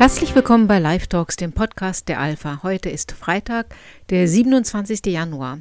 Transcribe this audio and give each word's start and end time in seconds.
Herzlich 0.00 0.34
willkommen 0.34 0.66
bei 0.66 0.78
Live 0.78 1.08
Talks, 1.08 1.36
dem 1.36 1.52
Podcast 1.52 2.08
der 2.08 2.20
Alpha. 2.20 2.60
Heute 2.62 2.88
ist 2.88 3.12
Freitag, 3.12 3.74
der 4.08 4.26
27. 4.26 5.04
Januar. 5.04 5.58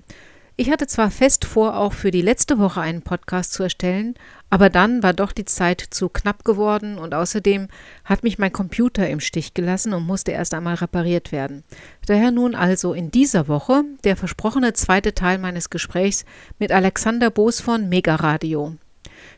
Ich 0.55 0.71
hatte 0.71 0.87
zwar 0.87 1.11
fest 1.11 1.43
vor, 1.43 1.75
auch 1.75 1.91
für 1.91 2.09
die 2.09 2.21
letzte 2.21 2.57
Woche 2.57 2.79
einen 2.79 3.01
Podcast 3.01 3.51
zu 3.51 3.63
erstellen, 3.63 4.15
aber 4.49 4.69
dann 4.69 5.03
war 5.03 5.11
doch 5.11 5.33
die 5.33 5.43
Zeit 5.43 5.81
zu 5.89 6.07
knapp 6.07 6.45
geworden 6.45 6.97
und 6.99 7.13
außerdem 7.13 7.67
hat 8.05 8.23
mich 8.23 8.39
mein 8.39 8.53
Computer 8.53 9.09
im 9.09 9.19
Stich 9.19 9.55
gelassen 9.55 9.93
und 9.93 10.07
musste 10.07 10.31
erst 10.31 10.53
einmal 10.53 10.75
repariert 10.75 11.33
werden. 11.33 11.65
Daher 12.07 12.31
nun 12.31 12.55
also 12.55 12.93
in 12.93 13.11
dieser 13.11 13.49
Woche 13.49 13.83
der 14.05 14.15
versprochene 14.15 14.71
zweite 14.71 15.13
Teil 15.13 15.37
meines 15.37 15.69
Gesprächs 15.69 16.23
mit 16.59 16.71
Alexander 16.71 17.29
Boos 17.29 17.59
von 17.59 17.89
Mega 17.89 18.15
Radio. 18.15 18.77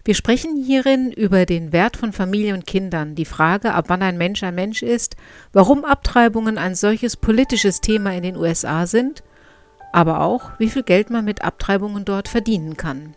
Wir 0.03 0.15
sprechen 0.15 0.55
hierin 0.55 1.11
über 1.11 1.45
den 1.45 1.71
Wert 1.71 1.95
von 1.95 2.11
Familie 2.11 2.53
und 2.55 2.65
Kindern, 2.65 3.13
die 3.13 3.25
Frage, 3.25 3.73
ab 3.73 3.85
wann 3.87 4.01
ein 4.01 4.17
Mensch 4.17 4.41
ein 4.41 4.55
Mensch 4.55 4.81
ist, 4.81 5.15
warum 5.53 5.85
Abtreibungen 5.85 6.57
ein 6.57 6.73
solches 6.73 7.15
politisches 7.15 7.81
Thema 7.81 8.13
in 8.13 8.23
den 8.23 8.35
USA 8.35 8.87
sind, 8.87 9.23
aber 9.93 10.21
auch, 10.21 10.51
wie 10.57 10.69
viel 10.69 10.83
Geld 10.83 11.09
man 11.09 11.25
mit 11.25 11.43
Abtreibungen 11.43 12.03
dort 12.05 12.27
verdienen 12.27 12.77
kann. 12.77 13.15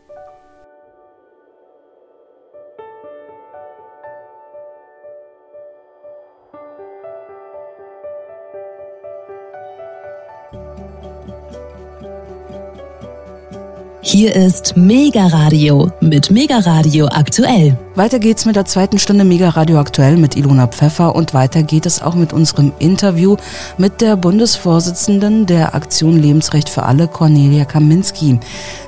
Hier 14.06 14.36
ist 14.36 14.76
Mega 14.76 15.28
Radio 15.28 15.90
mit 16.02 16.30
Mega 16.30 16.58
Radio 16.58 17.06
aktuell. 17.06 17.78
Weiter 17.94 18.18
geht's 18.18 18.44
mit 18.44 18.54
der 18.54 18.66
zweiten 18.66 18.98
Stunde 18.98 19.24
Mega 19.24 19.48
Radio 19.50 19.78
aktuell 19.78 20.16
mit 20.16 20.36
Ilona 20.36 20.66
Pfeffer 20.66 21.14
und 21.14 21.32
weiter 21.32 21.62
geht 21.62 21.86
es 21.86 22.02
auch 22.02 22.14
mit 22.14 22.32
unserem 22.32 22.72
Interview 22.80 23.36
mit 23.78 24.00
der 24.00 24.16
Bundesvorsitzenden 24.16 25.46
der 25.46 25.74
Aktion 25.74 26.20
Lebensrecht 26.20 26.68
für 26.68 26.82
alle, 26.82 27.08
Cornelia 27.08 27.64
Kaminski. 27.64 28.40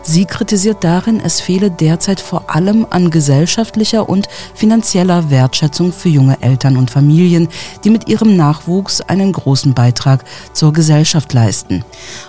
Sie 0.02 0.24
kritisiert 0.24 0.84
darin, 0.84 1.20
es 1.24 1.40
fehle 1.40 1.70
derzeit 1.70 2.20
vor 2.20 2.54
allem 2.54 2.84
an 2.90 3.10
gesellschaftlicher 3.10 4.08
und 4.08 4.28
finanzieller 4.54 5.30
Wertschätzung 5.30 5.92
für 5.92 6.08
junge 6.08 6.42
Eltern 6.42 6.76
und 6.76 6.90
Familien, 6.90 7.48
die 7.84 7.90
mit 7.90 8.08
ihrem 8.08 8.36
Nachwuchs 8.36 9.00
einen 9.00 9.32
großen 9.32 9.72
Beitrag 9.72 10.24
zur 10.52 10.72
Gesellschaft 10.72 11.32
leisten. 11.32 11.84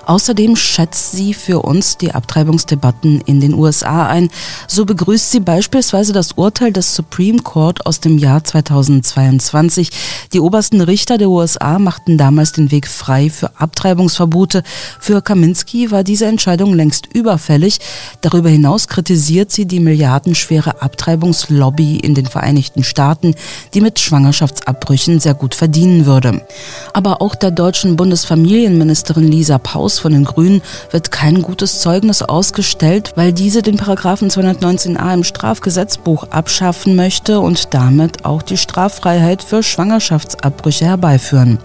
Außerdem 0.06 0.56
schätzt 0.56 1.12
sie 1.12 1.34
für 1.34 1.64
uns 1.64 1.98
die 1.98 2.14
Abtreibungsdebatten 2.78 3.22
in 3.22 3.42
den 3.42 3.54
USA 3.54 4.08
ein. 4.08 4.30
So 4.68 4.86
begrüßt 4.86 5.32
sie 5.32 5.40
beispielsweise 5.40 6.14
das 6.14 6.34
Urteil 6.34 6.72
des 6.72 6.96
Supreme 6.96 7.40
Court 7.40 7.86
aus 7.86 8.00
dem 8.00 8.18
Jahr 8.18 8.44
2022. 8.44 9.90
Die 10.34 10.40
obersten 10.40 10.82
Richter 10.82 11.18
der 11.18 11.30
USA 11.30 11.80
machten 11.80 12.18
damals 12.18 12.52
den 12.52 12.72
Weg 12.72 12.88
frei 12.88 13.30
für 13.30 13.52
Abtreibungsverbote. 13.60 14.64
Für 15.00 15.22
Kaminski 15.22 15.92
war 15.92 16.04
diese 16.04 16.26
Entscheidung 16.26 16.74
längst 16.74 17.08
überfällig. 17.14 17.80
Darüber 18.22 18.50
hinaus 18.50 18.88
kritisiert 18.88 19.52
sie 19.52 19.66
die 19.66 19.80
milliardenschwere 19.80 20.82
Abtreibungslobby 20.82 21.98
in 21.98 22.14
den 22.14 22.26
Vereinigten 22.26 22.84
Staaten, 22.84 23.36
die 23.74 23.82
mit 23.82 24.00
Schwangerschaftsabbrüchen 24.00 25.20
sehr 25.20 25.34
gut 25.34 25.56
verdienen 25.56 26.06
würde. 26.06 26.46
Aber 26.94 27.22
auch 27.22 27.36
der 27.36 27.52
deutschen 27.52 27.96
Bundesfamilienministerin 27.96 29.28
Lisa 29.28 29.58
Paus 29.58 30.00
von 30.00 30.12
den 30.12 30.26
Grünen 30.26 30.62
wird 30.92 31.12
kein 31.12 31.42
gutes 31.42 31.80
Zeugnis 31.80 32.22
ausgestellt, 32.68 33.14
weil 33.16 33.32
diese 33.32 33.62
den 33.62 33.78
Paragraphen 33.78 34.30
219a 34.30 35.14
im 35.14 35.24
Strafgesetzbuch 35.24 36.32
abschaffen 36.32 36.98
möchte 36.98 37.40
und 37.40 37.74
damit 37.74 38.26
auch 38.26 38.42
die 38.42 38.58
Straffreiheit 38.58 39.42
für 39.42 39.64
Schwangerschaftsabbrüche 39.64 40.84
herbeiführen. 40.84 41.60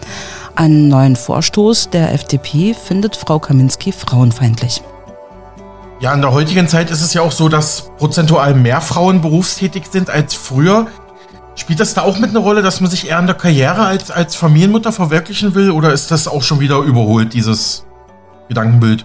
Einen 0.55 0.87
neuen 0.87 1.17
Vorstoß 1.17 1.91
der 1.91 2.13
FDP 2.15 2.75
findet 2.75 3.17
Frau 3.17 3.41
Kaminski 3.41 3.91
frauenfeindlich. 3.91 4.81
Ja, 5.99 6.15
in 6.15 6.21
der 6.21 6.31
heutigen 6.33 6.69
Zeit 6.69 6.89
ist 6.93 7.03
es 7.03 7.15
ja 7.15 7.23
auch 7.23 7.33
so, 7.33 7.49
dass 7.49 7.91
prozentual 7.99 8.55
mehr 8.55 8.81
Frauen 8.81 9.21
berufstätig 9.23 9.87
sind 9.91 10.09
als 10.09 10.35
früher. 10.35 10.87
Spielt 11.57 11.81
das 11.81 11.95
da 11.95 12.03
auch 12.03 12.19
mit 12.19 12.31
einer 12.31 12.41
Rolle, 12.41 12.63
dass 12.63 12.81
man 12.81 12.91
sich 12.91 13.09
eher 13.09 13.19
in 13.19 13.27
der 13.27 13.35
Karriere 13.35 13.87
als, 13.87 14.13
als 14.13 14.37
Familienmutter 14.37 14.93
verwirklichen 14.93 15.57
will? 15.57 15.73
Oder 15.73 15.93
ist 15.93 16.13
das 16.13 16.29
auch 16.29 16.43
schon 16.43 16.61
wieder 16.61 16.79
überholt, 16.79 17.35
dieses 17.35 17.85
Gedankenbild? 18.49 19.05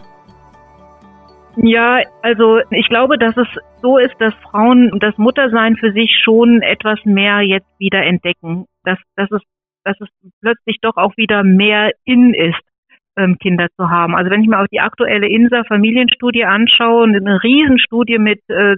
Ja, 1.59 2.01
also 2.21 2.59
ich 2.69 2.87
glaube, 2.87 3.17
dass 3.17 3.35
es 3.35 3.47
so 3.81 3.97
ist, 3.97 4.13
dass 4.19 4.33
Frauen 4.35 4.99
das 4.99 5.17
Muttersein 5.17 5.75
für 5.75 5.91
sich 5.91 6.15
schon 6.23 6.61
etwas 6.61 7.03
mehr 7.03 7.41
jetzt 7.41 7.67
wieder 7.79 8.03
entdecken, 8.03 8.65
dass, 8.83 8.99
dass, 9.15 9.31
es, 9.31 9.41
dass 9.83 9.99
es 9.99 10.07
plötzlich 10.41 10.77
doch 10.81 10.97
auch 10.97 11.17
wieder 11.17 11.43
mehr 11.43 11.91
in 12.05 12.35
ist, 12.35 12.61
ähm, 13.17 13.39
Kinder 13.39 13.67
zu 13.75 13.89
haben. 13.89 14.15
Also 14.15 14.29
wenn 14.29 14.43
ich 14.43 14.47
mir 14.47 14.59
auch 14.59 14.67
die 14.71 14.81
aktuelle 14.81 15.27
INSA 15.27 15.63
Familienstudie 15.63 16.45
anschaue, 16.45 17.05
eine 17.05 17.41
Riesenstudie 17.41 18.19
mit 18.19 18.41
äh, 18.49 18.75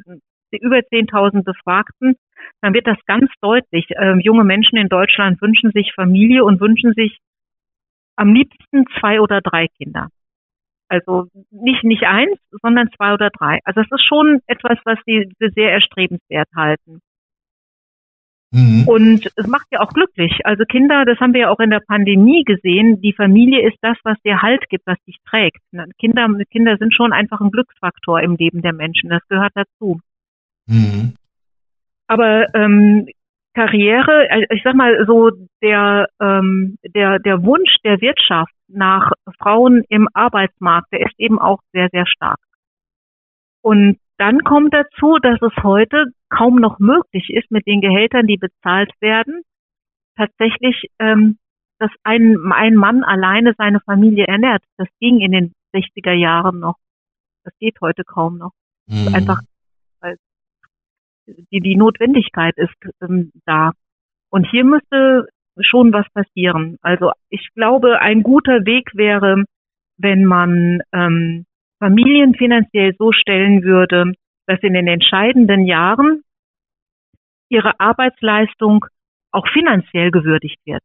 über 0.51 0.78
10.000 0.78 1.44
Befragten, 1.44 2.16
dann 2.61 2.73
wird 2.73 2.88
das 2.88 2.97
ganz 3.06 3.29
deutlich. 3.41 3.88
Ähm, 3.97 4.22
junge 4.22 4.46
Menschen 4.46 4.78
in 4.78 4.88
Deutschland 4.88 5.41
wünschen 5.41 5.72
sich 5.72 5.91
Familie 5.94 6.46
und 6.46 6.61
wünschen 6.61 6.94
sich 6.94 7.17
am 8.16 8.34
liebsten 8.34 8.85
zwei 9.00 9.19
oder 9.19 9.41
drei 9.41 9.67
Kinder. 9.78 10.07
Also 10.90 11.28
nicht, 11.52 11.84
nicht 11.84 12.04
eins, 12.04 12.38
sondern 12.62 12.90
zwei 12.98 13.14
oder 13.14 13.30
drei. 13.30 13.60
Also 13.64 13.82
es 13.82 13.92
ist 13.92 14.06
schon 14.06 14.42
etwas, 14.48 14.78
was 14.86 14.98
sie 15.06 15.32
für 15.38 15.52
sehr 15.52 15.72
erstrebenswert 15.72 16.50
halten. 16.56 17.00
Mhm. 18.52 18.88
Und 18.88 19.32
es 19.36 19.48
macht 19.48 19.68
ja 19.72 19.80
auch 19.82 19.94
glücklich. 19.94 20.40
Also 20.44 20.64
Kinder, 20.66 21.06
das 21.06 21.20
haben 21.20 21.34
wir 21.34 21.42
ja 21.42 21.50
auch 21.50 21.60
in 21.60 21.70
der 21.70 21.82
Pandemie 21.82 22.44
gesehen, 22.44 23.00
die 23.02 23.14
Familie 23.14 23.68
ist 23.68 23.78
das, 23.82 23.98
was 24.04 24.18
dir 24.26 24.42
Halt 24.42 24.68
gibt, 24.70 24.88
was 24.88 24.98
dich 25.06 25.18
trägt. 25.30 25.62
Kinder, 26.00 26.28
Kinder 26.50 26.78
sind 26.78 26.94
schon 26.96 27.14
einfach 27.14 27.40
ein 27.42 27.52
Glücksfaktor 27.52 28.22
im 28.22 28.36
Leben 28.36 28.64
der 28.64 28.74
Menschen. 28.74 29.10
Das 29.12 29.22
gehört 29.28 29.54
dazu. 29.54 30.00
Mhm. 30.66 31.14
Aber 32.08 32.48
ähm, 32.56 33.08
Karriere, 33.54 34.30
äh, 34.30 34.46
ich 34.50 34.64
sag 34.64 34.74
mal 34.74 35.06
so, 35.06 35.30
der, 35.62 36.08
ähm, 36.20 36.78
der, 36.84 37.20
der 37.20 37.44
Wunsch 37.44 37.76
der 37.84 38.02
Wirtschaft 38.02 38.54
nach 38.69 39.12
Frauen 39.40 39.84
im 39.90 40.07
Arbeitsmarkt, 40.13 40.91
der 40.91 41.02
ist 41.02 41.19
eben 41.19 41.40
auch 41.40 41.59
sehr, 41.74 41.90
sehr 41.91 42.06
stark. 42.06 42.40
Und 43.62 44.00
dann 44.18 44.44
kommt 44.44 44.74
dazu, 44.74 45.18
dass 45.22 45.41
es 45.41 45.63
heute 45.63 46.06
kaum 46.30 46.57
noch 46.57 46.79
möglich 46.79 47.29
ist, 47.29 47.50
mit 47.52 47.66
den 47.66 47.81
Gehältern, 47.81 48.28
die 48.28 48.38
bezahlt 48.38 48.91
werden, 49.00 49.41
tatsächlich, 50.16 50.88
ähm, 51.00 51.38
dass 51.79 51.91
ein, 52.03 52.38
ein 52.52 52.75
Mann 52.75 53.03
alleine 53.03 53.53
seine 53.58 53.79
Familie 53.79 54.25
ernährt. 54.28 54.63
Das 54.78 54.88
ging 55.00 55.22
in 55.22 55.31
den 55.31 55.53
60er 55.74 56.12
Jahren 56.12 56.59
noch. 56.59 56.75
Das 57.44 57.53
geht 57.59 57.79
heute 57.81 58.03
kaum 58.03 58.38
noch. 58.38 58.52
Mhm. 58.88 59.16
Einfach, 59.16 59.41
weil 60.02 60.18
die, 61.25 61.62
die 61.62 61.75
Notwendigkeit 61.75 62.58
ist 62.58 62.75
ähm, 63.02 63.31
da. 63.46 63.72
Und 64.29 64.46
hier 64.52 64.66
müsste 64.66 65.28
schon 65.62 65.94
was 65.94 66.06
passieren. 66.14 66.78
Also 66.81 67.12
ich 67.30 67.47
glaube, 67.56 68.00
ein 68.02 68.24
guter 68.24 68.66
Weg 68.66 68.92
wäre, 68.94 69.44
wenn 69.97 70.25
man 70.25 70.81
ähm, 70.94 71.46
Familien 71.80 72.36
finanziell 72.36 72.94
so 72.97 73.12
stellen 73.12 73.64
würde, 73.64 74.14
dass 74.47 74.59
in 74.62 74.74
den 74.74 74.88
entscheidenden 74.88 75.66
Jahren 75.66 76.24
ihre 77.50 77.80
Arbeitsleistung 77.80 78.86
auch 79.31 79.47
finanziell 79.53 80.12
gewürdigt 80.12 80.59
wird. 80.66 80.81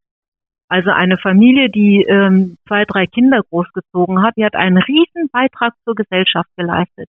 Also 0.69 0.91
eine 0.91 1.19
Familie, 1.19 1.71
die 1.71 2.03
ähm, 2.03 2.56
zwei, 2.67 2.85
drei 2.85 3.06
Kinder 3.06 3.43
großgezogen 3.43 4.23
hat, 4.23 4.35
die 4.37 4.44
hat 4.44 4.55
einen 4.55 4.79
riesen 4.79 5.29
Beitrag 5.31 5.75
zur 5.85 5.94
Gesellschaft 5.94 6.49
geleistet. 6.56 7.09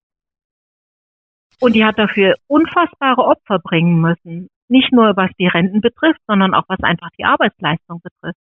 Und 1.59 1.75
die 1.75 1.85
hat 1.85 1.99
dafür 1.99 2.35
unfassbare 2.47 3.23
Opfer 3.23 3.59
bringen 3.59 4.01
müssen. 4.01 4.47
Nicht 4.71 4.93
nur 4.93 5.17
was 5.17 5.29
die 5.37 5.47
Renten 5.47 5.81
betrifft, 5.81 6.21
sondern 6.27 6.53
auch 6.53 6.63
was 6.69 6.81
einfach 6.81 7.09
die 7.17 7.25
Arbeitsleistung 7.25 7.99
betrifft. 8.01 8.39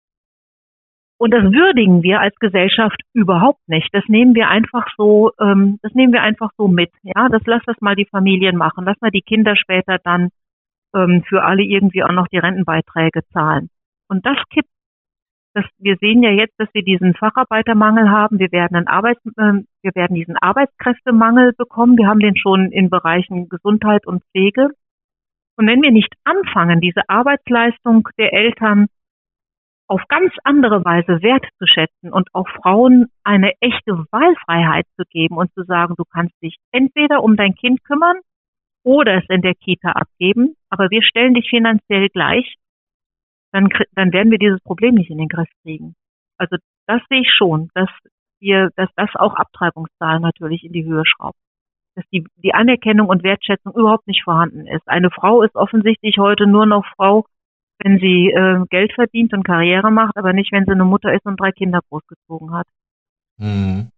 Und 1.17 1.31
das 1.31 1.43
würdigen 1.43 2.03
wir 2.03 2.21
als 2.21 2.35
Gesellschaft 2.35 3.01
überhaupt 3.13 3.67
nicht. 3.67 3.89
Das 3.93 4.03
nehmen 4.07 4.35
wir 4.35 4.47
einfach 4.47 4.85
so, 4.95 5.31
ähm, 5.41 5.79
das 5.81 5.93
nehmen 5.93 6.13
wir 6.13 6.21
einfach 6.21 6.51
so 6.55 6.67
mit. 6.67 6.91
Ja, 7.03 7.27
das 7.29 7.41
lass 7.45 7.63
das 7.65 7.81
mal 7.81 7.95
die 7.95 8.05
Familien 8.05 8.55
machen. 8.55 8.85
Lass 8.85 9.01
mal 9.01 9.11
die 9.11 9.23
Kinder 9.23 9.55
später 9.55 9.97
dann 10.03 10.29
ähm, 10.95 11.23
für 11.27 11.43
alle 11.43 11.63
irgendwie 11.63 12.03
auch 12.03 12.13
noch 12.13 12.27
die 12.27 12.37
Rentenbeiträge 12.37 13.21
zahlen. 13.33 13.69
Und 14.07 14.25
das 14.25 14.37
kippt 14.49 14.69
das, 15.55 15.65
wir 15.79 15.97
sehen 15.99 16.21
ja 16.21 16.29
jetzt, 16.29 16.53
dass 16.59 16.69
wir 16.73 16.83
diesen 16.83 17.15
Facharbeitermangel 17.15 18.09
haben. 18.09 18.37
Wir 18.37 18.51
werden 18.51 18.77
einen 18.77 18.87
Arbeits, 18.87 19.19
äh, 19.25 19.63
wir 19.81 19.91
werden 19.95 20.15
diesen 20.15 20.37
Arbeitskräftemangel 20.37 21.53
bekommen. 21.53 21.97
Wir 21.97 22.07
haben 22.07 22.19
den 22.19 22.37
schon 22.37 22.71
in 22.71 22.89
Bereichen 22.89 23.49
Gesundheit 23.49 24.05
und 24.05 24.23
Pflege. 24.31 24.69
Und 25.59 25.67
wenn 25.67 25.81
wir 25.81 25.91
nicht 25.91 26.13
anfangen, 26.23 26.79
diese 26.79 27.01
Arbeitsleistung 27.09 28.07
der 28.17 28.31
Eltern 28.31 28.87
auf 29.89 30.01
ganz 30.07 30.31
andere 30.45 30.85
Weise 30.85 31.21
wertzuschätzen 31.21 32.13
und 32.13 32.33
auch 32.33 32.47
Frauen 32.47 33.07
eine 33.25 33.51
echte 33.59 34.05
Wahlfreiheit 34.11 34.85
zu 34.95 35.03
geben 35.09 35.35
und 35.35 35.53
zu 35.55 35.63
sagen, 35.63 35.95
du 35.97 36.05
kannst 36.05 36.33
dich 36.41 36.55
entweder 36.71 37.23
um 37.23 37.35
dein 37.35 37.55
Kind 37.55 37.83
kümmern 37.83 38.21
oder 38.85 39.17
es 39.17 39.25
in 39.27 39.41
der 39.41 39.53
Kita 39.53 39.89
abgeben, 39.91 40.55
aber 40.69 40.91
wir 40.91 41.03
stellen 41.03 41.33
dich 41.33 41.49
finanziell 41.49 42.07
gleich 42.07 42.55
dann, 43.51 43.67
dann 43.95 44.13
werden 44.13 44.31
wir 44.31 44.37
dieses 44.37 44.61
Problem 44.61 44.95
nicht 44.95 45.09
in 45.09 45.17
den 45.17 45.27
Griff 45.27 45.49
kriegen. 45.63 45.93
Also 46.37 46.55
das 46.87 47.01
sehe 47.09 47.19
ich 47.21 47.33
schon, 47.35 47.69
dass 47.73 47.89
wir, 48.39 48.69
dass 48.77 48.89
das 48.95 49.09
auch 49.15 49.33
Abtreibungszahlen 49.33 50.21
natürlich 50.21 50.63
in 50.63 50.71
die 50.71 50.85
Höhe 50.85 51.03
schraubt. 51.05 51.37
Dass 51.99 52.07
die, 52.13 52.25
die 52.37 52.53
Anerkennung 52.53 53.09
und 53.09 53.23
Wertschätzung 53.23 53.73
überhaupt 53.73 54.07
nicht 54.07 54.23
vorhanden 54.23 54.67
ist. 54.67 54.87
Eine 54.87 55.11
Frau 55.11 55.41
ist 55.41 55.55
offensichtlich 55.55 56.17
heute 56.17 56.47
nur 56.47 56.65
noch 56.65 56.85
Frau, 56.95 57.25
wenn 57.79 57.99
sie 57.99 58.29
äh, 58.29 58.63
Geld 58.69 58.93
verdient 58.93 59.33
und 59.33 59.43
Karriere 59.43 59.91
macht, 59.91 60.15
aber 60.15 60.31
nicht, 60.31 60.53
wenn 60.53 60.63
sie 60.63 60.71
eine 60.71 60.85
Mutter 60.85 61.13
ist 61.13 61.25
und 61.25 61.37
drei 61.37 61.51
Kinder 61.51 61.81
großgezogen 61.89 62.53
hat. 62.53 62.67
Hm. 63.37 63.89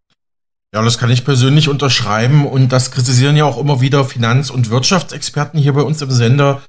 Ja, 0.74 0.82
das 0.82 0.98
kann 0.98 1.12
ich 1.12 1.26
persönlich 1.26 1.70
unterschreiben 1.70 2.48
und 2.48 2.72
das 2.72 2.90
kritisieren 2.90 3.38
ja 3.38 3.46
auch 3.46 3.60
immer 3.60 3.82
wieder 3.82 4.04
Finanz- 4.04 4.50
und 4.50 4.72
Wirtschaftsexperten 4.72 5.60
hier 5.60 5.74
bei 5.74 5.84
uns 5.84 6.02
im 6.02 6.10
Sender, 6.10 6.64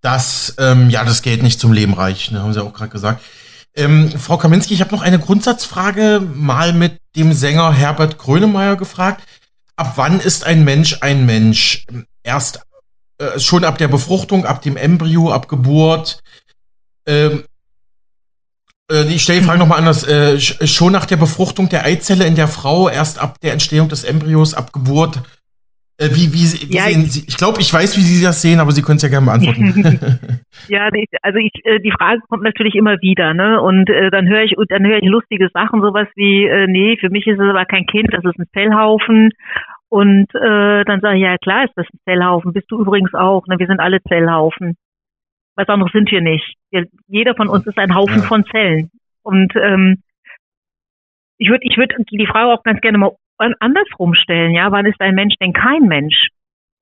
dass 0.00 0.56
ähm, 0.58 0.90
ja 0.90 1.04
das 1.04 1.22
Geld 1.22 1.44
nicht 1.44 1.60
zum 1.60 1.72
Leben 1.72 1.94
reicht, 1.94 2.32
ne, 2.32 2.42
haben 2.42 2.52
sie 2.52 2.64
auch 2.64 2.72
gerade 2.72 2.90
gesagt. 2.90 3.22
Ähm, 3.76 4.10
Frau 4.10 4.36
Kaminski, 4.36 4.74
ich 4.74 4.80
habe 4.80 4.92
noch 4.92 5.02
eine 5.02 5.20
Grundsatzfrage 5.20 6.20
mal 6.34 6.72
mit 6.72 6.98
dem 7.14 7.32
Sänger 7.32 7.72
Herbert 7.72 8.18
Grönemeyer 8.18 8.74
gefragt. 8.74 9.22
Ab 9.76 9.92
wann 9.96 10.20
ist 10.20 10.44
ein 10.44 10.64
Mensch 10.64 10.98
ein 11.02 11.26
Mensch? 11.26 11.84
Erst 12.22 12.60
äh, 13.18 13.38
schon 13.38 13.64
ab 13.64 13.78
der 13.78 13.88
Befruchtung, 13.88 14.46
ab 14.46 14.62
dem 14.62 14.76
Embryo, 14.76 15.30
ab 15.30 15.48
Geburt? 15.48 16.22
Ähm, 17.06 17.44
äh, 18.90 19.04
ich 19.12 19.22
stelle 19.22 19.40
die 19.40 19.46
Frage 19.46 19.58
nochmal 19.58 19.78
anders. 19.78 20.04
Äh, 20.04 20.40
schon 20.40 20.92
nach 20.92 21.06
der 21.06 21.16
Befruchtung 21.16 21.68
der 21.68 21.84
Eizelle 21.84 22.26
in 22.26 22.36
der 22.36 22.48
Frau, 22.48 22.88
erst 22.88 23.18
ab 23.18 23.40
der 23.40 23.52
Entstehung 23.52 23.88
des 23.88 24.04
Embryos, 24.04 24.54
ab 24.54 24.72
Geburt, 24.72 25.22
äh, 25.98 26.10
wie, 26.10 26.28
wie, 26.32 26.68
wie 26.68 26.76
ja, 26.76 26.82
sehen 26.82 27.06
Sie, 27.06 27.24
ich 27.26 27.36
glaube, 27.38 27.60
ich 27.60 27.72
weiß, 27.72 27.96
wie 27.96 28.02
Sie 28.02 28.22
das 28.22 28.42
sehen, 28.42 28.60
aber 28.60 28.72
Sie 28.72 28.82
können 28.82 28.96
es 28.96 29.02
ja 29.02 29.08
gerne 29.08 29.26
beantworten. 29.26 29.72
ja, 30.68 30.88
also 31.22 31.38
ich, 31.38 31.52
äh, 31.64 31.80
die 31.80 31.92
Frage 31.92 32.20
kommt 32.28 32.42
natürlich 32.42 32.74
immer 32.74 33.00
wieder, 33.00 33.32
ne? 33.32 33.60
Und 33.62 33.88
äh, 33.88 34.10
dann 34.10 34.28
höre 34.28 34.42
ich, 34.42 34.54
dann 34.68 34.86
höre 34.86 34.98
ich 34.98 35.08
lustige 35.08 35.48
Sachen, 35.54 35.80
sowas 35.80 36.08
wie, 36.14 36.44
äh, 36.44 36.66
nee, 36.66 36.98
für 37.00 37.08
mich 37.08 37.26
ist 37.26 37.40
es 37.40 37.48
aber 37.48 37.64
kein 37.64 37.86
Kind, 37.86 38.12
das 38.12 38.24
ist 38.24 38.38
ein 38.38 38.48
Zellhaufen. 38.52 39.30
Und 39.88 40.34
äh, 40.34 40.84
dann 40.84 41.00
sage 41.00 41.16
ich, 41.16 41.22
ja 41.22 41.38
klar 41.38 41.64
ist 41.64 41.72
das 41.76 41.86
ein 41.86 42.00
Zellhaufen, 42.04 42.52
bist 42.52 42.70
du 42.70 42.80
übrigens 42.80 43.14
auch, 43.14 43.46
ne? 43.46 43.58
Wir 43.58 43.66
sind 43.66 43.80
alle 43.80 44.02
Zellhaufen. 44.02 44.76
Was 45.54 45.68
anderes 45.68 45.92
sind 45.92 46.10
wir 46.10 46.20
nicht. 46.20 46.56
Wir, 46.70 46.86
jeder 47.08 47.34
von 47.34 47.48
uns 47.48 47.66
ist 47.66 47.78
ein 47.78 47.94
Haufen 47.94 48.18
ja. 48.18 48.26
von 48.26 48.44
Zellen. 48.44 48.90
Und 49.22 49.56
ähm, 49.56 50.02
ich 51.38 51.48
würde 51.48 51.64
ich 51.64 51.78
würd 51.78 51.94
die 52.10 52.26
Frage 52.26 52.52
auch 52.52 52.62
ganz 52.62 52.80
gerne 52.82 52.98
mal 52.98 53.12
andersrum 53.38 54.14
stellen, 54.14 54.52
ja, 54.52 54.70
wann 54.72 54.86
ist 54.86 55.00
ein 55.00 55.14
Mensch 55.14 55.34
denn 55.40 55.52
kein 55.52 55.82
Mensch? 55.82 56.28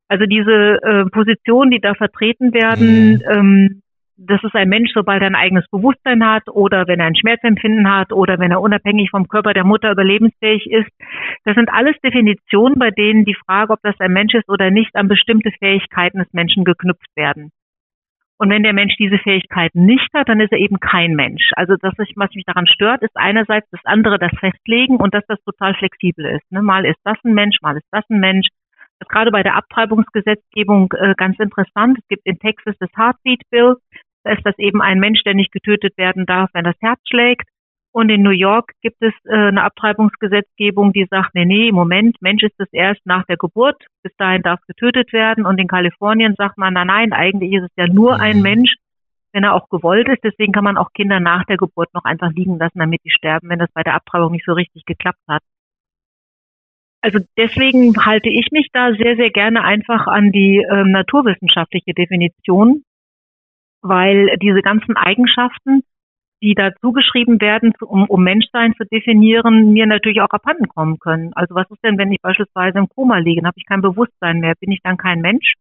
Also 0.08 0.26
diese 0.26 0.80
äh, 0.82 1.04
Positionen, 1.10 1.70
die 1.70 1.80
da 1.80 1.94
vertreten 1.94 2.52
werden, 2.52 3.14
mhm. 3.14 3.22
ähm, 3.28 3.82
das 4.16 4.42
ist 4.44 4.54
ein 4.54 4.68
Mensch, 4.68 4.90
sobald 4.94 5.22
er 5.22 5.26
ein 5.26 5.34
eigenes 5.34 5.68
Bewusstsein 5.70 6.24
hat 6.24 6.48
oder 6.48 6.86
wenn 6.86 7.00
er 7.00 7.06
ein 7.06 7.16
Schmerzempfinden 7.16 7.90
hat 7.90 8.12
oder 8.12 8.38
wenn 8.38 8.52
er 8.52 8.60
unabhängig 8.60 9.10
vom 9.10 9.26
Körper 9.26 9.54
der 9.54 9.64
Mutter 9.64 9.90
überlebensfähig 9.90 10.70
ist. 10.70 10.90
Das 11.44 11.56
sind 11.56 11.68
alles 11.68 11.96
Definitionen, 12.04 12.78
bei 12.78 12.90
denen 12.90 13.24
die 13.24 13.36
Frage, 13.46 13.72
ob 13.72 13.80
das 13.82 13.98
ein 13.98 14.12
Mensch 14.12 14.34
ist 14.34 14.48
oder 14.48 14.70
nicht, 14.70 14.94
an 14.94 15.08
bestimmte 15.08 15.50
Fähigkeiten 15.58 16.18
des 16.18 16.32
Menschen 16.32 16.64
geknüpft 16.64 17.08
werden. 17.16 17.50
Und 18.38 18.50
wenn 18.50 18.64
der 18.64 18.72
Mensch 18.72 18.96
diese 18.98 19.18
Fähigkeiten 19.18 19.84
nicht 19.86 20.08
hat, 20.12 20.28
dann 20.28 20.40
ist 20.40 20.52
er 20.52 20.58
eben 20.58 20.80
kein 20.80 21.14
Mensch. 21.14 21.50
Also 21.54 21.76
das, 21.80 21.94
was 21.96 22.34
mich 22.34 22.44
daran 22.44 22.66
stört, 22.66 23.02
ist 23.02 23.16
einerseits 23.16 23.68
das 23.70 23.80
andere 23.84 24.18
das 24.18 24.32
Festlegen 24.38 24.96
und 24.96 25.14
dass 25.14 25.24
das 25.28 25.40
total 25.44 25.74
flexibel 25.74 26.26
ist. 26.26 26.50
Ne? 26.50 26.60
Mal 26.60 26.84
ist 26.84 26.98
das 27.04 27.16
ein 27.24 27.34
Mensch, 27.34 27.58
mal 27.62 27.76
ist 27.76 27.86
das 27.92 28.04
ein 28.10 28.18
Mensch. 28.18 28.48
Das 28.98 29.06
ist 29.06 29.12
gerade 29.12 29.30
bei 29.30 29.42
der 29.42 29.56
Abtreibungsgesetzgebung 29.56 30.92
äh, 30.98 31.14
ganz 31.16 31.38
interessant. 31.38 31.98
Es 31.98 32.08
gibt 32.08 32.26
in 32.26 32.38
Texas 32.38 32.74
das 32.80 32.90
Heartbeat 32.96 33.42
Bill. 33.50 33.76
Da 34.24 34.32
ist 34.32 34.44
das 34.44 34.58
eben 34.58 34.80
ein 34.82 34.98
Mensch, 34.98 35.22
der 35.22 35.34
nicht 35.34 35.52
getötet 35.52 35.96
werden 35.96 36.26
darf, 36.26 36.50
wenn 36.54 36.64
das 36.64 36.76
Herz 36.80 37.00
schlägt. 37.08 37.48
Und 37.94 38.10
in 38.10 38.22
New 38.22 38.30
York 38.30 38.72
gibt 38.82 39.00
es 39.02 39.12
äh, 39.24 39.32
eine 39.32 39.62
Abtreibungsgesetzgebung, 39.62 40.92
die 40.92 41.06
sagt, 41.08 41.32
nee, 41.36 41.44
nee, 41.44 41.70
Moment, 41.70 42.20
Mensch 42.20 42.42
ist 42.42 42.58
es 42.58 42.66
erst 42.72 43.06
nach 43.06 43.24
der 43.26 43.36
Geburt, 43.36 43.80
bis 44.02 44.12
dahin 44.16 44.42
darf 44.42 44.58
getötet 44.66 45.12
werden. 45.12 45.46
Und 45.46 45.60
in 45.60 45.68
Kalifornien 45.68 46.34
sagt 46.36 46.58
man, 46.58 46.74
na 46.74 46.84
nein, 46.84 47.12
eigentlich 47.12 47.52
ist 47.52 47.62
es 47.62 47.70
ja 47.76 47.86
nur 47.86 48.18
ein 48.18 48.38
mhm. 48.38 48.42
Mensch, 48.42 48.74
wenn 49.32 49.44
er 49.44 49.54
auch 49.54 49.68
gewollt 49.68 50.08
ist. 50.08 50.24
Deswegen 50.24 50.52
kann 50.52 50.64
man 50.64 50.76
auch 50.76 50.92
Kinder 50.92 51.20
nach 51.20 51.44
der 51.44 51.56
Geburt 51.56 51.94
noch 51.94 52.02
einfach 52.02 52.32
liegen 52.32 52.58
lassen, 52.58 52.80
damit 52.80 53.00
die 53.04 53.12
sterben, 53.12 53.48
wenn 53.48 53.60
das 53.60 53.70
bei 53.72 53.84
der 53.84 53.94
Abtreibung 53.94 54.32
nicht 54.32 54.44
so 54.44 54.54
richtig 54.54 54.84
geklappt 54.86 55.22
hat. 55.28 55.42
Also 57.00 57.20
deswegen 57.36 57.94
halte 58.04 58.28
ich 58.28 58.48
mich 58.50 58.70
da 58.72 58.92
sehr, 58.92 59.14
sehr 59.14 59.30
gerne 59.30 59.62
einfach 59.62 60.08
an 60.08 60.32
die 60.32 60.66
ähm, 60.68 60.90
naturwissenschaftliche 60.90 61.94
Definition, 61.94 62.82
weil 63.82 64.36
diese 64.42 64.62
ganzen 64.62 64.96
Eigenschaften, 64.96 65.84
die 66.44 66.54
da 66.54 66.70
zugeschrieben 66.82 67.40
werden, 67.40 67.72
um, 67.80 68.04
um 68.04 68.22
Menschsein 68.22 68.74
zu 68.74 68.84
definieren, 68.84 69.72
mir 69.72 69.86
natürlich 69.86 70.20
auch 70.20 70.28
abhanden 70.28 70.68
kommen 70.68 70.98
können. 70.98 71.32
Also 71.32 71.54
was 71.54 71.70
ist 71.70 71.82
denn, 71.82 71.96
wenn 71.96 72.12
ich 72.12 72.20
beispielsweise 72.20 72.78
im 72.78 72.88
Koma 72.88 73.16
liege, 73.18 73.40
dann 73.40 73.48
habe 73.48 73.58
ich 73.58 73.64
kein 73.64 73.80
Bewusstsein 73.80 74.40
mehr, 74.40 74.54
bin 74.60 74.70
ich 74.70 74.80
dann 74.82 74.98
kein 74.98 75.22
Mensch? 75.22 75.54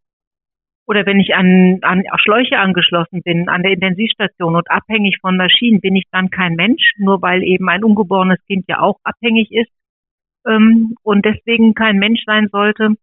Oder 0.85 1.05
wenn 1.05 1.21
ich 1.21 1.33
an, 1.35 1.79
an 1.83 2.03
Schläuche 2.17 2.59
angeschlossen 2.59 3.21
bin, 3.23 3.47
an 3.47 3.63
der 3.63 3.71
Intensivstation 3.71 4.57
und 4.57 4.69
abhängig 4.69 5.19
von 5.21 5.37
Maschinen, 5.37 5.79
bin 5.79 5.95
ich 5.95 6.03
dann 6.11 6.29
kein 6.29 6.55
Mensch, 6.55 6.91
nur 6.97 7.21
weil 7.21 7.43
eben 7.43 7.69
ein 7.69 7.85
ungeborenes 7.85 8.43
Kind 8.47 8.65
ja 8.67 8.81
auch 8.81 8.99
abhängig 9.05 9.53
ist 9.53 9.71
ähm, 10.45 10.95
und 11.01 11.23
deswegen 11.23 11.73
kein 11.75 11.97
Mensch 11.97 12.23
sein 12.25 12.49
sollte. 12.51 12.95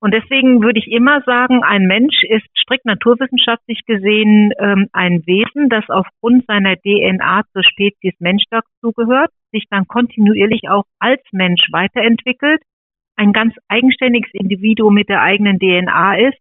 Und 0.00 0.14
deswegen 0.14 0.62
würde 0.62 0.78
ich 0.78 0.86
immer 0.86 1.22
sagen, 1.22 1.64
ein 1.64 1.86
Mensch 1.86 2.22
ist 2.22 2.46
strikt 2.56 2.84
naturwissenschaftlich 2.84 3.80
gesehen 3.84 4.52
ähm, 4.58 4.88
ein 4.92 5.26
Wesen, 5.26 5.68
das 5.68 5.88
aufgrund 5.88 6.46
seiner 6.46 6.76
DNA 6.76 7.42
zur 7.52 7.64
Spezies 7.64 8.14
Mensch 8.20 8.44
dazugehört, 8.50 9.32
sich 9.50 9.64
dann 9.70 9.88
kontinuierlich 9.88 10.68
auch 10.68 10.84
als 11.00 11.20
Mensch 11.32 11.66
weiterentwickelt, 11.72 12.62
ein 13.16 13.32
ganz 13.32 13.54
eigenständiges 13.66 14.30
Individuum 14.34 14.94
mit 14.94 15.08
der 15.08 15.22
eigenen 15.22 15.58
DNA 15.58 16.28
ist 16.28 16.38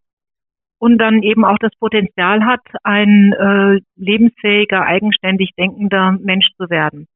und 0.79 0.99
dann 0.99 1.23
eben 1.23 1.43
auch 1.43 1.57
das 1.59 1.71
Potenzial 1.79 2.45
hat, 2.45 2.61
ein 2.83 3.33
äh, 3.33 3.79
lebensfähiger, 3.95 4.83
eigenständig 4.83 5.51
denkender 5.57 6.11
Mensch 6.21 6.47
zu 6.57 6.69
werden. 6.69 7.07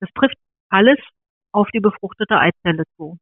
Das 0.00 0.08
trifft 0.14 0.38
alles 0.70 0.98
auf 1.52 1.68
die 1.74 1.80
befruchtete 1.80 2.38
Eizelle 2.38 2.84
zu. 2.96 3.18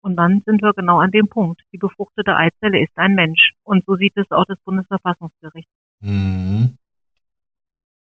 Und 0.00 0.16
dann 0.16 0.42
sind 0.46 0.62
wir 0.62 0.72
genau 0.74 1.00
an 1.00 1.10
dem 1.10 1.28
Punkt. 1.28 1.62
Die 1.72 1.78
befruchtete 1.78 2.36
Eizelle 2.36 2.80
ist 2.82 2.96
ein 2.96 3.14
Mensch. 3.14 3.52
Und 3.64 3.84
so 3.86 3.96
sieht 3.96 4.16
es 4.16 4.30
auch 4.30 4.44
das 4.46 4.58
Bundesverfassungsgericht. 4.64 5.68
Mhm. 6.00 6.78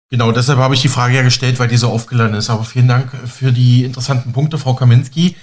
Genau, 0.09 0.31
deshalb 0.31 0.59
habe 0.59 0.73
ich 0.73 0.81
die 0.81 0.89
Frage 0.89 1.15
ja 1.15 1.21
gestellt, 1.21 1.59
weil 1.59 1.69
die 1.69 1.77
so 1.77 1.89
aufgeladen 1.89 2.35
ist. 2.35 2.49
Aber 2.49 2.63
vielen 2.63 2.87
Dank 2.87 3.11
für 3.27 3.51
die 3.51 3.85
interessanten 3.85 4.33
Punkte, 4.33 4.57
Frau 4.57 4.73
Kaminski. 4.73 5.35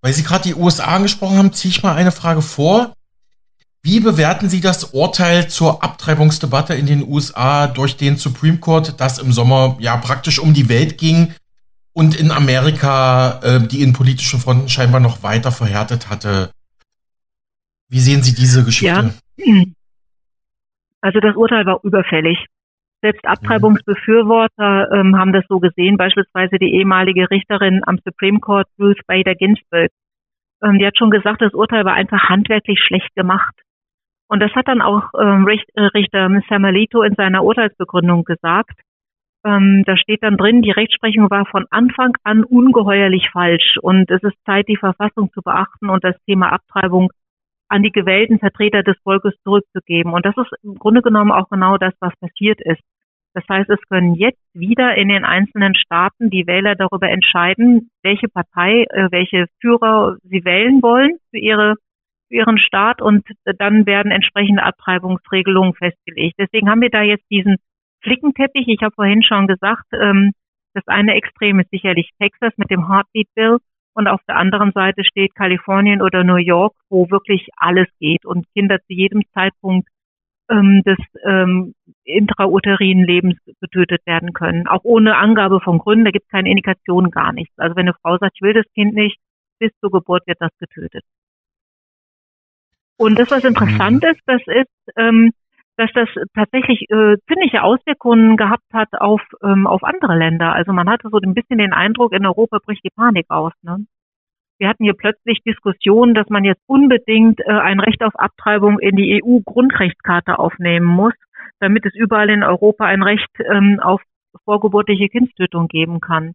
Weil 0.00 0.12
Sie 0.12 0.22
gerade 0.22 0.44
die 0.44 0.54
USA 0.54 0.96
angesprochen 0.96 1.38
haben, 1.38 1.52
ziehe 1.52 1.70
ich 1.70 1.82
mal 1.82 1.94
eine 1.94 2.12
Frage 2.12 2.42
vor. 2.42 2.92
Wie 3.82 4.00
bewerten 4.00 4.48
Sie 4.48 4.60
das 4.60 4.84
Urteil 4.84 5.48
zur 5.48 5.82
Abtreibungsdebatte 5.84 6.74
in 6.74 6.86
den 6.86 7.06
USA 7.06 7.68
durch 7.68 7.96
den 7.96 8.16
Supreme 8.16 8.58
Court, 8.58 9.00
das 9.00 9.18
im 9.18 9.32
Sommer 9.32 9.76
ja 9.80 9.96
praktisch 9.96 10.38
um 10.38 10.52
die 10.52 10.68
Welt 10.68 10.98
ging 10.98 11.32
und 11.98 12.14
in 12.14 12.30
Amerika 12.30 13.40
äh, 13.42 13.66
die 13.66 13.82
innenpolitischen 13.82 14.38
Fronten 14.38 14.68
scheinbar 14.68 15.00
noch 15.00 15.24
weiter 15.24 15.50
verhärtet 15.50 16.08
hatte. 16.08 16.52
Wie 17.88 17.98
sehen 17.98 18.22
Sie 18.22 18.36
diese 18.36 18.64
Geschichte? 18.64 19.14
Ja. 19.36 19.64
Also 21.00 21.18
das 21.18 21.34
Urteil 21.34 21.66
war 21.66 21.80
überfällig. 21.82 22.38
Selbst 23.02 23.26
Abtreibungsbefürworter 23.26 24.92
ähm, 24.92 25.16
haben 25.18 25.32
das 25.32 25.44
so 25.48 25.58
gesehen, 25.58 25.96
beispielsweise 25.96 26.58
die 26.58 26.72
ehemalige 26.74 27.28
Richterin 27.32 27.82
am 27.84 27.98
Supreme 28.04 28.38
Court, 28.38 28.68
Ruth 28.78 29.00
Bader 29.08 29.34
Ginsburg. 29.34 29.90
Ähm, 30.62 30.78
die 30.78 30.86
hat 30.86 30.96
schon 30.96 31.10
gesagt, 31.10 31.42
das 31.42 31.52
Urteil 31.52 31.84
war 31.84 31.94
einfach 31.94 32.28
handwerklich 32.28 32.78
schlecht 32.78 33.12
gemacht. 33.16 33.54
Und 34.28 34.38
das 34.38 34.52
hat 34.54 34.68
dann 34.68 34.82
auch 34.82 35.02
ähm, 35.20 35.48
äh, 35.48 35.82
Richter 35.82 36.28
Samuelito 36.48 37.02
in 37.02 37.14
seiner 37.16 37.42
Urteilsbegründung 37.42 38.22
gesagt. 38.22 38.78
Ähm, 39.44 39.84
da 39.86 39.96
steht 39.96 40.22
dann 40.22 40.36
drin, 40.36 40.62
die 40.62 40.72
Rechtsprechung 40.72 41.30
war 41.30 41.46
von 41.46 41.66
Anfang 41.70 42.16
an 42.24 42.44
ungeheuerlich 42.44 43.30
falsch 43.30 43.78
und 43.80 44.10
es 44.10 44.22
ist 44.22 44.36
Zeit, 44.44 44.66
die 44.68 44.76
Verfassung 44.76 45.30
zu 45.32 45.42
beachten 45.42 45.90
und 45.90 46.02
das 46.02 46.16
Thema 46.26 46.52
Abtreibung 46.52 47.10
an 47.68 47.82
die 47.82 47.92
gewählten 47.92 48.38
Vertreter 48.38 48.82
des 48.82 48.96
Volkes 49.04 49.34
zurückzugeben. 49.44 50.12
Und 50.12 50.24
das 50.26 50.36
ist 50.36 50.50
im 50.62 50.76
Grunde 50.76 51.02
genommen 51.02 51.30
auch 51.30 51.48
genau 51.50 51.76
das, 51.76 51.94
was 52.00 52.16
passiert 52.16 52.60
ist. 52.62 52.80
Das 53.34 53.44
heißt, 53.48 53.70
es 53.70 53.80
können 53.88 54.14
jetzt 54.14 54.42
wieder 54.54 54.96
in 54.96 55.08
den 55.08 55.24
einzelnen 55.24 55.74
Staaten 55.74 56.30
die 56.30 56.46
Wähler 56.46 56.74
darüber 56.74 57.08
entscheiden, 57.08 57.90
welche 58.02 58.28
Partei, 58.28 58.84
äh, 58.90 59.08
welche 59.10 59.46
Führer 59.60 60.16
sie 60.24 60.44
wählen 60.44 60.82
wollen 60.82 61.18
für 61.30 61.38
ihre 61.38 61.74
für 62.28 62.34
ihren 62.34 62.58
Staat 62.58 63.00
und 63.00 63.26
dann 63.44 63.86
werden 63.86 64.12
entsprechende 64.12 64.62
Abtreibungsregelungen 64.62 65.72
festgelegt. 65.72 66.36
Deswegen 66.38 66.68
haben 66.68 66.82
wir 66.82 66.90
da 66.90 67.00
jetzt 67.00 67.24
diesen 67.30 67.56
Flickenteppich. 68.02 68.68
Ich 68.68 68.82
habe 68.82 68.94
vorhin 68.94 69.22
schon 69.22 69.46
gesagt, 69.46 69.86
ähm, 69.92 70.32
das 70.74 70.86
eine 70.86 71.14
Extrem 71.14 71.60
ist 71.60 71.70
sicherlich 71.70 72.10
Texas 72.20 72.52
mit 72.56 72.70
dem 72.70 72.88
Heartbeat 72.88 73.28
Bill 73.34 73.58
und 73.94 74.06
auf 74.06 74.20
der 74.28 74.36
anderen 74.36 74.72
Seite 74.72 75.04
steht 75.04 75.34
Kalifornien 75.34 76.02
oder 76.02 76.22
New 76.22 76.36
York, 76.36 76.74
wo 76.88 77.10
wirklich 77.10 77.48
alles 77.56 77.88
geht 77.98 78.24
und 78.24 78.46
Kinder 78.54 78.78
zu 78.78 78.92
jedem 78.92 79.22
Zeitpunkt 79.34 79.88
ähm, 80.50 80.82
des 80.84 80.98
ähm, 81.24 81.74
intrauterinen 82.04 83.04
Lebens 83.04 83.36
getötet 83.60 84.06
werden 84.06 84.32
können. 84.32 84.66
Auch 84.68 84.84
ohne 84.84 85.16
Angabe 85.16 85.60
von 85.60 85.78
Gründen, 85.78 86.04
da 86.04 86.10
gibt 86.10 86.26
es 86.26 86.30
keine 86.30 86.50
Indikation, 86.50 87.10
gar 87.10 87.32
nichts. 87.32 87.58
Also 87.58 87.76
wenn 87.76 87.88
eine 87.88 87.96
Frau 88.00 88.16
sagt, 88.18 88.36
ich 88.36 88.42
will 88.42 88.54
das 88.54 88.66
Kind 88.74 88.94
nicht, 88.94 89.18
bis 89.58 89.72
zur 89.80 89.90
Geburt 89.90 90.26
wird 90.26 90.40
das 90.40 90.56
getötet. 90.58 91.02
Und 92.96 93.18
das, 93.18 93.30
was 93.30 93.44
interessant 93.44 94.02
mhm. 94.02 94.10
ist, 94.10 94.20
das 94.26 94.42
ist, 94.46 94.96
ähm, 94.96 95.32
dass 95.78 95.90
das 95.94 96.08
tatsächlich 96.34 96.90
äh, 96.90 97.16
ziemliche 97.28 97.62
Auswirkungen 97.62 98.36
gehabt 98.36 98.66
hat 98.72 99.00
auf, 99.00 99.22
ähm, 99.44 99.68
auf 99.68 99.84
andere 99.84 100.18
Länder. 100.18 100.52
Also 100.52 100.72
man 100.72 100.90
hatte 100.90 101.08
so 101.08 101.18
ein 101.18 101.34
bisschen 101.34 101.58
den 101.58 101.72
Eindruck, 101.72 102.12
in 102.12 102.26
Europa 102.26 102.58
bricht 102.58 102.84
die 102.84 102.90
Panik 102.90 103.26
aus. 103.30 103.52
Ne? 103.62 103.86
Wir 104.58 104.68
hatten 104.68 104.82
hier 104.82 104.94
plötzlich 104.94 105.40
Diskussionen, 105.46 106.14
dass 106.14 106.28
man 106.30 106.42
jetzt 106.42 106.62
unbedingt 106.66 107.38
äh, 107.40 107.52
ein 107.52 107.78
Recht 107.78 108.02
auf 108.02 108.18
Abtreibung 108.18 108.80
in 108.80 108.96
die 108.96 109.22
EU-Grundrechtskarte 109.22 110.40
aufnehmen 110.40 110.86
muss, 110.86 111.14
damit 111.60 111.86
es 111.86 111.94
überall 111.94 112.28
in 112.28 112.42
Europa 112.42 112.84
ein 112.84 113.04
Recht 113.04 113.30
ähm, 113.48 113.78
auf 113.80 114.02
vorgeburtliche 114.44 115.08
Kindstötung 115.08 115.68
geben 115.68 116.00
kann. 116.00 116.32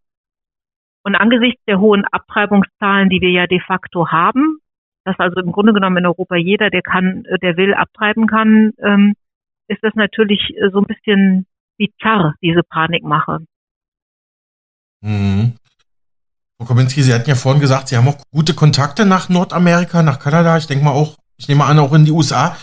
Und 1.03 1.15
angesichts 1.15 1.61
der 1.65 1.81
hohen 1.81 2.05
Abtreibungszahlen, 2.05 3.09
die 3.09 3.19
wir 3.19 3.31
ja 3.31 3.45
de 3.45 3.59
facto 3.59 4.09
haben, 4.09 4.59
dass 5.03 5.19
also 5.19 5.41
im 5.41 5.51
Grunde 5.51 5.73
genommen 5.73 5.97
in 5.97 6.05
Europa 6.05 6.37
jeder, 6.37 6.69
der 6.69 6.81
kann, 6.81 7.25
der 7.41 7.57
will, 7.57 7.73
abtreiben 7.73 8.25
kann, 8.25 8.71
ähm, 8.81 9.15
ist 9.67 9.79
das 9.81 9.93
natürlich 9.95 10.41
äh, 10.55 10.69
so 10.71 10.79
ein 10.79 10.85
bisschen 10.85 11.45
bizarr, 11.77 12.35
diese 12.41 12.63
Panikmache. 12.63 13.39
Mhm. 15.01 15.53
Frau 16.57 16.65
Kominski, 16.65 17.03
Sie 17.03 17.13
hatten 17.13 17.29
ja 17.29 17.35
vorhin 17.35 17.61
gesagt, 17.61 17.89
Sie 17.89 17.97
haben 17.97 18.07
auch 18.07 18.21
gute 18.31 18.53
Kontakte 18.53 19.05
nach 19.05 19.29
Nordamerika, 19.29 20.01
nach 20.03 20.19
Kanada, 20.19 20.57
ich 20.57 20.67
denke 20.67 20.85
mal 20.85 20.91
auch, 20.91 21.17
ich 21.37 21.47
nehme 21.47 21.65
an, 21.65 21.79
auch 21.79 21.93
in 21.93 22.05
die 22.05 22.11
USA. 22.11 22.57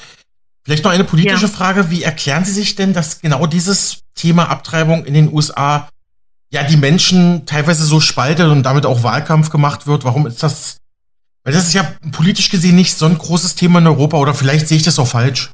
Vielleicht 0.65 0.85
noch 0.85 0.93
eine 0.93 1.05
politische 1.05 1.47
ja. 1.47 1.53
Frage. 1.53 1.91
Wie 1.91 2.03
erklären 2.03 2.45
Sie 2.45 2.53
sich 2.53 2.77
denn, 2.77 2.93
dass 2.93 3.21
genau 3.21 3.47
dieses 3.47 4.03
Thema 4.15 4.49
Abtreibung 4.51 5.05
in 5.05 5.15
den 5.15 5.33
USA 5.33 5.89
ja 6.51 6.63
die 6.65 6.77
Menschen 6.77 7.47
teilweise 7.47 7.85
so 7.85 8.01
spaltet 8.01 8.49
und 8.49 8.63
damit 8.63 8.87
auch 8.87 9.03
Wahlkampf 9.03 9.51
gemacht 9.51 9.87
wird? 9.87 10.05
Warum 10.05 10.27
ist 10.27 10.43
das? 10.43 10.79
Weil 11.43 11.55
das 11.55 11.69
ist 11.69 11.75
ja 11.75 11.91
politisch 12.13 12.51
gesehen 12.51 12.77
nicht 12.77 12.95
so 12.95 13.07
ein 13.07 13.17
großes 13.17 13.55
Thema 13.55 13.79
in 13.79 13.87
Europa 13.87 14.19
oder 14.19 14.35
vielleicht 14.35 14.69
sehe 14.69 14.77
ich 14.77 14.83
das 14.83 14.99
auch 14.99 15.07
falsch. 15.07 15.51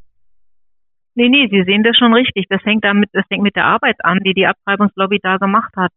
Nee, 1.16 1.30
nee, 1.30 1.48
Sie 1.50 1.64
sehen 1.64 1.82
das 1.82 1.96
schon 1.96 2.12
richtig. 2.12 2.46
Das 2.50 2.62
hängt 2.64 2.84
damit, 2.84 3.08
das 3.14 3.24
hängt 3.30 3.42
mit 3.42 3.56
der 3.56 3.64
Arbeit 3.64 4.04
an, 4.04 4.20
die 4.20 4.34
die 4.34 4.46
Abtreibungslobby 4.46 5.18
da 5.22 5.38
gemacht 5.38 5.72
hat. 5.74 5.90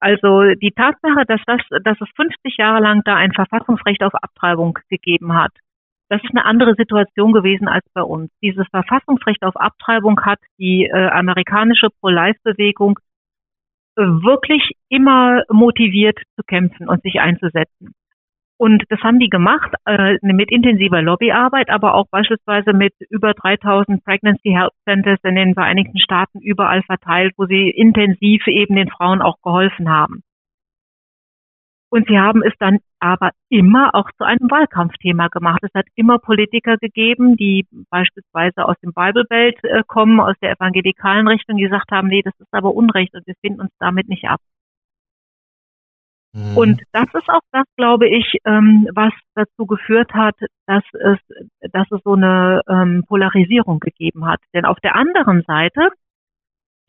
Also 0.00 0.54
die 0.54 0.72
Tatsache, 0.72 1.24
dass 1.26 1.40
das, 1.46 1.60
dass 1.82 1.98
es 2.00 2.08
50 2.16 2.56
Jahre 2.58 2.80
lang 2.80 3.02
da 3.04 3.16
ein 3.16 3.32
Verfassungsrecht 3.32 4.02
auf 4.02 4.14
Abtreibung 4.14 4.78
gegeben 4.90 5.34
hat, 5.34 5.52
das 6.10 6.22
ist 6.24 6.30
eine 6.32 6.44
andere 6.44 6.74
Situation 6.74 7.32
gewesen 7.32 7.68
als 7.68 7.86
bei 7.94 8.02
uns. 8.02 8.30
Dieses 8.42 8.66
Verfassungsrecht 8.68 9.42
auf 9.44 9.56
Abtreibung 9.56 10.20
hat 10.22 10.40
die 10.58 10.84
äh, 10.84 11.08
amerikanische 11.08 11.88
Pro-Life-Bewegung 12.00 12.98
äh, 13.96 14.02
wirklich 14.02 14.72
immer 14.88 15.42
motiviert 15.48 16.18
zu 16.36 16.42
kämpfen 16.42 16.88
und 16.88 17.02
sich 17.02 17.20
einzusetzen. 17.20 17.94
Und 18.60 18.84
das 18.90 19.00
haben 19.00 19.18
die 19.18 19.30
gemacht 19.30 19.72
äh, 19.86 20.18
mit 20.20 20.50
intensiver 20.50 21.00
Lobbyarbeit, 21.00 21.70
aber 21.70 21.94
auch 21.94 22.08
beispielsweise 22.10 22.74
mit 22.74 22.92
über 23.08 23.32
3000 23.32 24.04
Pregnancy 24.04 24.50
Health 24.50 24.74
Centers 24.84 25.18
in 25.22 25.34
den 25.34 25.54
Vereinigten 25.54 25.98
Staaten 25.98 26.40
überall 26.40 26.82
verteilt, 26.82 27.32
wo 27.38 27.46
sie 27.46 27.70
intensiv 27.70 28.46
eben 28.48 28.76
den 28.76 28.90
Frauen 28.90 29.22
auch 29.22 29.40
geholfen 29.42 29.88
haben. 29.88 30.20
Und 31.88 32.06
sie 32.06 32.18
haben 32.18 32.42
es 32.42 32.52
dann 32.58 32.80
aber 32.98 33.30
immer 33.48 33.94
auch 33.94 34.10
zu 34.18 34.24
einem 34.24 34.50
Wahlkampfthema 34.50 35.28
gemacht. 35.28 35.60
Es 35.62 35.72
hat 35.72 35.86
immer 35.94 36.18
Politiker 36.18 36.76
gegeben, 36.76 37.36
die 37.36 37.66
beispielsweise 37.88 38.68
aus 38.68 38.76
dem 38.82 38.92
Bible 38.92 39.24
Belt 39.24 39.56
äh, 39.64 39.82
kommen, 39.86 40.20
aus 40.20 40.36
der 40.42 40.52
evangelikalen 40.52 41.26
Richtung, 41.28 41.56
die 41.56 41.62
gesagt 41.62 41.90
haben, 41.92 42.08
nee, 42.08 42.20
das 42.20 42.38
ist 42.38 42.52
aber 42.52 42.74
Unrecht 42.74 43.14
und 43.14 43.26
wir 43.26 43.36
finden 43.40 43.62
uns 43.62 43.72
damit 43.78 44.10
nicht 44.10 44.28
ab. 44.28 44.40
Mhm. 46.32 46.56
Und 46.56 46.82
das 46.92 47.06
ist 47.12 47.28
auch 47.28 47.40
das, 47.52 47.64
glaube 47.76 48.08
ich, 48.08 48.38
ähm, 48.44 48.88
was 48.94 49.12
dazu 49.34 49.66
geführt 49.66 50.12
hat, 50.12 50.36
dass 50.66 50.84
es, 50.92 51.18
dass 51.72 51.90
es 51.90 52.00
so 52.04 52.14
eine 52.14 52.62
ähm, 52.68 53.04
Polarisierung 53.08 53.80
gegeben 53.80 54.26
hat. 54.26 54.40
Denn 54.54 54.64
auf 54.64 54.78
der 54.80 54.94
anderen 54.94 55.42
Seite 55.42 55.88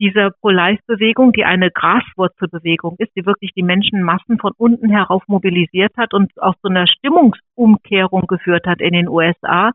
dieser 0.00 0.30
Pro-Life-Bewegung, 0.30 1.32
die 1.32 1.44
eine 1.44 1.70
Graswurzelbewegung 1.70 2.96
ist, 2.98 3.12
die 3.16 3.24
wirklich 3.24 3.52
die 3.54 3.62
Menschenmassen 3.62 4.38
von 4.38 4.52
unten 4.56 4.90
herauf 4.90 5.22
mobilisiert 5.28 5.92
hat 5.96 6.12
und 6.12 6.32
auch 6.40 6.56
zu 6.56 6.68
einer 6.68 6.88
Stimmungsumkehrung 6.88 8.26
geführt 8.26 8.66
hat 8.66 8.80
in 8.80 8.94
den 8.94 9.08
USA, 9.08 9.70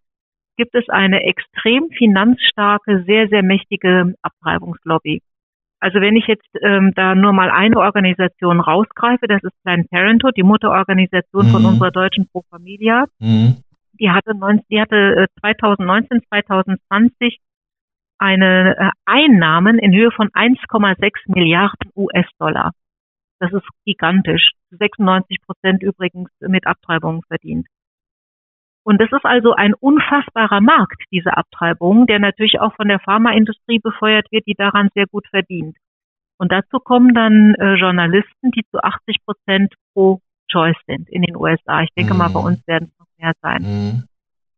gibt 0.57 0.75
es 0.75 0.89
eine 0.89 1.23
extrem 1.23 1.89
finanzstarke, 1.91 3.03
sehr, 3.05 3.29
sehr 3.29 3.43
mächtige 3.43 4.15
Abtreibungslobby. 4.21 5.21
Also 5.79 6.01
wenn 6.01 6.15
ich 6.15 6.25
jetzt 6.27 6.47
ähm, 6.61 6.93
da 6.95 7.13
nur 7.13 7.33
mal 7.33 7.51
eine 7.51 7.77
Organisation 7.77 8.59
rausgreife, 8.59 9.27
das 9.27 9.43
ist 9.43 9.53
Planned 9.63 9.89
Parenthood, 9.89 10.35
die 10.35 10.43
Mutterorganisation 10.43 11.47
mhm. 11.47 11.51
von 11.51 11.65
unserer 11.65 11.91
deutschen 11.91 12.27
Pro 12.29 12.43
Familia. 12.49 13.05
Mhm. 13.19 13.57
Die 13.99 14.09
hatte, 14.09 14.35
19, 14.35 14.65
die 14.69 14.81
hatte 14.81 15.27
2019, 15.39 16.17
äh, 16.17 16.21
2020 16.29 17.39
eine 18.17 18.75
äh, 18.77 18.89
Einnahmen 19.05 19.77
in 19.77 19.93
Höhe 19.93 20.11
von 20.11 20.29
1,6 20.29 21.11
Milliarden 21.27 21.91
US-Dollar. 21.95 22.71
Das 23.39 23.53
ist 23.53 23.67
gigantisch. 23.85 24.51
96 24.71 25.37
Prozent 25.45 25.83
übrigens 25.83 26.31
mit 26.41 26.65
Abtreibungen 26.65 27.21
verdient. 27.27 27.67
Und 28.87 29.01
das 29.01 29.11
ist 29.11 29.25
also 29.25 29.51
ein 29.51 29.73
unfassbarer 29.73 30.61
Markt, 30.61 31.03
diese 31.11 31.35
Abtreibung, 31.35 32.07
der 32.07 32.19
natürlich 32.19 32.61
auch 32.61 32.73
von 32.75 32.87
der 32.87 32.99
Pharmaindustrie 32.99 33.79
befeuert 33.79 34.31
wird, 34.31 34.47
die 34.47 34.53
daran 34.53 34.87
sehr 34.95 35.07
gut 35.07 35.27
verdient. 35.27 35.75
Und 36.37 36.53
dazu 36.53 36.79
kommen 36.79 37.13
dann 37.13 37.53
äh, 37.55 37.73
Journalisten, 37.73 38.51
die 38.51 38.63
zu 38.71 38.81
80 38.81 39.17
Prozent 39.25 39.73
pro 39.93 40.21
Choice 40.49 40.77
sind 40.85 41.09
in 41.09 41.23
den 41.23 41.35
USA. 41.35 41.81
Ich 41.81 41.89
denke 41.97 42.13
mhm. 42.13 42.19
mal, 42.19 42.29
bei 42.29 42.39
mhm. 42.39 42.45
uns 42.45 42.65
werden 42.65 42.89
es 42.89 42.97
noch 42.97 43.07
mehr 43.17 43.33
sein. 43.41 43.61
Mhm. 43.61 44.03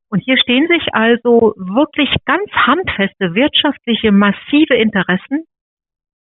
Und 0.10 0.20
hier 0.20 0.38
stehen 0.38 0.68
sich 0.68 0.94
also 0.94 1.56
wirklich 1.58 2.14
ganz 2.26 2.52
handfeste 2.52 3.34
wirtschaftliche, 3.34 4.12
massive 4.12 4.76
Interessen 4.76 5.46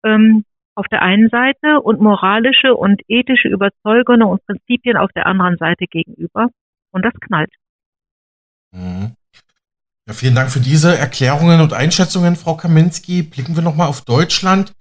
ähm, 0.03 0.43
auf 0.73 0.87
der 0.87 1.03
einen 1.03 1.29
Seite 1.29 1.79
und 1.81 2.01
moralische 2.01 2.73
und 2.73 3.03
ethische 3.07 3.49
Überzeugungen 3.49 4.23
und 4.23 4.43
Prinzipien 4.47 4.97
auf 4.97 5.11
der 5.11 5.27
anderen 5.27 5.57
Seite 5.57 5.85
gegenüber. 5.85 6.47
Und 6.91 7.05
das 7.05 7.13
knallt. 7.19 7.53
Mhm. 8.71 9.15
Ja, 10.07 10.13
vielen 10.13 10.35
Dank 10.35 10.51
für 10.51 10.59
diese 10.59 10.97
Erklärungen 10.97 11.61
und 11.61 11.73
Einschätzungen, 11.73 12.35
Frau 12.35 12.55
Kaminski. 12.55 13.21
Blicken 13.23 13.55
wir 13.55 13.63
nochmal 13.63 13.87
auf 13.87 14.01
Deutschland. 14.01 14.73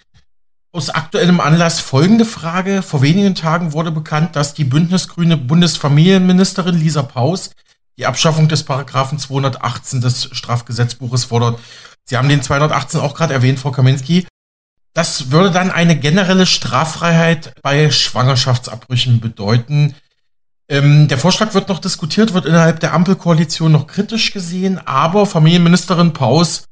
Aus 0.72 0.88
aktuellem 0.88 1.40
Anlass 1.40 1.80
folgende 1.80 2.24
Frage. 2.24 2.82
Vor 2.82 3.02
wenigen 3.02 3.34
Tagen 3.34 3.72
wurde 3.72 3.90
bekannt, 3.90 4.36
dass 4.36 4.54
die 4.54 4.64
bündnisgrüne 4.64 5.36
Bundesfamilienministerin 5.36 6.76
Lisa 6.76 7.02
Paus 7.02 7.50
die 7.98 8.06
Abschaffung 8.06 8.48
des 8.48 8.64
Paragraphen 8.64 9.18
218 9.18 10.00
des 10.00 10.30
Strafgesetzbuches 10.32 11.24
fordert. 11.24 11.60
Sie 12.04 12.16
haben 12.16 12.28
den 12.28 12.42
218 12.42 13.00
auch 13.00 13.14
gerade 13.14 13.34
erwähnt, 13.34 13.58
Frau 13.58 13.72
Kaminski. 13.72 14.26
Das 14.94 15.30
würde 15.30 15.50
dann 15.50 15.70
eine 15.70 15.96
generelle 15.96 16.46
Straffreiheit 16.46 17.52
bei 17.62 17.90
Schwangerschaftsabbrüchen 17.90 19.20
bedeuten. 19.20 19.94
Ähm, 20.70 21.08
der 21.08 21.18
Vorschlag 21.18 21.52
wird 21.52 21.68
noch 21.68 21.80
diskutiert, 21.80 22.32
wird 22.32 22.46
innerhalb 22.46 22.78
der 22.78 22.94
Ampelkoalition 22.94 23.72
noch 23.72 23.88
kritisch 23.88 24.32
gesehen, 24.32 24.80
aber 24.86 25.26
Familienministerin 25.26 26.12
Paus 26.12 26.62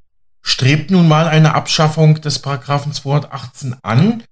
strebt 0.41 0.93
nun 0.93 1.09
mal 1.09 1.27
eine 1.27 1.57
Abschaffung 1.57 2.21
des 2.21 2.39
Paragraphen 2.39 2.93
218 2.93 3.75
an. 3.83 4.23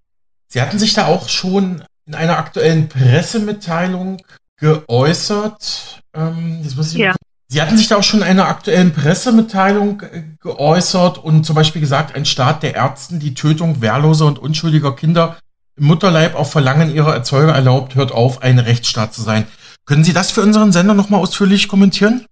Sie 0.46 0.62
hatten 0.62 0.78
sich 0.78 0.94
da 0.94 1.06
auch 1.06 1.28
schon 1.28 1.82
in 2.06 2.14
einer 2.14 2.38
aktuellen 2.38 2.88
Pressemitteilung 2.88 4.22
geäußert. 4.56 6.00
Ähm, 6.14 6.60
ja. 6.92 7.16
Sie 7.48 7.60
hatten 7.60 7.76
sich 7.76 7.88
da 7.88 7.96
auch 7.96 8.04
schon 8.04 8.20
in 8.20 8.26
einer 8.26 8.46
aktuellen 8.46 8.92
Pressemitteilung 8.92 10.00
äh, 10.02 10.22
geäußert 10.40 11.18
und 11.18 11.44
zum 11.44 11.56
Beispiel 11.56 11.80
gesagt, 11.80 12.14
ein 12.14 12.24
Staat 12.24 12.62
der 12.62 12.76
Ärzten 12.76 13.18
die 13.18 13.34
Tötung 13.34 13.80
wehrloser 13.80 14.26
und 14.26 14.38
unschuldiger 14.38 14.94
Kinder 14.94 15.36
im 15.76 15.86
Mutterleib 15.86 16.34
auf 16.34 16.50
Verlangen 16.52 16.94
ihrer 16.94 17.12
Erzeuger 17.12 17.52
erlaubt, 17.52 17.94
hört 17.94 18.12
auf, 18.12 18.42
ein 18.42 18.58
Rechtsstaat 18.58 19.12
zu 19.12 19.22
sein. 19.22 19.46
Können 19.86 20.02
Sie 20.02 20.12
das 20.12 20.32
für 20.32 20.42
unseren 20.42 20.72
Sender 20.72 20.94
nochmal 20.94 21.20
ausführlich 21.20 21.68
kommentieren? 21.68 22.26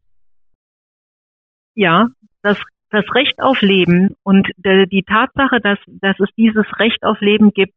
Ja, 1.77 2.09
das, 2.43 2.59
das 2.91 3.05
Recht 3.15 3.41
auf 3.41 3.61
Leben 3.63 4.17
und 4.25 4.49
die, 4.57 4.87
die 4.91 5.05
Tatsache, 5.05 5.61
dass, 5.61 5.79
dass 5.87 6.19
es 6.19 6.29
dieses 6.37 6.67
Recht 6.79 7.05
auf 7.05 7.21
Leben 7.21 7.53
gibt, 7.53 7.75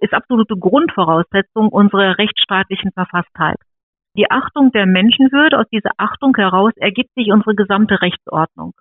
ist 0.00 0.12
absolute 0.12 0.56
Grundvoraussetzung 0.56 1.68
unserer 1.68 2.18
rechtsstaatlichen 2.18 2.90
Verfasstheit. 2.90 3.58
Die 4.16 4.30
Achtung 4.30 4.72
der 4.72 4.86
Menschenwürde, 4.86 5.58
aus 5.58 5.68
dieser 5.72 5.92
Achtung 5.96 6.34
heraus 6.36 6.72
ergibt 6.76 7.10
sich 7.14 7.30
unsere 7.30 7.54
gesamte 7.54 8.02
Rechtsordnung. 8.02 8.74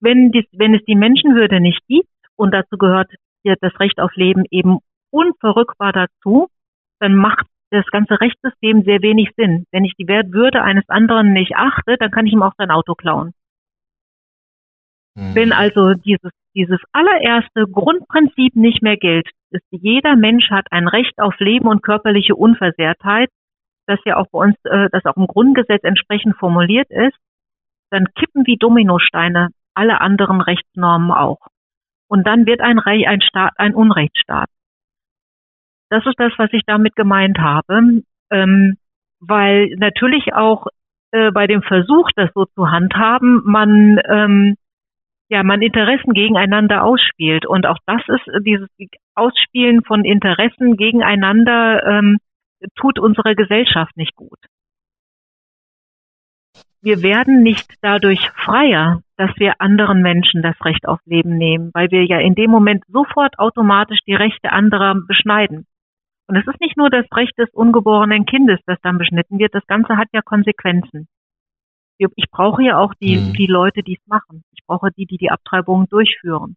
Wenn, 0.00 0.32
dies, 0.32 0.44
wenn 0.52 0.74
es 0.74 0.84
die 0.84 0.94
Menschenwürde 0.94 1.60
nicht 1.60 1.80
gibt, 1.88 2.08
und 2.36 2.52
dazu 2.52 2.76
gehört 2.76 3.10
das 3.44 3.80
Recht 3.80 4.00
auf 4.00 4.14
Leben 4.14 4.44
eben 4.50 4.78
unverrückbar 5.10 5.92
dazu, 5.92 6.48
dann 6.98 7.14
macht 7.14 7.46
das 7.70 7.86
ganze 7.86 8.20
Rechtssystem 8.20 8.82
sehr 8.84 9.02
wenig 9.02 9.30
Sinn. 9.36 9.66
Wenn 9.72 9.84
ich 9.84 9.94
die 9.98 10.06
Wertwürde 10.06 10.62
eines 10.62 10.88
anderen 10.88 11.32
nicht 11.32 11.56
achte, 11.56 11.96
dann 11.98 12.10
kann 12.10 12.26
ich 12.26 12.32
ihm 12.32 12.42
auch 12.42 12.54
sein 12.58 12.70
Auto 12.70 12.94
klauen. 12.94 13.32
Mhm. 15.16 15.34
Wenn 15.34 15.52
also 15.52 15.94
dieses, 15.94 16.30
dieses 16.54 16.80
allererste 16.92 17.66
Grundprinzip 17.66 18.54
nicht 18.54 18.82
mehr 18.82 18.96
gilt, 18.96 19.28
ist 19.50 19.64
jeder 19.70 20.16
Mensch 20.16 20.50
hat 20.50 20.66
ein 20.70 20.88
Recht 20.88 21.18
auf 21.18 21.38
Leben 21.38 21.68
und 21.68 21.82
körperliche 21.82 22.36
Unversehrtheit, 22.36 23.30
das 23.86 23.98
ja 24.04 24.16
auch 24.16 24.26
bei 24.30 24.38
uns, 24.38 24.56
äh, 24.64 24.88
das 24.92 25.04
auch 25.04 25.16
im 25.16 25.26
Grundgesetz 25.26 25.82
entsprechend 25.84 26.36
formuliert 26.36 26.90
ist, 26.90 27.16
dann 27.90 28.06
kippen 28.14 28.46
wie 28.46 28.56
Dominosteine 28.56 29.50
alle 29.74 30.00
anderen 30.00 30.40
Rechtsnormen 30.40 31.10
auch. 31.12 31.46
Und 32.08 32.26
dann 32.26 32.46
wird 32.46 32.60
ein, 32.60 32.78
Re 32.78 33.06
ein 33.06 33.20
Staat 33.20 33.54
ein 33.56 33.74
Unrechtsstaat. 33.74 34.48
Das 35.90 36.04
ist 36.06 36.18
das, 36.18 36.32
was 36.36 36.52
ich 36.52 36.62
damit 36.66 36.96
gemeint 36.96 37.38
habe, 37.38 38.02
ähm, 38.30 38.76
weil 39.20 39.74
natürlich 39.78 40.34
auch 40.34 40.66
äh, 41.12 41.30
bei 41.30 41.46
dem 41.46 41.62
Versuch, 41.62 42.10
das 42.16 42.30
so 42.34 42.44
zu 42.46 42.70
handhaben, 42.70 43.42
man 43.44 44.00
ähm, 44.08 44.56
ja, 45.28 45.42
man 45.42 45.62
Interessen 45.62 46.12
gegeneinander 46.12 46.84
ausspielt. 46.84 47.46
Und 47.46 47.66
auch 47.66 47.78
das 47.86 48.02
ist 48.08 48.28
äh, 48.28 48.40
dieses 48.42 48.68
Ausspielen 49.14 49.82
von 49.82 50.04
Interessen 50.04 50.76
gegeneinander 50.76 51.84
ähm, 51.84 52.18
tut 52.76 52.98
unserer 52.98 53.34
Gesellschaft 53.34 53.96
nicht 53.96 54.14
gut. 54.14 54.38
Wir 56.82 57.02
werden 57.02 57.42
nicht 57.42 57.74
dadurch 57.80 58.30
freier, 58.30 59.00
dass 59.16 59.30
wir 59.38 59.60
anderen 59.60 60.02
Menschen 60.02 60.42
das 60.42 60.54
Recht 60.64 60.86
auf 60.86 61.00
Leben 61.04 61.36
nehmen, 61.36 61.70
weil 61.74 61.90
wir 61.90 62.04
ja 62.04 62.18
in 62.18 62.34
dem 62.34 62.50
Moment 62.50 62.84
sofort 62.86 63.38
automatisch 63.38 63.98
die 64.06 64.14
Rechte 64.14 64.52
anderer 64.52 64.94
beschneiden. 64.94 65.66
Und 66.28 66.36
es 66.36 66.46
ist 66.46 66.60
nicht 66.60 66.76
nur 66.76 66.90
das 66.90 67.06
Recht 67.12 67.38
des 67.38 67.48
ungeborenen 67.50 68.26
Kindes, 68.26 68.58
das 68.66 68.78
dann 68.82 68.98
beschnitten 68.98 69.38
wird, 69.38 69.54
das 69.54 69.66
Ganze 69.66 69.96
hat 69.96 70.08
ja 70.12 70.22
Konsequenzen. 70.22 71.08
Ich 71.98 72.30
brauche 72.30 72.62
ja 72.62 72.78
auch 72.78 72.92
die, 72.94 73.16
mhm. 73.16 73.32
die 73.34 73.46
Leute, 73.46 73.82
die 73.82 73.98
es 74.00 74.06
machen. 74.06 74.44
Ich 74.52 74.64
brauche 74.66 74.90
die, 74.90 75.06
die 75.06 75.16
die 75.16 75.30
Abtreibungen 75.30 75.86
durchführen. 75.88 76.56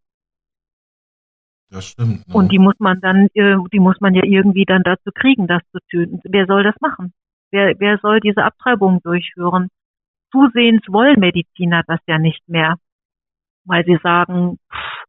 Das 1.69 1.85
stimmt. 1.85 2.27
Ne? 2.27 2.33
Und 2.33 2.51
die 2.51 2.59
muss 2.59 2.75
man 2.79 2.99
dann, 2.99 3.27
äh, 3.35 3.55
die 3.71 3.79
muss 3.79 3.99
man 4.01 4.15
ja 4.15 4.23
irgendwie 4.23 4.65
dann 4.65 4.83
dazu 4.83 5.11
kriegen, 5.13 5.47
das 5.47 5.61
zu 5.71 5.79
töten. 5.89 6.19
Wer 6.23 6.45
soll 6.47 6.63
das 6.63 6.75
machen? 6.81 7.13
Wer, 7.51 7.79
wer 7.79 7.99
soll 7.99 8.19
diese 8.19 8.43
Abtreibung 8.43 9.01
durchführen? 9.01 9.69
Zusehends 10.31 10.87
wollen 10.89 11.19
Mediziner 11.19 11.83
das 11.87 11.99
ja 12.07 12.17
nicht 12.17 12.47
mehr, 12.49 12.75
weil 13.65 13.85
sie 13.85 13.97
sagen, 14.01 14.57
pff, 14.71 15.05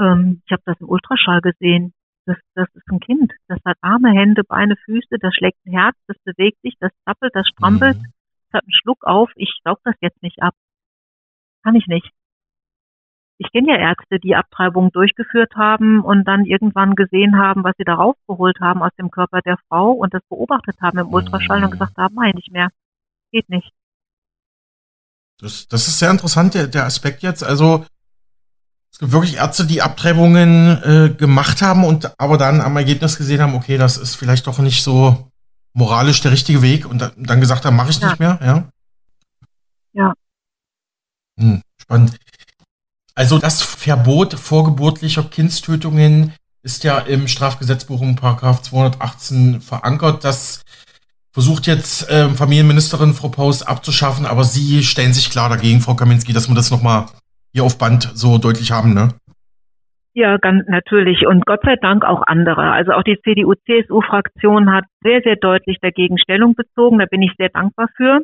ähm, 0.00 0.42
ich 0.46 0.52
habe 0.52 0.62
das 0.64 0.80
im 0.80 0.88
Ultraschall 0.88 1.40
gesehen, 1.40 1.92
das, 2.30 2.38
das 2.54 2.68
ist 2.74 2.88
ein 2.88 3.00
Kind, 3.00 3.32
das 3.48 3.58
hat 3.64 3.76
Arme, 3.80 4.10
Hände, 4.12 4.44
Beine, 4.44 4.76
Füße, 4.84 5.18
das 5.20 5.34
schlägt 5.34 5.58
ein 5.66 5.72
Herz, 5.72 5.96
das 6.06 6.16
bewegt 6.24 6.60
sich, 6.62 6.76
das 6.78 6.92
zappelt, 7.04 7.34
das 7.34 7.46
strampelt, 7.48 7.98
mhm. 7.98 8.04
das 8.04 8.60
hat 8.60 8.64
einen 8.64 8.72
Schluck 8.72 9.04
auf, 9.04 9.30
ich 9.34 9.60
saug 9.64 9.78
das 9.84 9.94
jetzt 10.00 10.22
nicht 10.22 10.42
ab. 10.42 10.54
Kann 11.62 11.74
ich 11.74 11.86
nicht. 11.86 12.10
Ich 13.38 13.50
kenne 13.52 13.68
ja 13.68 13.78
Ärzte, 13.78 14.18
die 14.18 14.36
Abtreibungen 14.36 14.90
durchgeführt 14.92 15.54
haben 15.56 16.02
und 16.02 16.24
dann 16.24 16.44
irgendwann 16.44 16.94
gesehen 16.94 17.38
haben, 17.38 17.64
was 17.64 17.74
sie 17.78 17.84
da 17.84 17.94
rausgeholt 17.94 18.60
haben 18.60 18.82
aus 18.82 18.94
dem 18.98 19.10
Körper 19.10 19.40
der 19.40 19.56
Frau 19.68 19.92
und 19.92 20.12
das 20.12 20.22
beobachtet 20.28 20.76
haben 20.82 20.98
im 20.98 21.12
Ultraschall 21.12 21.64
und 21.64 21.70
gesagt 21.70 21.96
haben, 21.96 22.14
nein, 22.14 22.32
nicht 22.34 22.52
mehr. 22.52 22.68
Geht 23.32 23.48
nicht. 23.48 23.72
Das, 25.38 25.66
das 25.68 25.88
ist 25.88 25.98
sehr 25.98 26.10
interessant, 26.10 26.52
der, 26.52 26.66
der 26.66 26.84
Aspekt 26.84 27.22
jetzt. 27.22 27.42
Also 27.42 27.86
wirklich 29.00 29.36
Ärzte, 29.36 29.64
die 29.64 29.82
Abtreibungen 29.82 30.82
äh, 30.82 31.14
gemacht 31.16 31.62
haben 31.62 31.84
und 31.84 32.12
aber 32.18 32.36
dann 32.38 32.60
am 32.60 32.76
Ergebnis 32.76 33.16
gesehen 33.16 33.40
haben, 33.40 33.54
okay, 33.54 33.78
das 33.78 33.96
ist 33.96 34.14
vielleicht 34.14 34.46
doch 34.46 34.58
nicht 34.58 34.82
so 34.82 35.30
moralisch 35.72 36.20
der 36.20 36.32
richtige 36.32 36.62
Weg 36.62 36.86
und 36.86 37.12
dann 37.16 37.40
gesagt 37.40 37.64
haben, 37.64 37.76
mache 37.76 37.90
ich 37.90 38.00
ja. 38.00 38.08
nicht 38.08 38.20
mehr, 38.20 38.38
ja? 38.42 38.68
Ja. 39.92 40.12
Hm, 41.38 41.62
spannend. 41.80 42.16
Also 43.14 43.38
das 43.38 43.62
Verbot 43.62 44.34
vorgeburtlicher 44.34 45.24
Kindstötungen 45.24 46.34
ist 46.62 46.84
ja 46.84 46.98
im 46.98 47.28
Strafgesetzbuch 47.28 48.02
im 48.02 48.16
Paragraph 48.16 48.62
218 48.62 49.60
verankert. 49.60 50.24
Das 50.24 50.62
versucht 51.32 51.66
jetzt 51.66 52.08
äh, 52.08 52.28
Familienministerin 52.28 53.14
Frau 53.14 53.28
Paus 53.28 53.62
abzuschaffen, 53.62 54.26
aber 54.26 54.44
Sie 54.44 54.84
stellen 54.84 55.14
sich 55.14 55.30
klar 55.30 55.48
dagegen, 55.48 55.80
Frau 55.80 55.94
Kaminski, 55.94 56.32
dass 56.32 56.48
wir 56.48 56.54
das 56.54 56.70
nochmal 56.70 57.06
hier 57.52 57.64
auf 57.64 57.78
Band 57.78 58.10
so 58.14 58.38
deutlich 58.38 58.70
haben, 58.72 58.94
ne? 58.94 59.08
Ja, 60.12 60.38
ganz 60.38 60.66
natürlich. 60.66 61.26
Und 61.26 61.46
Gott 61.46 61.60
sei 61.64 61.76
Dank 61.76 62.04
auch 62.04 62.22
andere. 62.26 62.72
Also 62.72 62.92
auch 62.92 63.04
die 63.04 63.20
CDU-CSU-Fraktion 63.22 64.72
hat 64.72 64.84
sehr, 65.02 65.20
sehr 65.22 65.36
deutlich 65.36 65.78
dagegen 65.80 66.18
Stellung 66.18 66.54
bezogen. 66.54 66.98
Da 66.98 67.06
bin 67.06 67.22
ich 67.22 67.32
sehr 67.38 67.48
dankbar 67.48 67.88
für. 67.96 68.20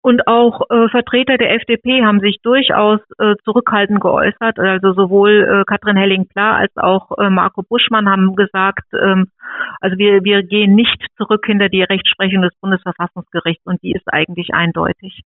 Und 0.00 0.28
auch 0.28 0.60
äh, 0.68 0.88
Vertreter 0.90 1.38
der 1.38 1.54
FDP 1.54 2.04
haben 2.04 2.20
sich 2.20 2.36
durchaus 2.42 3.00
äh, 3.18 3.36
zurückhaltend 3.42 4.02
geäußert. 4.02 4.58
Also 4.58 4.92
sowohl 4.92 5.42
äh, 5.42 5.64
Katrin 5.64 5.96
Helling-Klar 5.96 6.56
als 6.56 6.76
auch 6.76 7.10
äh, 7.18 7.30
Marco 7.30 7.62
Buschmann 7.62 8.08
haben 8.08 8.36
gesagt, 8.36 8.84
ähm, 8.92 9.28
also 9.80 9.96
wir, 9.96 10.22
wir 10.22 10.42
gehen 10.42 10.74
nicht 10.74 11.04
zurück 11.16 11.46
hinter 11.46 11.70
die 11.70 11.82
Rechtsprechung 11.82 12.42
des 12.42 12.52
Bundesverfassungsgerichts 12.60 13.64
und 13.64 13.82
die 13.82 13.92
ist 13.92 14.06
eigentlich 14.12 14.52
eindeutig. 14.52 15.22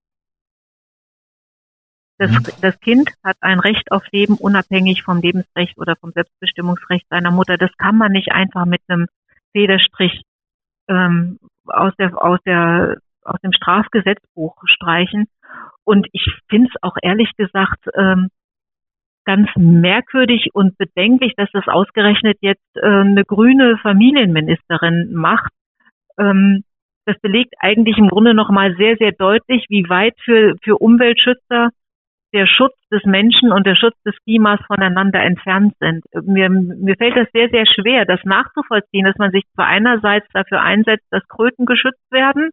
Das, 2.23 2.31
mhm. 2.31 2.61
das 2.61 2.79
Kind 2.79 3.09
hat 3.21 3.35
ein 3.41 3.59
Recht 3.59 3.91
auf 3.91 4.03
Leben 4.13 4.37
unabhängig 4.37 5.03
vom 5.03 5.19
Lebensrecht 5.19 5.77
oder 5.77 5.97
vom 5.97 6.11
Selbstbestimmungsrecht 6.11 7.05
seiner 7.09 7.31
Mutter. 7.31 7.57
Das 7.57 7.75
kann 7.77 7.97
man 7.97 8.13
nicht 8.13 8.31
einfach 8.31 8.65
mit 8.65 8.79
einem 8.87 9.07
Federstrich 9.51 10.21
ähm, 10.87 11.37
aus 11.65 11.93
der 11.99 12.23
aus 12.23 12.39
der 12.45 12.95
aus 13.25 13.41
dem 13.41 13.51
Strafgesetzbuch 13.51 14.55
streichen. 14.65 15.25
Und 15.83 16.07
ich 16.13 16.25
finde 16.47 16.69
es 16.73 16.81
auch 16.81 16.95
ehrlich 17.01 17.29
gesagt 17.35 17.89
ähm, 17.93 18.29
ganz 19.25 19.49
merkwürdig 19.57 20.51
und 20.53 20.77
bedenklich, 20.77 21.33
dass 21.35 21.49
das 21.51 21.67
ausgerechnet 21.67 22.37
jetzt 22.39 22.77
äh, 22.77 22.85
eine 22.85 23.25
grüne 23.25 23.77
Familienministerin 23.79 25.13
macht. 25.13 25.51
Ähm, 26.17 26.63
das 27.05 27.19
belegt 27.19 27.55
eigentlich 27.59 27.97
im 27.97 28.07
Grunde 28.07 28.33
nochmal 28.33 28.77
sehr, 28.77 28.95
sehr 28.95 29.11
deutlich, 29.11 29.65
wie 29.67 29.89
weit 29.89 30.15
für, 30.23 30.55
für 30.63 30.77
Umweltschützer 30.77 31.69
der 32.33 32.47
Schutz 32.47 32.75
des 32.91 33.03
Menschen 33.05 33.51
und 33.51 33.65
der 33.67 33.75
Schutz 33.75 33.95
des 34.03 34.15
Klimas 34.23 34.59
voneinander 34.65 35.21
entfernt 35.21 35.75
sind. 35.79 36.03
Mir, 36.25 36.49
mir 36.49 36.95
fällt 36.95 37.15
das 37.15 37.27
sehr, 37.31 37.49
sehr 37.49 37.65
schwer, 37.65 38.05
das 38.05 38.19
nachzuvollziehen, 38.23 39.05
dass 39.05 39.17
man 39.17 39.31
sich 39.31 39.43
zwar 39.53 39.67
einerseits 39.67 40.27
dafür 40.33 40.61
einsetzt, 40.61 41.05
dass 41.11 41.27
Kröten 41.27 41.65
geschützt 41.65 42.11
werden, 42.11 42.49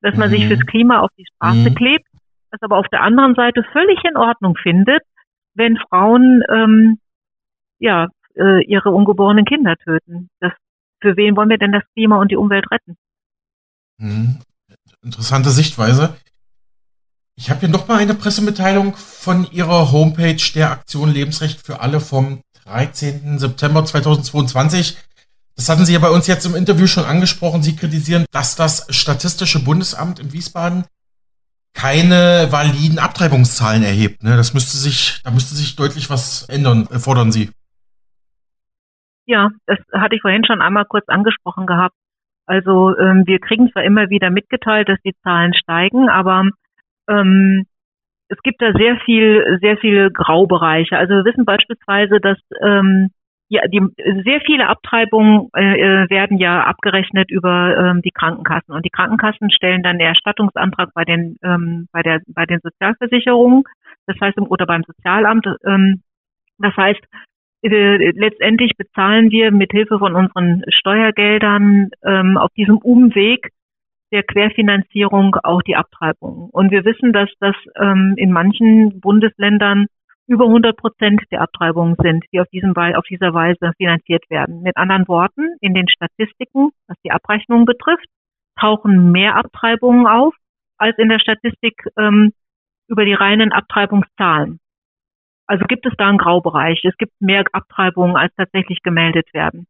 dass 0.00 0.16
man 0.16 0.30
mhm. 0.30 0.32
sich 0.34 0.46
fürs 0.46 0.66
Klima 0.66 1.00
auf 1.00 1.10
die 1.18 1.26
Straße 1.26 1.70
mhm. 1.70 1.74
klebt, 1.74 2.06
das 2.50 2.62
aber 2.62 2.78
auf 2.78 2.88
der 2.88 3.02
anderen 3.02 3.34
Seite 3.34 3.62
völlig 3.72 4.02
in 4.04 4.16
Ordnung 4.16 4.56
findet, 4.56 5.02
wenn 5.54 5.76
Frauen 5.76 6.42
ähm, 6.48 6.98
ja 7.78 8.08
äh, 8.34 8.64
ihre 8.64 8.90
ungeborenen 8.90 9.44
Kinder 9.44 9.76
töten. 9.76 10.30
Das, 10.40 10.52
für 11.00 11.16
wen 11.16 11.36
wollen 11.36 11.50
wir 11.50 11.58
denn 11.58 11.72
das 11.72 11.84
Klima 11.92 12.18
und 12.18 12.30
die 12.30 12.36
Umwelt 12.36 12.70
retten? 12.70 12.96
Mhm. 13.98 14.38
Interessante 15.02 15.50
Sichtweise. 15.50 16.16
Ich 17.40 17.50
habe 17.50 17.60
hier 17.60 17.68
noch 17.68 17.86
mal 17.86 17.98
eine 17.98 18.14
Pressemitteilung 18.14 18.96
von 18.96 19.46
Ihrer 19.52 19.92
Homepage 19.92 20.42
der 20.56 20.72
Aktion 20.72 21.08
Lebensrecht 21.08 21.64
für 21.64 21.80
alle 21.80 22.00
vom 22.00 22.42
13. 22.64 23.38
September 23.38 23.84
2022. 23.84 24.98
Das 25.54 25.68
hatten 25.68 25.84
Sie 25.84 25.92
ja 25.92 26.00
bei 26.00 26.10
uns 26.10 26.26
jetzt 26.26 26.46
im 26.46 26.56
Interview 26.56 26.88
schon 26.88 27.04
angesprochen. 27.04 27.62
Sie 27.62 27.76
kritisieren, 27.76 28.26
dass 28.32 28.56
das 28.56 28.88
Statistische 28.90 29.64
Bundesamt 29.64 30.18
in 30.18 30.32
Wiesbaden 30.32 30.84
keine 31.74 32.48
validen 32.50 32.98
Abtreibungszahlen 32.98 33.84
erhebt. 33.84 34.24
Ne? 34.24 34.36
Das 34.36 34.52
müsste 34.52 34.76
sich, 34.76 35.20
da 35.22 35.30
müsste 35.30 35.54
sich 35.54 35.76
deutlich 35.76 36.10
was 36.10 36.48
ändern, 36.48 36.88
äh, 36.90 36.98
fordern 36.98 37.30
Sie. 37.30 37.50
Ja, 39.26 39.50
das 39.66 39.78
hatte 39.92 40.16
ich 40.16 40.22
vorhin 40.22 40.44
schon 40.44 40.60
einmal 40.60 40.86
kurz 40.86 41.08
angesprochen 41.08 41.66
gehabt. 41.66 41.94
Also 42.46 42.98
ähm, 42.98 43.22
wir 43.26 43.38
kriegen 43.38 43.70
zwar 43.70 43.84
immer 43.84 44.10
wieder 44.10 44.30
mitgeteilt, 44.30 44.88
dass 44.88 44.98
die 45.04 45.14
Zahlen 45.22 45.54
steigen, 45.54 46.08
aber 46.08 46.42
ähm, 47.08 47.66
es 48.28 48.38
gibt 48.42 48.60
da 48.60 48.72
sehr 48.72 48.98
viel, 49.04 49.58
sehr 49.62 49.78
viele 49.78 50.10
Graubereiche. 50.10 50.96
Also 50.96 51.14
wir 51.14 51.24
wissen 51.24 51.44
beispielsweise, 51.44 52.20
dass 52.20 52.38
ähm, 52.62 53.10
ja, 53.48 53.62
die, 53.66 53.80
sehr 54.24 54.42
viele 54.44 54.68
Abtreibungen 54.68 55.48
äh, 55.56 55.80
äh, 55.80 56.10
werden 56.10 56.36
ja 56.36 56.64
abgerechnet 56.64 57.30
über 57.30 57.76
ähm, 57.78 58.02
die 58.02 58.10
Krankenkassen 58.10 58.74
und 58.74 58.84
die 58.84 58.90
Krankenkassen 58.90 59.50
stellen 59.50 59.82
dann 59.82 59.98
den 59.98 60.08
Erstattungsantrag 60.08 60.90
bei 60.92 61.04
den 61.04 61.36
ähm, 61.42 61.88
bei 61.90 62.02
der 62.02 62.20
bei 62.28 62.44
den 62.44 62.60
Sozialversicherungen, 62.62 63.64
das 64.06 64.20
heißt 64.20 64.38
oder 64.38 64.66
beim 64.66 64.82
Sozialamt. 64.82 65.46
Ähm, 65.64 66.02
das 66.58 66.76
heißt, 66.76 67.00
äh, 67.62 68.10
letztendlich 68.10 68.76
bezahlen 68.76 69.30
wir 69.30 69.50
mit 69.50 69.70
Hilfe 69.72 69.98
von 69.98 70.14
unseren 70.14 70.62
Steuergeldern 70.68 71.90
ähm, 72.04 72.36
auf 72.36 72.50
diesem 72.54 72.76
Umweg 72.76 73.50
der 74.12 74.22
Querfinanzierung 74.22 75.36
auch 75.42 75.62
die 75.62 75.76
Abtreibung. 75.76 76.48
Und 76.50 76.70
wir 76.70 76.84
wissen, 76.84 77.12
dass 77.12 77.28
das 77.40 77.54
ähm, 77.76 78.14
in 78.16 78.32
manchen 78.32 79.00
Bundesländern 79.00 79.86
über 80.26 80.44
100 80.44 80.76
Prozent 80.76 81.22
der 81.30 81.40
Abtreibungen 81.40 81.96
sind, 82.00 82.24
die 82.32 82.40
auf, 82.40 82.48
diesem, 82.48 82.76
auf 82.76 83.04
dieser 83.08 83.32
Weise 83.32 83.72
finanziert 83.78 84.24
werden. 84.28 84.62
Mit 84.62 84.76
anderen 84.76 85.08
Worten, 85.08 85.56
in 85.60 85.74
den 85.74 85.88
Statistiken, 85.88 86.70
was 86.86 86.96
die 87.04 87.10
Abrechnung 87.10 87.64
betrifft, 87.64 88.06
tauchen 88.60 89.10
mehr 89.10 89.36
Abtreibungen 89.36 90.06
auf 90.06 90.34
als 90.76 90.96
in 90.98 91.08
der 91.08 91.18
Statistik 91.18 91.82
ähm, 91.98 92.32
über 92.88 93.04
die 93.04 93.14
reinen 93.14 93.52
Abtreibungszahlen. 93.52 94.60
Also 95.46 95.64
gibt 95.64 95.86
es 95.86 95.94
da 95.96 96.08
einen 96.08 96.18
Graubereich. 96.18 96.84
Es 96.84 96.96
gibt 96.98 97.12
mehr 97.20 97.44
Abtreibungen, 97.52 98.16
als 98.16 98.34
tatsächlich 98.36 98.82
gemeldet 98.82 99.32
werden. 99.32 99.66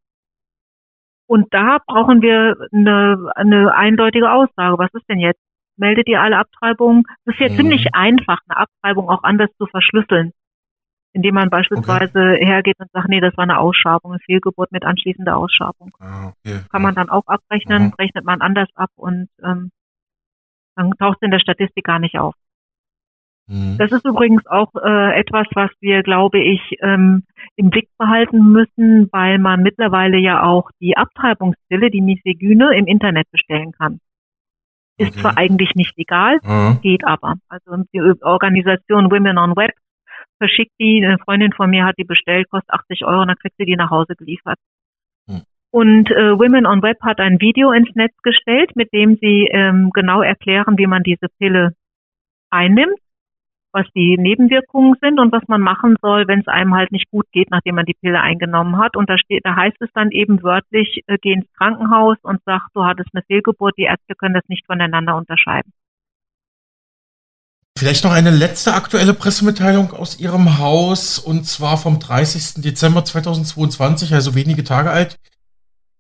Und 1.28 1.52
da 1.52 1.78
brauchen 1.86 2.22
wir 2.22 2.56
eine, 2.72 3.30
eine 3.36 3.74
eindeutige 3.74 4.32
Aussage. 4.32 4.78
Was 4.78 4.92
ist 4.94 5.06
denn 5.10 5.18
jetzt? 5.18 5.40
Meldet 5.76 6.08
ihr 6.08 6.22
alle 6.22 6.38
Abtreibungen? 6.38 7.04
Es 7.26 7.34
ist 7.34 7.40
ja 7.40 7.48
mhm. 7.50 7.56
ziemlich 7.56 7.94
einfach, 7.94 8.40
eine 8.48 8.56
Abtreibung 8.56 9.10
auch 9.10 9.22
anders 9.22 9.50
zu 9.58 9.66
verschlüsseln. 9.66 10.32
Indem 11.12 11.34
man 11.34 11.50
beispielsweise 11.50 12.18
okay. 12.18 12.46
hergeht 12.46 12.76
und 12.78 12.90
sagt, 12.92 13.08
nee, 13.08 13.20
das 13.20 13.36
war 13.36 13.44
eine 13.44 13.58
Ausschabung, 13.58 14.12
eine 14.12 14.20
Fehlgeburt 14.20 14.72
mit 14.72 14.84
anschließender 14.84 15.36
Ausschabung. 15.36 15.90
Ah, 16.00 16.28
okay. 16.28 16.60
Kann 16.70 16.82
man 16.82 16.94
dann 16.94 17.10
auch 17.10 17.26
abrechnen, 17.26 17.84
mhm. 17.84 17.92
rechnet 17.98 18.24
man 18.24 18.40
anders 18.40 18.68
ab 18.74 18.90
und 18.96 19.28
ähm, 19.42 19.70
dann 20.76 20.92
taucht 20.92 21.18
es 21.20 21.26
in 21.26 21.30
der 21.30 21.40
Statistik 21.40 21.84
gar 21.84 21.98
nicht 21.98 22.18
auf. 22.18 22.34
Mhm. 23.48 23.78
Das 23.78 23.90
ist 23.92 24.04
übrigens 24.04 24.46
auch 24.46 24.70
äh, 24.74 25.18
etwas, 25.18 25.46
was 25.54 25.70
wir, 25.80 26.02
glaube 26.02 26.38
ich, 26.38 26.60
ähm, 26.80 27.24
im 27.56 27.70
Blick 27.70 27.88
behalten 27.98 28.52
müssen, 28.52 29.08
weil 29.10 29.38
man 29.38 29.62
mittlerweile 29.62 30.18
ja 30.18 30.42
auch 30.42 30.70
die 30.80 30.96
Abtreibungspille, 30.96 31.90
die 31.90 32.02
Misogyne, 32.02 32.76
im 32.76 32.86
Internet 32.86 33.30
bestellen 33.30 33.72
kann. 33.72 34.00
Ist 34.98 35.12
okay. 35.12 35.20
zwar 35.20 35.38
eigentlich 35.38 35.74
nicht 35.74 35.96
legal, 35.96 36.38
mhm. 36.42 36.80
geht 36.82 37.06
aber. 37.06 37.36
Also 37.48 37.82
die 37.92 38.02
Organisation 38.22 39.10
Women 39.10 39.38
on 39.38 39.56
Web 39.56 39.72
verschickt 40.38 40.72
die, 40.78 41.04
eine 41.04 41.18
Freundin 41.18 41.52
von 41.52 41.70
mir 41.70 41.84
hat 41.84 41.96
die 41.98 42.04
bestellt, 42.04 42.48
kostet 42.50 42.70
80 42.70 43.04
Euro, 43.06 43.22
und 43.22 43.28
dann 43.28 43.38
kriegt 43.38 43.56
sie 43.58 43.64
die 43.64 43.76
nach 43.76 43.90
Hause 43.90 44.14
geliefert. 44.14 44.58
Mhm. 45.26 45.42
Und 45.70 46.10
äh, 46.10 46.38
Women 46.38 46.66
on 46.66 46.82
Web 46.82 46.98
hat 47.02 47.18
ein 47.18 47.40
Video 47.40 47.72
ins 47.72 47.94
Netz 47.94 48.14
gestellt, 48.22 48.76
mit 48.76 48.92
dem 48.92 49.16
sie 49.16 49.48
ähm, 49.50 49.90
genau 49.92 50.20
erklären, 50.20 50.76
wie 50.76 50.86
man 50.86 51.02
diese 51.02 51.28
Pille 51.38 51.74
einnimmt 52.50 52.98
was 53.72 53.86
die 53.94 54.16
Nebenwirkungen 54.18 54.94
sind 55.00 55.20
und 55.20 55.32
was 55.32 55.42
man 55.46 55.60
machen 55.60 55.96
soll, 56.00 56.26
wenn 56.26 56.40
es 56.40 56.48
einem 56.48 56.74
halt 56.74 56.92
nicht 56.92 57.10
gut 57.10 57.26
geht, 57.32 57.50
nachdem 57.50 57.74
man 57.74 57.86
die 57.86 57.96
Pille 58.00 58.20
eingenommen 58.20 58.78
hat. 58.78 58.96
Und 58.96 59.08
da 59.08 59.18
steht, 59.18 59.44
da 59.44 59.56
heißt 59.56 59.76
es 59.80 59.90
dann 59.94 60.10
eben 60.10 60.42
wörtlich, 60.42 61.02
äh, 61.06 61.18
geh 61.20 61.32
ins 61.32 61.52
Krankenhaus 61.56 62.16
und 62.22 62.40
sag, 62.44 62.68
du 62.74 62.84
hattest 62.84 63.10
eine 63.12 63.22
Fehlgeburt, 63.26 63.74
die 63.76 63.84
Ärzte 63.84 64.14
können 64.14 64.34
das 64.34 64.48
nicht 64.48 64.66
voneinander 64.66 65.16
unterscheiden. 65.16 65.72
Vielleicht 67.78 68.02
noch 68.02 68.10
eine 68.10 68.30
letzte 68.30 68.74
aktuelle 68.74 69.14
Pressemitteilung 69.14 69.92
aus 69.92 70.18
Ihrem 70.18 70.58
Haus 70.58 71.20
und 71.20 71.46
zwar 71.46 71.78
vom 71.78 72.00
30. 72.00 72.62
Dezember 72.62 73.04
2022, 73.04 74.12
also 74.12 74.34
wenige 74.34 74.64
Tage 74.64 74.90
alt. 74.90 75.16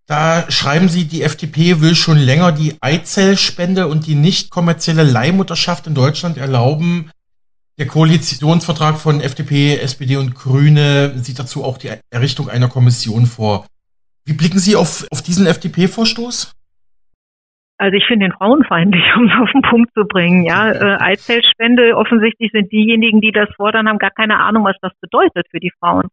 Da 0.06 0.50
schreiben 0.50 0.88
Sie, 0.88 1.04
die 1.04 1.22
FDP 1.22 1.80
will 1.80 1.94
schon 1.94 2.18
länger 2.18 2.50
die 2.50 2.76
Eizellspende 2.80 3.86
und 3.86 4.06
die 4.06 4.14
nicht 4.16 4.50
kommerzielle 4.50 5.04
Leihmutterschaft 5.04 5.86
in 5.86 5.94
Deutschland 5.94 6.36
erlauben. 6.36 7.10
Der 7.78 7.86
Koalitionsvertrag 7.86 8.98
von 8.98 9.20
FDP, 9.20 9.76
SPD 9.76 10.16
und 10.16 10.34
Grüne 10.34 11.10
sieht 11.14 11.38
dazu 11.38 11.62
auch 11.62 11.78
die 11.78 11.90
Errichtung 12.10 12.48
einer 12.48 12.68
Kommission 12.68 13.24
vor. 13.24 13.66
Wie 14.26 14.32
blicken 14.32 14.58
Sie 14.58 14.74
auf, 14.74 15.06
auf 15.12 15.22
diesen 15.22 15.46
FDP-Vorstoß? 15.46 16.52
Also 17.78 17.96
ich 17.96 18.04
finde 18.08 18.26
den 18.26 18.32
frauenfeindlich, 18.32 19.04
um 19.16 19.26
es 19.26 19.40
auf 19.40 19.52
den 19.52 19.62
Punkt 19.62 19.94
zu 19.94 20.04
bringen. 20.08 20.44
Ja, 20.44 20.72
äh, 20.72 20.96
Eizellspende, 20.98 21.96
offensichtlich 21.96 22.50
sind 22.52 22.72
diejenigen, 22.72 23.20
die 23.20 23.30
das 23.30 23.48
fordern, 23.54 23.88
haben 23.88 23.98
gar 23.98 24.10
keine 24.10 24.40
Ahnung, 24.40 24.64
was 24.64 24.76
das 24.82 24.92
bedeutet 25.00 25.46
für 25.48 25.60
die 25.60 25.72
Frauen. 25.78 26.08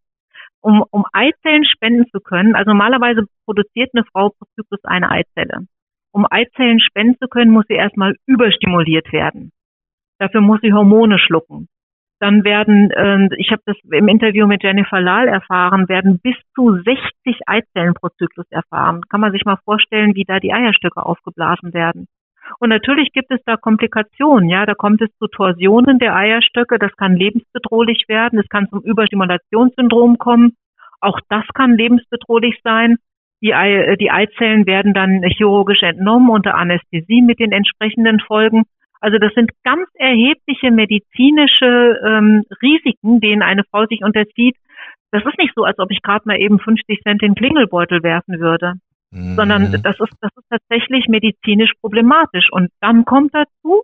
Um, 0.61 0.83
um 0.91 1.05
Eizellen 1.13 1.65
spenden 1.65 2.05
zu 2.11 2.19
können, 2.19 2.55
also 2.55 2.69
normalerweise 2.69 3.25
produziert 3.45 3.89
eine 3.93 4.05
Frau 4.11 4.29
pro 4.29 4.45
Zyklus 4.55 4.83
eine 4.83 5.09
Eizelle. 5.09 5.65
Um 6.11 6.27
Eizellen 6.29 6.79
spenden 6.79 7.17
zu 7.19 7.27
können, 7.27 7.51
muss 7.51 7.65
sie 7.67 7.75
erstmal 7.75 8.15
überstimuliert 8.27 9.11
werden. 9.11 9.51
Dafür 10.19 10.41
muss 10.41 10.61
sie 10.61 10.73
Hormone 10.73 11.19
schlucken. 11.19 11.67
Dann 12.19 12.43
werden, 12.45 12.91
äh, 12.91 13.27
ich 13.37 13.51
habe 13.51 13.61
das 13.65 13.75
im 13.91 14.07
Interview 14.07 14.47
mit 14.47 14.63
Jennifer 14.63 15.01
Lahl 15.01 15.27
erfahren, 15.27 15.89
werden 15.89 16.19
bis 16.19 16.35
zu 16.55 16.77
60 16.81 17.41
Eizellen 17.45 17.93
pro 17.93 18.07
Zyklus 18.09 18.45
erfahren. 18.51 19.01
Kann 19.09 19.19
man 19.19 19.33
sich 19.33 19.43
mal 19.43 19.57
vorstellen, 19.65 20.15
wie 20.15 20.23
da 20.23 20.39
die 20.39 20.53
Eierstöcke 20.53 21.05
aufgeblasen 21.05 21.73
werden. 21.73 22.07
Und 22.59 22.69
natürlich 22.69 23.11
gibt 23.11 23.31
es 23.31 23.41
da 23.45 23.57
Komplikationen, 23.57 24.49
ja, 24.49 24.65
da 24.65 24.75
kommt 24.75 25.01
es 25.01 25.09
zu 25.17 25.27
Torsionen 25.27 25.99
der 25.99 26.15
Eierstöcke, 26.15 26.77
das 26.77 26.95
kann 26.95 27.15
lebensbedrohlich 27.15 28.05
werden, 28.07 28.39
es 28.39 28.47
kann 28.49 28.69
zum 28.69 28.81
Überstimulationssyndrom 28.81 30.17
kommen, 30.17 30.55
auch 31.01 31.19
das 31.29 31.43
kann 31.53 31.75
lebensbedrohlich 31.75 32.59
sein. 32.63 32.97
Die, 33.41 33.53
Ei, 33.53 33.95
die 33.99 34.11
Eizellen 34.11 34.65
werden 34.65 34.93
dann 34.93 35.21
chirurgisch 35.23 35.83
entnommen 35.83 36.29
unter 36.29 36.55
Anästhesie 36.55 37.21
mit 37.21 37.39
den 37.39 37.51
entsprechenden 37.51 38.19
Folgen. 38.19 38.63
Also 39.05 39.19
das 39.19 39.35
sind 39.35 39.51
ganz 39.63 39.87
erhebliche 39.93 40.71
medizinische 40.71 41.99
ähm, 42.03 42.43
Risiken, 42.59 43.19
denen 43.19 43.43
eine 43.43 43.63
Frau 43.65 43.85
sich 43.85 44.03
unterzieht. 44.03 44.57
Das 45.11 45.23
ist 45.23 45.37
nicht 45.37 45.53
so, 45.55 45.63
als 45.63 45.77
ob 45.77 45.91
ich 45.91 46.01
gerade 46.01 46.23
mal 46.25 46.41
eben 46.41 46.57
50 46.57 47.03
Cent 47.03 47.21
in 47.21 47.33
den 47.33 47.35
Klingelbeutel 47.35 48.01
werfen 48.01 48.39
würde, 48.39 48.73
mhm. 49.11 49.35
sondern 49.35 49.71
das 49.83 49.99
ist, 49.99 50.11
das 50.21 50.31
ist 50.35 50.49
tatsächlich 50.49 51.07
medizinisch 51.07 51.73
problematisch. 51.81 52.47
Und 52.51 52.71
dann 52.81 53.05
kommt 53.05 53.35
dazu, 53.35 53.83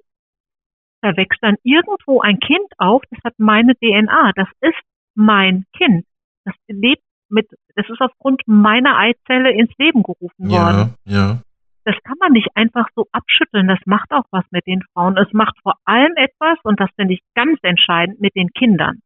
da 1.04 1.16
wächst 1.16 1.38
dann 1.42 1.58
irgendwo 1.62 2.22
ein 2.22 2.40
Kind 2.40 2.72
auf, 2.80 3.04
das 3.12 3.20
hat 3.24 3.36
meine 3.38 3.76
DNA, 3.76 4.32
das 4.36 4.48
ist 4.62 4.82
mein 5.14 5.66
Kind. 5.78 6.04
Das 6.46 6.56
lebt 6.68 7.04
mit, 7.30 7.48
das 7.76 7.88
ist 7.88 8.02
aufgrund 8.02 8.42
meiner 8.48 8.98
Eizelle 8.98 9.52
ins 9.52 9.72
Leben 9.78 10.02
gerufen 10.02 10.50
worden. 10.50 10.96
Ja, 11.06 11.14
ja 11.14 11.42
das 11.84 11.96
kann 12.04 12.18
man 12.20 12.34
nicht 12.34 12.50
einfach 12.56 12.88
so 12.96 13.08
abschütteln. 13.12 13.68
Das 13.68 13.80
macht 13.86 14.12
auch 14.12 14.26
was 14.32 14.46
mit 14.52 14.66
den 14.68 14.82
Frauen. 14.94 15.18
Es 15.18 15.32
macht 15.34 15.56
vor 15.64 15.76
allem 15.86 16.14
etwas, 16.16 16.58
und 16.64 16.80
das 16.80 16.90
finde 16.96 17.14
ich 17.16 17.22
ganz 17.36 17.60
entscheidend, 17.64 18.20
mit 18.22 18.36
den 18.36 18.50
Kindern. 18.50 19.02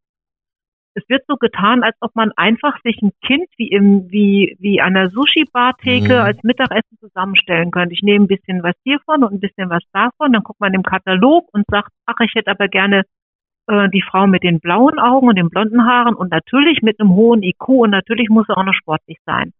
Es 0.97 1.03
wird 1.09 1.23
so 1.27 1.35
getan, 1.35 1.83
als 1.83 1.97
ob 1.99 2.15
man 2.15 2.31
einfach 2.37 2.79
sich 2.83 3.01
ein 3.01 3.11
Kind 3.21 3.47
wie 3.57 3.67
im, 3.67 4.09
wie, 4.11 4.55
wie 4.59 4.79
an 4.79 4.93
der 4.93 5.09
Sushi-Bar-Theke 5.09 6.13
mhm. 6.13 6.21
als 6.21 6.41
Mittagessen 6.43 6.97
zusammenstellen 6.99 7.71
könnte. 7.71 7.93
Ich 7.93 8.01
nehme 8.01 8.23
ein 8.23 8.27
bisschen 8.29 8.63
was 8.63 8.75
hiervon 8.83 9.23
und 9.25 9.33
ein 9.33 9.39
bisschen 9.41 9.69
was 9.69 9.83
davon, 9.91 10.31
dann 10.31 10.43
guckt 10.43 10.61
man 10.61 10.73
im 10.73 10.83
Katalog 10.83 11.49
und 11.51 11.65
sagt, 11.69 11.91
ach, 12.05 12.19
ich 12.21 12.31
hätte 12.33 12.51
aber 12.51 12.69
gerne 12.69 13.03
äh, 13.67 13.89
die 13.89 14.01
Frau 14.01 14.25
mit 14.25 14.43
den 14.43 14.61
blauen 14.61 14.97
Augen 14.99 15.27
und 15.27 15.35
den 15.35 15.49
blonden 15.49 15.85
Haaren 15.85 16.15
und 16.15 16.31
natürlich 16.31 16.81
mit 16.81 16.99
einem 16.99 17.11
hohen 17.11 17.43
IQ 17.43 17.67
und 17.67 17.89
natürlich 17.89 18.29
muss 18.29 18.47
er 18.47 18.57
auch 18.57 18.63
noch 18.63 18.73
sportlich 18.73 19.17
sein. 19.25 19.51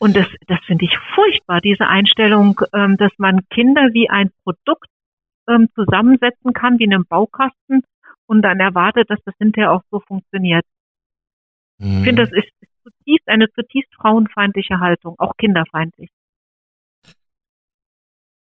Und 0.00 0.16
das, 0.16 0.26
das 0.46 0.58
finde 0.66 0.86
ich 0.86 0.96
furchtbar, 1.14 1.60
diese 1.60 1.86
Einstellung, 1.86 2.58
ähm, 2.72 2.96
dass 2.96 3.12
man 3.18 3.46
Kinder 3.50 3.90
wie 3.92 4.08
ein 4.08 4.30
Produkt 4.44 4.88
ähm, 5.46 5.68
zusammensetzen 5.74 6.54
kann, 6.54 6.78
wie 6.78 6.90
einen 6.90 7.04
Baukasten 7.04 7.82
und 8.26 8.42
dann 8.42 8.60
erwartet, 8.60 9.10
dass 9.10 9.18
das 9.26 9.34
hinterher 9.38 9.72
auch 9.72 9.82
so 9.90 10.00
funktioniert. 10.00 10.64
Mhm. 11.78 11.98
Ich 11.98 12.04
finde, 12.04 12.24
das 12.24 12.32
ist 12.32 12.48
zutiefst, 12.82 13.28
eine 13.28 13.50
zutiefst 13.50 13.94
frauenfeindliche 13.94 14.80
Haltung, 14.80 15.16
auch 15.18 15.36
kinderfeindlich. 15.36 16.08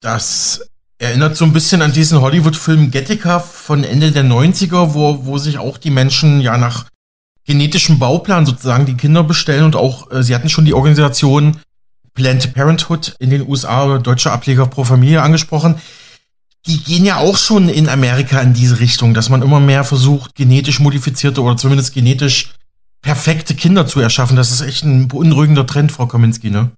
Das 0.02 0.70
erinnert 0.98 1.38
so 1.38 1.46
ein 1.46 1.54
bisschen 1.54 1.82
an 1.82 1.94
diesen 1.94 2.20
Hollywood-Film 2.20 2.92
Gattaca 2.92 3.40
von 3.40 3.86
Ende 3.86 4.12
der 4.12 4.26
90er, 4.26 4.94
wo, 4.94 5.26
wo 5.26 5.38
sich 5.38 5.58
auch 5.58 5.78
die 5.78 5.90
Menschen 5.90 6.42
ja 6.42 6.58
nach 6.58 6.90
genetischen 7.46 8.00
Bauplan 8.00 8.46
sozusagen 8.46 8.86
die 8.86 8.98
Kinder 8.98 9.24
bestellen 9.24 9.66
und 9.66 9.76
auch, 9.76 10.12
äh, 10.12 10.24
sie 10.24 10.36
hatten 10.36 10.50
schon 10.50 10.66
die 10.66 10.74
Organisation 10.74 11.58
Planned 12.14 12.54
Parenthood 12.54 13.16
in 13.20 13.30
den 13.30 13.48
USA 13.48 13.86
oder 13.86 14.00
deutsche 14.00 14.32
Ableger 14.32 14.66
pro 14.66 14.84
Familie 14.84 15.22
angesprochen. 15.22 15.76
Die 16.66 16.84
gehen 16.84 17.06
ja 17.06 17.18
auch 17.18 17.38
schon 17.38 17.70
in 17.70 17.90
Amerika 17.90 18.40
in 18.42 18.54
diese 18.54 18.80
Richtung, 18.80 19.14
dass 19.14 19.30
man 19.30 19.44
immer 19.44 19.60
mehr 19.60 19.84
versucht, 19.84 20.34
genetisch 20.36 20.80
modifizierte 20.80 21.42
oder 21.42 21.58
zumindest 21.58 21.94
genetisch 21.94 22.54
perfekte 23.04 23.54
Kinder 23.54 23.86
zu 23.86 24.00
erschaffen. 24.00 24.36
Das 24.36 24.52
ist 24.52 24.68
echt 24.68 24.84
ein 24.84 25.08
beunruhigender 25.08 25.68
Trend, 25.68 25.92
Frau 25.92 26.08
Kaminski, 26.08 26.50
ne? 26.50 26.72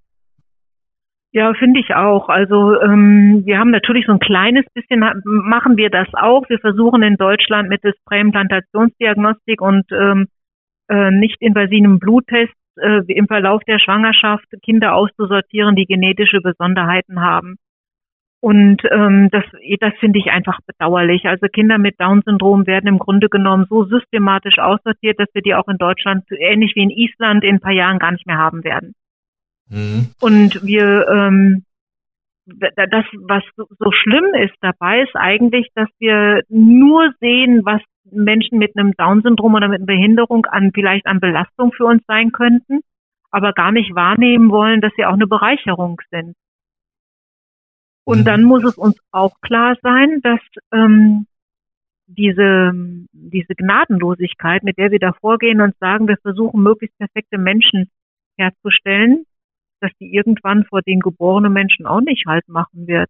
Ja, 1.32 1.54
finde 1.54 1.80
ich 1.80 1.94
auch. 1.94 2.30
Also 2.30 2.82
ähm, 2.82 3.44
wir 3.46 3.60
haben 3.60 3.70
natürlich 3.70 4.08
so 4.08 4.12
ein 4.12 4.20
kleines 4.20 4.66
bisschen, 4.74 5.06
machen 5.24 5.78
wir 5.78 5.90
das 5.90 6.08
auch. 6.14 6.50
Wir 6.50 6.60
versuchen 6.60 7.04
in 7.04 7.16
Deutschland 7.16 7.70
mit 7.70 7.84
der 7.84 7.94
Präimplantationsdiagnostik 8.06 9.62
und 9.62 9.86
ähm, 9.92 10.28
äh, 10.90 11.12
nicht 11.12 11.42
invasiven 11.42 12.00
Bluttest 12.00 12.54
äh, 12.78 13.02
im 13.08 13.28
Verlauf 13.28 13.64
der 13.64 13.80
Schwangerschaft 13.80 14.46
Kinder 14.64 14.94
auszusortieren, 14.96 15.76
die 15.76 15.86
genetische 15.86 16.42
Besonderheiten 16.42 17.22
haben. 17.22 17.58
Und 18.40 18.84
ähm, 18.92 19.30
das, 19.32 19.44
das 19.80 19.94
finde 20.00 20.20
ich 20.20 20.28
einfach 20.28 20.60
bedauerlich. 20.66 21.26
Also 21.26 21.48
Kinder 21.48 21.80
mit 21.80 22.00
Down-Syndrom 22.00 22.68
werden 22.68 22.88
im 22.88 23.00
Grunde 23.00 23.30
genommen 23.30 23.66
so 23.68 23.86
systematisch 23.86 24.60
aussortiert, 24.60 25.20
dass 25.20 25.28
wir 25.34 25.42
die 25.42 25.56
auch 25.56 25.68
in 25.68 25.78
Deutschland, 25.78 26.24
ähnlich 26.30 26.74
wie 26.76 26.84
in 26.84 26.92
Island, 26.92 27.44
in 27.44 27.56
ein 27.56 27.60
paar 27.60 27.72
Jahren 27.72 28.00
gar 28.00 28.12
nicht 28.12 28.28
mehr 28.28 28.38
haben 28.38 28.64
werden. 28.64 28.94
Mhm. 29.70 30.10
Und 30.22 30.66
wir, 30.66 31.08
ähm, 31.10 31.64
das, 32.48 33.06
was 33.28 33.44
so 33.58 33.92
schlimm 33.92 34.34
ist 34.42 34.56
dabei, 34.62 35.02
ist 35.02 35.16
eigentlich, 35.16 35.68
dass 35.76 35.90
wir 36.00 36.42
nur 36.50 37.14
sehen, 37.20 37.66
was 37.66 37.82
Menschen 38.10 38.58
mit 38.58 38.78
einem 38.78 38.94
Down-Syndrom 38.94 39.56
oder 39.56 39.68
mit 39.68 39.80
einer 39.80 39.86
Behinderung 39.86 40.46
an 40.46 40.72
vielleicht 40.74 41.06
an 41.06 41.20
Belastung 41.20 41.74
für 41.74 41.86
uns 41.86 42.04
sein 42.08 42.32
könnten, 42.32 42.82
aber 43.32 43.54
gar 43.54 43.72
nicht 43.72 43.94
wahrnehmen 43.96 44.50
wollen, 44.50 44.82
dass 44.82 44.94
sie 44.96 45.06
auch 45.06 45.14
eine 45.14 45.28
Bereicherung 45.28 46.02
sind. 46.10 46.36
Und 48.06 48.20
mhm. 48.20 48.26
dann 48.26 48.44
muss 48.44 48.64
es 48.64 48.78
uns 48.78 48.98
auch 49.12 49.36
klar 49.42 49.76
sein, 49.82 50.22
dass 50.24 50.40
ähm, 50.72 51.28
diese, 52.08 52.72
diese 53.12 53.54
Gnadenlosigkeit, 53.56 54.64
mit 54.64 54.78
der 54.78 54.92
wir 54.92 55.00
da 55.00 55.12
vorgehen 55.12 55.60
und 55.60 55.76
sagen, 55.80 56.08
wir 56.08 56.18
versuchen 56.22 56.64
möglichst 56.64 56.98
perfekte 56.98 57.38
Menschen 57.38 57.90
herzustellen, 58.38 59.26
dass 59.80 59.92
die 60.00 60.14
irgendwann 60.14 60.66
vor 60.66 60.82
den 60.82 61.00
geborenen 61.00 61.54
Menschen 61.54 61.86
auch 61.86 62.02
nicht 62.02 62.26
halt 62.26 62.48
machen 62.48 62.88
wird. 62.88 63.10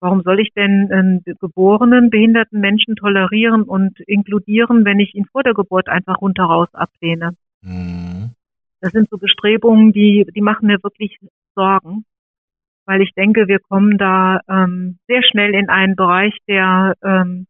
Warum 0.00 0.22
soll 0.22 0.40
ich 0.40 0.52
denn 0.52 0.92
einen 0.92 1.22
geborenen, 1.24 2.10
behinderten 2.10 2.60
Menschen 2.60 2.96
tolerieren 2.96 3.62
und 3.62 3.98
inkludieren, 4.00 4.84
wenn 4.84 5.00
ich 5.00 5.14
ihn 5.14 5.24
vor 5.24 5.42
der 5.42 5.54
Geburt 5.54 5.88
einfach 5.88 6.20
rundheraus 6.20 6.68
ablehne? 6.74 7.36
Mhm. 7.62 8.32
Das 8.80 8.92
sind 8.92 9.08
so 9.08 9.16
Bestrebungen, 9.16 9.92
die, 9.92 10.26
die 10.34 10.42
machen 10.42 10.66
mir 10.66 10.82
wirklich 10.82 11.18
Sorgen, 11.54 12.04
weil 12.84 13.00
ich 13.00 13.12
denke, 13.14 13.48
wir 13.48 13.60
kommen 13.60 13.96
da 13.96 14.40
ähm, 14.46 14.98
sehr 15.06 15.22
schnell 15.22 15.54
in 15.54 15.70
einen 15.70 15.96
Bereich, 15.96 16.36
der 16.48 16.94
ähm, 17.02 17.46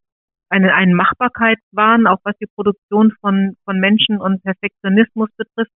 eine, 0.49 0.75
einen 0.75 0.95
Machbarkeitswahn, 0.95 2.07
auch 2.07 2.21
was 2.23 2.37
die 2.39 2.47
Produktion 2.47 3.13
von, 3.21 3.57
von 3.65 3.81
Menschen 3.81 4.21
und 4.21 4.45
Perfektionismus 4.45 5.29
betrifft, 5.37 5.73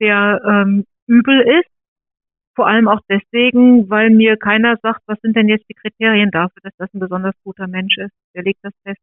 der 0.00 0.40
ähm, 0.46 0.84
übel 1.06 1.40
ist. 1.40 1.70
Vor 2.54 2.66
allem 2.66 2.88
auch 2.88 3.00
deswegen, 3.08 3.90
weil 3.90 4.10
mir 4.10 4.36
keiner 4.36 4.76
sagt, 4.82 5.02
was 5.06 5.18
sind 5.20 5.36
denn 5.36 5.48
jetzt 5.48 5.68
die 5.68 5.74
Kriterien 5.74 6.30
dafür, 6.30 6.62
dass 6.62 6.72
das 6.78 6.88
ein 6.94 7.00
besonders 7.00 7.34
guter 7.44 7.66
Mensch 7.66 7.98
ist. 7.98 8.12
Wer 8.32 8.44
legt 8.44 8.60
das 8.62 8.72
fest? 8.82 9.00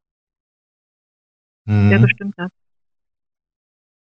Mhm. 1.65 1.89
Wer 1.91 1.99
bestimmt 1.99 2.33
das? 2.37 2.49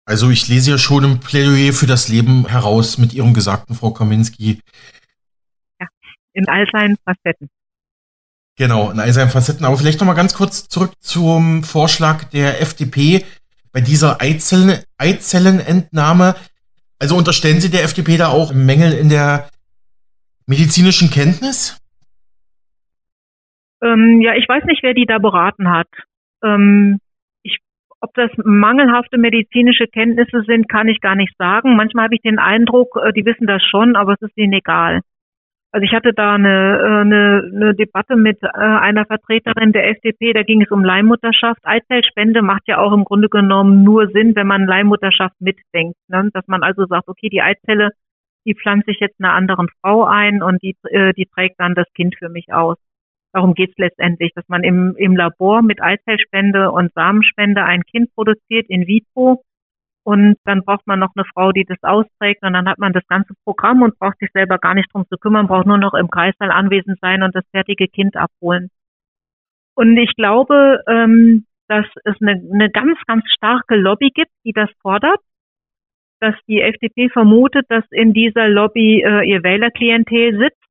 Also 0.05 0.29
ich 0.29 0.47
lese 0.47 0.71
ja 0.71 0.77
schon 0.77 1.03
im 1.03 1.19
Plädoyer 1.19 1.73
für 1.73 1.85
das 1.85 2.07
Leben 2.07 2.47
heraus 2.47 2.97
mit 2.97 3.13
Ihrem 3.13 3.33
Gesagten, 3.33 3.75
Frau 3.75 3.91
Kaminski. 3.91 4.61
Ja, 5.79 5.87
in 6.33 6.47
all 6.47 6.65
seinen 6.71 6.97
Facetten. 7.05 7.49
Genau, 8.57 8.91
in 8.91 8.99
all 8.99 9.13
seinen 9.13 9.29
Facetten. 9.29 9.65
Aber 9.65 9.77
vielleicht 9.77 9.99
nochmal 9.99 10.15
ganz 10.15 10.33
kurz 10.33 10.67
zurück 10.67 10.93
zum 10.99 11.63
Vorschlag 11.63 12.25
der 12.25 12.61
FDP 12.61 13.25
bei 13.71 13.81
dieser 13.81 14.21
Eizellen, 14.21 14.83
Eizellenentnahme. 14.97 16.35
Also 17.01 17.17
unterstellen 17.17 17.59
Sie 17.59 17.71
der 17.71 17.83
FDP 17.83 18.17
da 18.17 18.27
auch 18.27 18.53
Mängel 18.53 18.93
in 18.93 19.09
der 19.09 19.49
medizinischen 20.45 21.09
Kenntnis? 21.09 21.81
Ähm, 23.81 24.21
ja, 24.21 24.35
ich 24.35 24.47
weiß 24.47 24.65
nicht, 24.65 24.83
wer 24.83 24.93
die 24.93 25.07
da 25.07 25.17
beraten 25.17 25.71
hat. 25.71 25.87
Ähm, 26.43 26.99
ich, 27.41 27.57
ob 28.01 28.13
das 28.13 28.29
mangelhafte 28.37 29.17
medizinische 29.17 29.87
Kenntnisse 29.87 30.43
sind, 30.45 30.69
kann 30.69 30.89
ich 30.89 31.01
gar 31.01 31.15
nicht 31.15 31.35
sagen. 31.39 31.75
Manchmal 31.75 32.03
habe 32.03 32.13
ich 32.13 32.21
den 32.21 32.37
Eindruck, 32.37 32.95
äh, 33.03 33.11
die 33.13 33.25
wissen 33.25 33.47
das 33.47 33.63
schon, 33.63 33.95
aber 33.95 34.13
es 34.13 34.21
ist 34.21 34.37
ihnen 34.37 34.53
egal. 34.53 35.01
Also 35.73 35.85
ich 35.85 35.93
hatte 35.93 36.13
da 36.13 36.33
eine, 36.35 36.49
äh, 36.49 37.01
eine, 37.01 37.51
eine 37.53 37.75
Debatte 37.75 38.17
mit 38.17 38.43
äh, 38.43 38.47
einer 38.49 39.05
Vertreterin 39.05 39.71
der 39.71 39.89
FDP, 39.89 40.33
da 40.33 40.43
ging 40.43 40.61
es 40.61 40.69
um 40.69 40.83
Leihmutterschaft. 40.83 41.61
Eizellspende 41.63 42.41
macht 42.41 42.67
ja 42.67 42.79
auch 42.79 42.91
im 42.91 43.05
Grunde 43.05 43.29
genommen 43.29 43.83
nur 43.83 44.07
Sinn, 44.09 44.35
wenn 44.35 44.47
man 44.47 44.65
Leihmutterschaft 44.65 45.39
mitdenkt. 45.39 45.97
Ne? 46.09 46.29
Dass 46.33 46.45
man 46.47 46.63
also 46.63 46.85
sagt, 46.87 47.07
okay, 47.07 47.29
die 47.29 47.41
Eizelle, 47.41 47.91
die 48.45 48.55
pflanze 48.55 48.91
ich 48.91 48.99
jetzt 48.99 49.15
einer 49.19 49.33
anderen 49.33 49.69
Frau 49.79 50.03
ein 50.03 50.43
und 50.43 50.61
die, 50.61 50.75
äh, 50.89 51.13
die 51.13 51.27
trägt 51.27 51.57
dann 51.59 51.73
das 51.73 51.87
Kind 51.93 52.15
für 52.19 52.27
mich 52.27 52.51
aus. 52.53 52.77
Darum 53.33 53.53
geht's 53.53 53.77
letztendlich, 53.77 54.33
dass 54.35 54.47
man 54.49 54.63
im, 54.63 54.93
im 54.97 55.15
Labor 55.15 55.61
mit 55.61 55.81
Eizellspende 55.81 56.69
und 56.69 56.91
Samenspende 56.93 57.63
ein 57.63 57.83
Kind 57.83 58.13
produziert 58.13 58.65
in 58.67 58.87
vitro 58.87 59.41
und 60.03 60.37
dann 60.45 60.63
braucht 60.63 60.87
man 60.87 60.99
noch 60.99 61.11
eine 61.15 61.25
Frau, 61.25 61.51
die 61.51 61.65
das 61.65 61.81
austrägt 61.83 62.43
und 62.43 62.53
dann 62.53 62.67
hat 62.67 62.79
man 62.79 62.93
das 62.93 63.05
ganze 63.07 63.33
Programm 63.43 63.81
und 63.81 63.97
braucht 63.99 64.17
sich 64.19 64.29
selber 64.33 64.57
gar 64.57 64.73
nicht 64.73 64.91
drum 64.93 65.05
zu 65.07 65.17
kümmern, 65.17 65.47
braucht 65.47 65.67
nur 65.67 65.77
noch 65.77 65.93
im 65.93 66.09
Kreissaal 66.09 66.51
anwesend 66.51 66.99
sein 67.01 67.23
und 67.23 67.35
das 67.35 67.45
fertige 67.51 67.87
Kind 67.87 68.15
abholen. 68.15 68.69
Und 69.75 69.97
ich 69.97 70.13
glaube, 70.15 70.81
ähm, 70.87 71.45
dass 71.67 71.85
es 72.03 72.15
eine, 72.21 72.41
eine 72.51 72.69
ganz, 72.69 72.99
ganz 73.07 73.23
starke 73.31 73.75
Lobby 73.75 74.09
gibt, 74.13 74.31
die 74.43 74.53
das 74.53 74.69
fordert, 74.81 75.19
dass 76.19 76.35
die 76.47 76.61
FDP 76.61 77.09
vermutet, 77.09 77.65
dass 77.69 77.85
in 77.91 78.13
dieser 78.13 78.47
Lobby 78.47 79.01
äh, 79.01 79.27
ihr 79.27 79.43
Wählerklientel 79.43 80.37
sitzt, 80.37 80.63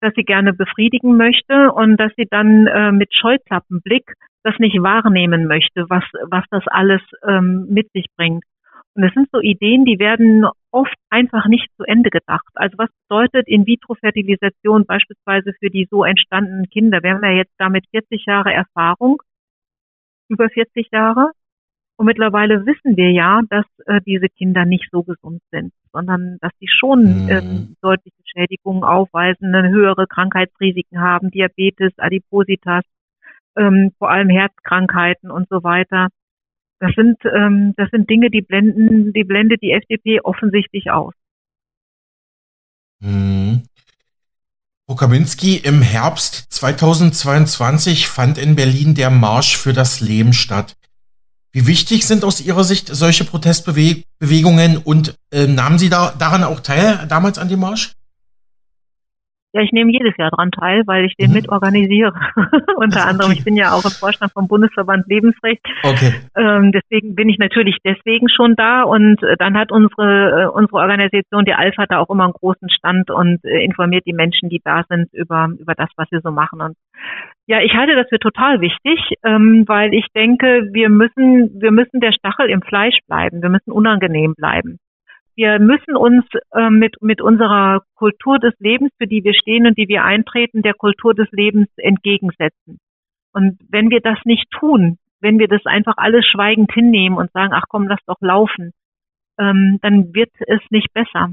dass 0.00 0.14
sie 0.14 0.24
gerne 0.24 0.52
befriedigen 0.52 1.16
möchte 1.16 1.72
und 1.72 1.98
dass 1.98 2.12
sie 2.16 2.26
dann 2.30 2.66
äh, 2.66 2.92
mit 2.92 3.14
Scheuklappenblick 3.14 4.12
das 4.42 4.54
nicht 4.58 4.76
wahrnehmen 4.82 5.46
möchte, 5.46 5.88
was, 5.88 6.04
was 6.28 6.44
das 6.50 6.66
alles 6.66 7.02
ähm, 7.26 7.66
mit 7.68 7.90
sich 7.92 8.06
bringt. 8.16 8.44
Und 8.94 9.04
es 9.04 9.14
sind 9.14 9.28
so 9.32 9.40
Ideen, 9.40 9.84
die 9.84 9.98
werden 9.98 10.46
oft 10.72 10.94
einfach 11.10 11.46
nicht 11.46 11.68
zu 11.76 11.84
Ende 11.84 12.10
gedacht. 12.10 12.48
Also 12.54 12.76
was 12.78 12.90
bedeutet 13.08 13.46
In-vitro-Fertilisation 13.46 14.84
beispielsweise 14.84 15.52
für 15.60 15.70
die 15.70 15.86
so 15.90 16.04
entstandenen 16.04 16.68
Kinder? 16.68 17.02
Wir 17.02 17.14
haben 17.14 17.24
ja 17.24 17.36
jetzt 17.36 17.54
damit 17.58 17.84
40 17.90 18.24
Jahre 18.26 18.52
Erfahrung, 18.52 19.22
über 20.28 20.48
40 20.48 20.88
Jahre. 20.92 21.30
Und 21.96 22.06
mittlerweile 22.06 22.64
wissen 22.64 22.96
wir 22.96 23.10
ja, 23.10 23.42
dass 23.50 23.66
äh, 23.86 24.00
diese 24.06 24.28
Kinder 24.28 24.64
nicht 24.64 24.88
so 24.90 25.02
gesund 25.02 25.42
sind, 25.50 25.72
sondern 25.92 26.38
dass 26.40 26.52
sie 26.58 26.68
schon 26.68 27.24
mhm. 27.24 27.28
ähm, 27.28 27.76
deutliche 27.82 28.22
Schädigungen 28.24 28.84
aufweisen, 28.84 29.54
höhere 29.54 30.06
Krankheitsrisiken 30.06 30.98
haben, 30.98 31.30
Diabetes, 31.30 31.92
Adipositas, 31.98 32.84
ähm, 33.60 33.92
vor 33.98 34.10
allem 34.10 34.28
Herzkrankheiten 34.28 35.30
und 35.30 35.48
so 35.48 35.62
weiter. 35.62 36.08
Das 36.80 36.92
sind, 36.96 37.18
ähm, 37.24 37.74
das 37.76 37.90
sind 37.90 38.08
Dinge, 38.08 38.30
die 38.30 38.40
blenden, 38.40 39.12
die 39.12 39.24
blendet 39.24 39.62
die 39.62 39.72
FDP 39.72 40.20
offensichtlich 40.22 40.90
aus. 40.90 41.12
Hm. 43.02 43.62
Frau 44.86 44.96
Kaminski, 44.96 45.56
im 45.56 45.82
Herbst 45.82 46.46
2022 46.52 48.08
fand 48.08 48.38
in 48.38 48.56
Berlin 48.56 48.94
der 48.94 49.10
Marsch 49.10 49.56
für 49.56 49.72
das 49.72 50.00
Leben 50.00 50.32
statt. 50.32 50.76
Wie 51.52 51.66
wichtig 51.66 52.06
sind 52.06 52.24
aus 52.24 52.40
Ihrer 52.40 52.64
Sicht 52.64 52.88
solche 52.88 53.24
Protestbewegungen 53.24 54.78
und 54.78 55.16
äh, 55.32 55.46
nahmen 55.46 55.78
Sie 55.78 55.90
da, 55.90 56.12
daran 56.18 56.44
auch 56.44 56.60
teil 56.60 57.06
damals 57.08 57.38
an 57.38 57.48
dem 57.48 57.60
Marsch? 57.60 57.92
Ja, 59.52 59.62
ich 59.62 59.72
nehme 59.72 59.90
jedes 59.90 60.16
Jahr 60.16 60.30
dran 60.30 60.52
teil, 60.52 60.82
weil 60.86 61.06
ich 61.06 61.16
den 61.16 61.30
mhm. 61.30 61.38
mitorganisiere. 61.38 62.12
Unter 62.76 63.00
okay. 63.00 63.08
anderem, 63.08 63.32
ich 63.32 63.42
bin 63.42 63.56
ja 63.56 63.72
auch 63.72 63.84
im 63.84 63.90
Vorstand 63.90 64.32
vom 64.32 64.46
Bundesverband 64.46 65.08
Lebensrecht. 65.08 65.60
Okay. 65.82 66.14
Ähm, 66.36 66.70
deswegen 66.70 67.16
bin 67.16 67.28
ich 67.28 67.38
natürlich 67.38 67.78
deswegen 67.84 68.28
schon 68.28 68.54
da 68.54 68.84
und 68.84 69.20
äh, 69.24 69.36
dann 69.38 69.58
hat 69.58 69.72
unsere, 69.72 70.42
äh, 70.42 70.46
unsere 70.46 70.78
Organisation, 70.78 71.44
die 71.44 71.54
Alpha, 71.54 71.86
da 71.86 71.98
auch 71.98 72.10
immer 72.10 72.24
einen 72.24 72.32
großen 72.32 72.70
Stand 72.70 73.10
und 73.10 73.44
äh, 73.44 73.64
informiert 73.64 74.06
die 74.06 74.12
Menschen, 74.12 74.50
die 74.50 74.60
da 74.62 74.84
sind, 74.88 75.12
über, 75.12 75.48
über 75.58 75.74
das, 75.74 75.88
was 75.96 76.08
wir 76.12 76.20
so 76.20 76.30
machen. 76.30 76.60
Und 76.60 76.76
ja, 77.46 77.60
ich 77.60 77.74
halte 77.74 77.96
das 77.96 78.08
für 78.08 78.20
total 78.20 78.60
wichtig, 78.60 79.00
ähm, 79.24 79.64
weil 79.66 79.92
ich 79.94 80.06
denke, 80.14 80.68
wir 80.72 80.88
müssen, 80.88 81.60
wir 81.60 81.72
müssen 81.72 81.98
der 81.98 82.12
Stachel 82.12 82.50
im 82.50 82.62
Fleisch 82.62 82.98
bleiben. 83.08 83.42
Wir 83.42 83.48
müssen 83.48 83.72
unangenehm 83.72 84.34
bleiben 84.36 84.78
wir 85.40 85.58
müssen 85.58 85.96
uns 85.96 86.26
äh, 86.52 86.68
mit, 86.68 87.00
mit 87.00 87.22
unserer 87.22 87.80
Kultur 87.94 88.38
des 88.38 88.52
Lebens, 88.58 88.92
für 88.98 89.06
die 89.06 89.24
wir 89.24 89.32
stehen 89.32 89.66
und 89.66 89.78
die 89.78 89.88
wir 89.88 90.04
eintreten, 90.04 90.60
der 90.60 90.74
Kultur 90.74 91.14
des 91.14 91.28
Lebens 91.32 91.68
entgegensetzen. 91.78 92.78
Und 93.32 93.58
wenn 93.70 93.88
wir 93.88 94.00
das 94.00 94.18
nicht 94.24 94.50
tun, 94.50 94.98
wenn 95.20 95.38
wir 95.38 95.48
das 95.48 95.64
einfach 95.64 95.94
alles 95.96 96.26
schweigend 96.26 96.70
hinnehmen 96.74 97.16
und 97.16 97.32
sagen, 97.32 97.54
ach 97.54 97.64
komm, 97.70 97.88
lass 97.88 98.00
doch 98.06 98.20
laufen, 98.20 98.72
ähm, 99.38 99.78
dann 99.80 100.14
wird 100.14 100.30
es 100.46 100.60
nicht 100.68 100.92
besser. 100.92 101.30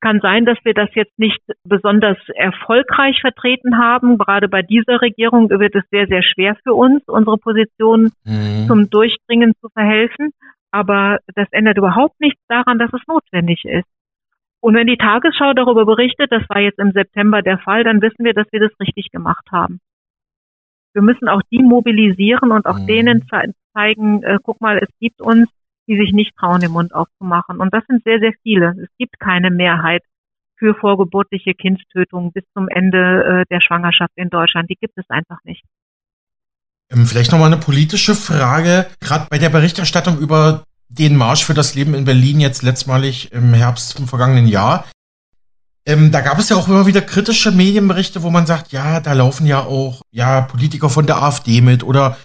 Kann 0.00 0.20
sein, 0.20 0.46
dass 0.46 0.58
wir 0.62 0.72
das 0.72 0.88
jetzt 0.94 1.18
nicht 1.18 1.40
besonders 1.64 2.18
erfolgreich 2.36 3.20
vertreten 3.20 3.78
haben. 3.78 4.16
Gerade 4.16 4.48
bei 4.48 4.62
dieser 4.62 5.02
Regierung 5.02 5.50
wird 5.50 5.74
es 5.74 5.82
sehr, 5.90 6.06
sehr 6.06 6.22
schwer 6.22 6.56
für 6.62 6.74
uns, 6.74 7.02
unsere 7.08 7.36
Position 7.36 8.12
mhm. 8.24 8.66
zum 8.68 8.90
Durchdringen 8.90 9.54
zu 9.60 9.68
verhelfen. 9.70 10.30
Aber 10.70 11.18
das 11.34 11.48
ändert 11.50 11.78
überhaupt 11.78 12.20
nichts 12.20 12.40
daran, 12.48 12.78
dass 12.78 12.92
es 12.92 13.06
notwendig 13.08 13.64
ist. 13.64 13.88
Und 14.60 14.74
wenn 14.74 14.86
die 14.86 14.98
Tagesschau 14.98 15.54
darüber 15.54 15.86
berichtet, 15.86 16.30
das 16.30 16.42
war 16.48 16.60
jetzt 16.60 16.78
im 16.78 16.92
September 16.92 17.42
der 17.42 17.58
Fall, 17.58 17.82
dann 17.82 18.02
wissen 18.02 18.24
wir, 18.24 18.34
dass 18.34 18.46
wir 18.52 18.60
das 18.60 18.78
richtig 18.78 19.10
gemacht 19.10 19.46
haben. 19.50 19.80
Wir 20.92 21.02
müssen 21.02 21.28
auch 21.28 21.42
die 21.50 21.62
mobilisieren 21.62 22.52
und 22.52 22.66
auch 22.66 22.78
mhm. 22.78 22.86
denen 22.86 23.26
zeigen, 23.72 24.22
äh, 24.22 24.38
guck 24.42 24.60
mal, 24.60 24.78
es 24.78 24.88
gibt 24.98 25.20
uns, 25.20 25.48
die 25.88 25.96
sich 25.96 26.12
nicht 26.12 26.36
trauen, 26.36 26.60
den 26.60 26.72
Mund 26.72 26.94
aufzumachen. 26.94 27.58
Und 27.58 27.72
das 27.72 27.84
sind 27.86 28.04
sehr, 28.04 28.20
sehr 28.20 28.32
viele. 28.42 28.74
Es 28.82 28.90
gibt 28.98 29.18
keine 29.18 29.50
Mehrheit 29.50 30.02
für 30.56 30.74
vorgeburtliche 30.74 31.54
Kindstötung 31.54 32.32
bis 32.32 32.44
zum 32.52 32.68
Ende 32.68 33.24
äh, 33.24 33.44
der 33.50 33.60
Schwangerschaft 33.60 34.12
in 34.16 34.28
Deutschland. 34.28 34.68
Die 34.68 34.76
gibt 34.76 34.98
es 34.98 35.08
einfach 35.08 35.38
nicht. 35.44 35.64
Ähm, 36.92 37.06
vielleicht 37.06 37.32
nochmal 37.32 37.52
eine 37.52 37.60
politische 37.60 38.14
Frage. 38.14 38.86
Gerade 39.00 39.26
bei 39.30 39.38
der 39.38 39.48
Berichterstattung 39.48 40.18
über 40.18 40.64
den 40.88 41.16
Marsch 41.16 41.44
für 41.44 41.54
das 41.54 41.74
Leben 41.74 41.94
in 41.94 42.04
Berlin 42.04 42.40
jetzt 42.40 42.62
letztmalig 42.62 43.32
im 43.32 43.54
Herbst 43.54 43.94
vom 43.94 44.08
vergangenen 44.08 44.48
Jahr. 44.48 44.84
Ähm, 45.86 46.10
da 46.10 46.20
gab 46.20 46.38
es 46.38 46.48
ja 46.48 46.56
auch 46.56 46.68
immer 46.68 46.86
wieder 46.86 47.00
kritische 47.00 47.52
Medienberichte, 47.52 48.22
wo 48.22 48.30
man 48.30 48.46
sagt, 48.46 48.72
ja, 48.72 49.00
da 49.00 49.12
laufen 49.12 49.46
ja 49.46 49.60
auch 49.60 50.02
ja 50.10 50.42
Politiker 50.42 50.90
von 50.90 51.06
der 51.06 51.22
AfD 51.22 51.60
mit 51.60 51.84
oder 51.84 52.18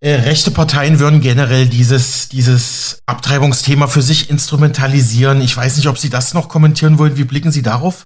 äh, 0.00 0.14
rechte 0.14 0.50
Parteien 0.50 0.98
würden 0.98 1.20
generell 1.20 1.66
dieses 1.68 2.28
dieses 2.28 3.02
Abtreibungsthema 3.06 3.86
für 3.86 4.02
sich 4.02 4.30
instrumentalisieren. 4.30 5.42
Ich 5.42 5.56
weiß 5.56 5.76
nicht, 5.76 5.86
ob 5.86 5.98
Sie 5.98 6.10
das 6.10 6.34
noch 6.34 6.48
kommentieren 6.48 6.98
wollen. 6.98 7.16
Wie 7.16 7.24
blicken 7.24 7.52
Sie 7.52 7.62
darauf? 7.62 8.04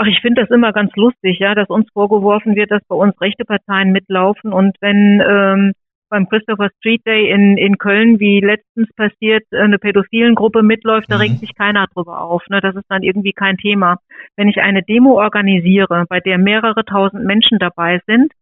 Ach, 0.00 0.06
ich 0.06 0.20
finde 0.20 0.42
das 0.42 0.50
immer 0.50 0.72
ganz 0.72 0.94
lustig, 0.94 1.40
ja, 1.40 1.56
dass 1.56 1.68
uns 1.68 1.90
vorgeworfen 1.92 2.54
wird, 2.54 2.70
dass 2.70 2.84
bei 2.86 2.94
uns 2.94 3.20
rechte 3.20 3.44
Parteien 3.44 3.90
mitlaufen 3.90 4.52
und 4.52 4.76
wenn 4.80 5.20
ähm, 5.28 5.72
beim 6.08 6.28
Christopher 6.28 6.70
Street 6.78 7.04
Day 7.04 7.30
in, 7.30 7.58
in 7.58 7.78
Köln, 7.78 8.20
wie 8.20 8.40
letztens 8.40 8.88
passiert, 8.94 9.44
eine 9.52 9.78
pädophilen 9.78 10.36
Gruppe 10.36 10.62
mitläuft, 10.62 11.10
da 11.10 11.16
mhm. 11.16 11.22
regt 11.22 11.38
sich 11.40 11.52
keiner 11.54 11.86
drüber 11.92 12.20
auf. 12.20 12.42
Ne? 12.48 12.60
Das 12.60 12.76
ist 12.76 12.86
dann 12.88 13.02
irgendwie 13.02 13.32
kein 13.32 13.56
Thema. 13.56 13.98
Wenn 14.36 14.48
ich 14.48 14.58
eine 14.60 14.84
Demo 14.84 15.20
organisiere, 15.20 16.06
bei 16.08 16.20
der 16.20 16.38
mehrere 16.38 16.84
tausend 16.84 17.24
Menschen 17.24 17.58
dabei 17.58 18.00
sind, 18.06 18.32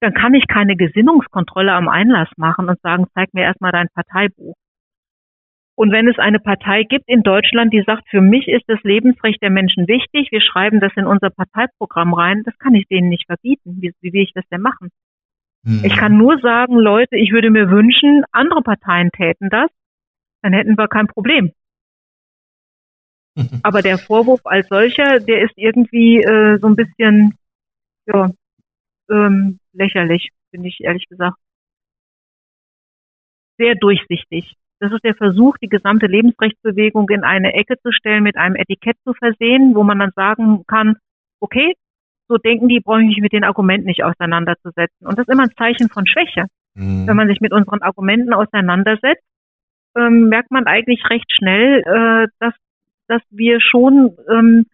dann 0.00 0.14
kann 0.14 0.32
ich 0.32 0.46
keine 0.48 0.76
Gesinnungskontrolle 0.76 1.72
am 1.72 1.88
Einlass 1.88 2.30
machen 2.38 2.70
und 2.70 2.80
sagen, 2.80 3.06
zeig 3.14 3.34
mir 3.34 3.42
erstmal 3.42 3.72
dein 3.72 3.88
Parteibuch. 3.94 4.54
Und 5.80 5.92
wenn 5.92 6.08
es 6.08 6.18
eine 6.18 6.40
Partei 6.40 6.82
gibt 6.82 7.08
in 7.08 7.22
Deutschland, 7.22 7.72
die 7.72 7.82
sagt, 7.86 8.06
für 8.10 8.20
mich 8.20 8.48
ist 8.48 8.64
das 8.66 8.78
Lebensrecht 8.82 9.40
der 9.40 9.48
Menschen 9.48 9.88
wichtig, 9.88 10.30
wir 10.30 10.42
schreiben 10.42 10.78
das 10.78 10.92
in 10.94 11.06
unser 11.06 11.30
Parteiprogramm 11.30 12.12
rein, 12.12 12.42
das 12.44 12.52
kann 12.58 12.74
ich 12.74 12.86
denen 12.88 13.08
nicht 13.08 13.24
verbieten. 13.24 13.78
Wie, 13.80 13.94
wie 14.02 14.12
will 14.12 14.20
ich 14.20 14.34
das 14.34 14.44
denn 14.52 14.60
machen? 14.60 14.90
Mhm. 15.62 15.80
Ich 15.82 15.96
kann 15.96 16.18
nur 16.18 16.38
sagen, 16.40 16.74
Leute, 16.74 17.16
ich 17.16 17.32
würde 17.32 17.48
mir 17.48 17.70
wünschen, 17.70 18.24
andere 18.30 18.60
Parteien 18.60 19.10
täten 19.10 19.48
das, 19.48 19.70
dann 20.42 20.52
hätten 20.52 20.76
wir 20.76 20.86
kein 20.86 21.06
Problem. 21.06 21.52
Aber 23.62 23.80
der 23.80 23.96
Vorwurf 23.96 24.42
als 24.44 24.68
solcher, 24.68 25.18
der 25.18 25.44
ist 25.44 25.56
irgendwie 25.56 26.18
äh, 26.18 26.58
so 26.58 26.66
ein 26.66 26.76
bisschen 26.76 27.38
ja, 28.04 28.30
ähm, 29.10 29.60
lächerlich, 29.72 30.28
finde 30.50 30.68
ich 30.68 30.82
ehrlich 30.82 31.08
gesagt. 31.08 31.38
Sehr 33.56 33.76
durchsichtig. 33.76 34.59
Das 34.80 34.92
ist 34.92 35.04
der 35.04 35.14
Versuch, 35.14 35.58
die 35.58 35.68
gesamte 35.68 36.06
Lebensrechtsbewegung 36.06 37.08
in 37.10 37.22
eine 37.22 37.52
Ecke 37.52 37.78
zu 37.82 37.92
stellen, 37.92 38.22
mit 38.22 38.36
einem 38.36 38.56
Etikett 38.56 38.96
zu 39.04 39.12
versehen, 39.12 39.74
wo 39.74 39.84
man 39.84 39.98
dann 39.98 40.12
sagen 40.16 40.64
kann, 40.66 40.96
okay, 41.38 41.74
so 42.28 42.38
denken 42.38 42.68
die, 42.68 42.80
brauche 42.80 43.02
ich 43.02 43.08
mich 43.08 43.20
mit 43.20 43.32
den 43.32 43.44
Argumenten 43.44 43.86
nicht 43.86 44.04
auseinanderzusetzen. 44.04 45.06
Und 45.06 45.18
das 45.18 45.26
ist 45.26 45.32
immer 45.32 45.42
ein 45.42 45.56
Zeichen 45.56 45.88
von 45.90 46.06
Schwäche. 46.06 46.46
Mhm. 46.74 47.06
Wenn 47.06 47.16
man 47.16 47.28
sich 47.28 47.40
mit 47.40 47.52
unseren 47.52 47.82
Argumenten 47.82 48.32
auseinandersetzt, 48.32 49.24
ähm, 49.96 50.28
merkt 50.28 50.50
man 50.50 50.66
eigentlich 50.66 51.02
recht 51.10 51.30
schnell, 51.30 51.80
äh, 51.80 52.28
dass, 52.38 52.54
dass 53.08 53.22
wir 53.30 53.60
schon 53.60 54.16
ähm, 54.30 54.66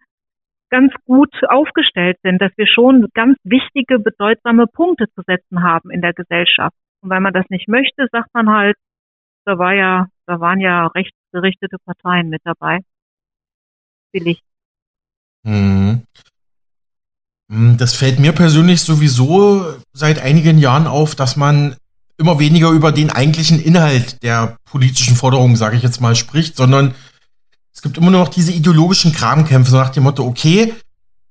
ganz 0.69 0.93
gut 1.05 1.33
aufgestellt 1.49 2.17
sind, 2.23 2.41
dass 2.41 2.51
wir 2.57 2.67
schon 2.67 3.07
ganz 3.13 3.37
wichtige, 3.43 3.99
bedeutsame 3.99 4.67
Punkte 4.67 5.05
zu 5.15 5.21
setzen 5.25 5.63
haben 5.63 5.89
in 5.89 6.01
der 6.01 6.13
Gesellschaft. 6.13 6.75
Und 7.01 7.09
weil 7.09 7.21
man 7.21 7.33
das 7.33 7.49
nicht 7.49 7.67
möchte, 7.67 8.07
sagt 8.11 8.33
man 8.33 8.49
halt, 8.49 8.75
da 9.47 9.57
war 9.57 9.73
ja, 9.73 10.07
da 10.25 10.39
waren 10.39 10.59
ja 10.59 10.87
rechtsgerichtete 10.87 11.77
Parteien 11.85 12.29
mit 12.29 12.41
dabei. 12.43 12.79
Billig. 14.11 14.43
Mhm. 15.43 16.03
Hm, 17.49 17.77
das 17.77 17.95
fällt 17.95 18.19
mir 18.19 18.33
persönlich 18.33 18.81
sowieso 18.81 19.65
seit 19.93 20.21
einigen 20.21 20.57
Jahren 20.57 20.85
auf, 20.85 21.15
dass 21.15 21.37
man 21.37 21.77
immer 22.17 22.39
weniger 22.39 22.71
über 22.71 22.91
den 22.91 23.09
eigentlichen 23.09 23.61
Inhalt 23.61 24.21
der 24.21 24.57
politischen 24.65 25.15
Forderungen, 25.15 25.55
sage 25.55 25.77
ich 25.77 25.83
jetzt 25.83 26.01
mal, 26.01 26.15
spricht, 26.15 26.57
sondern 26.57 26.93
es 27.73 27.81
gibt 27.81 27.97
immer 27.97 28.11
nur 28.11 28.21
noch 28.21 28.29
diese 28.29 28.51
ideologischen 28.51 29.13
Kramkämpfe, 29.13 29.71
so 29.71 29.77
nach 29.77 29.91
dem 29.91 30.03
Motto, 30.03 30.25
okay, 30.25 30.73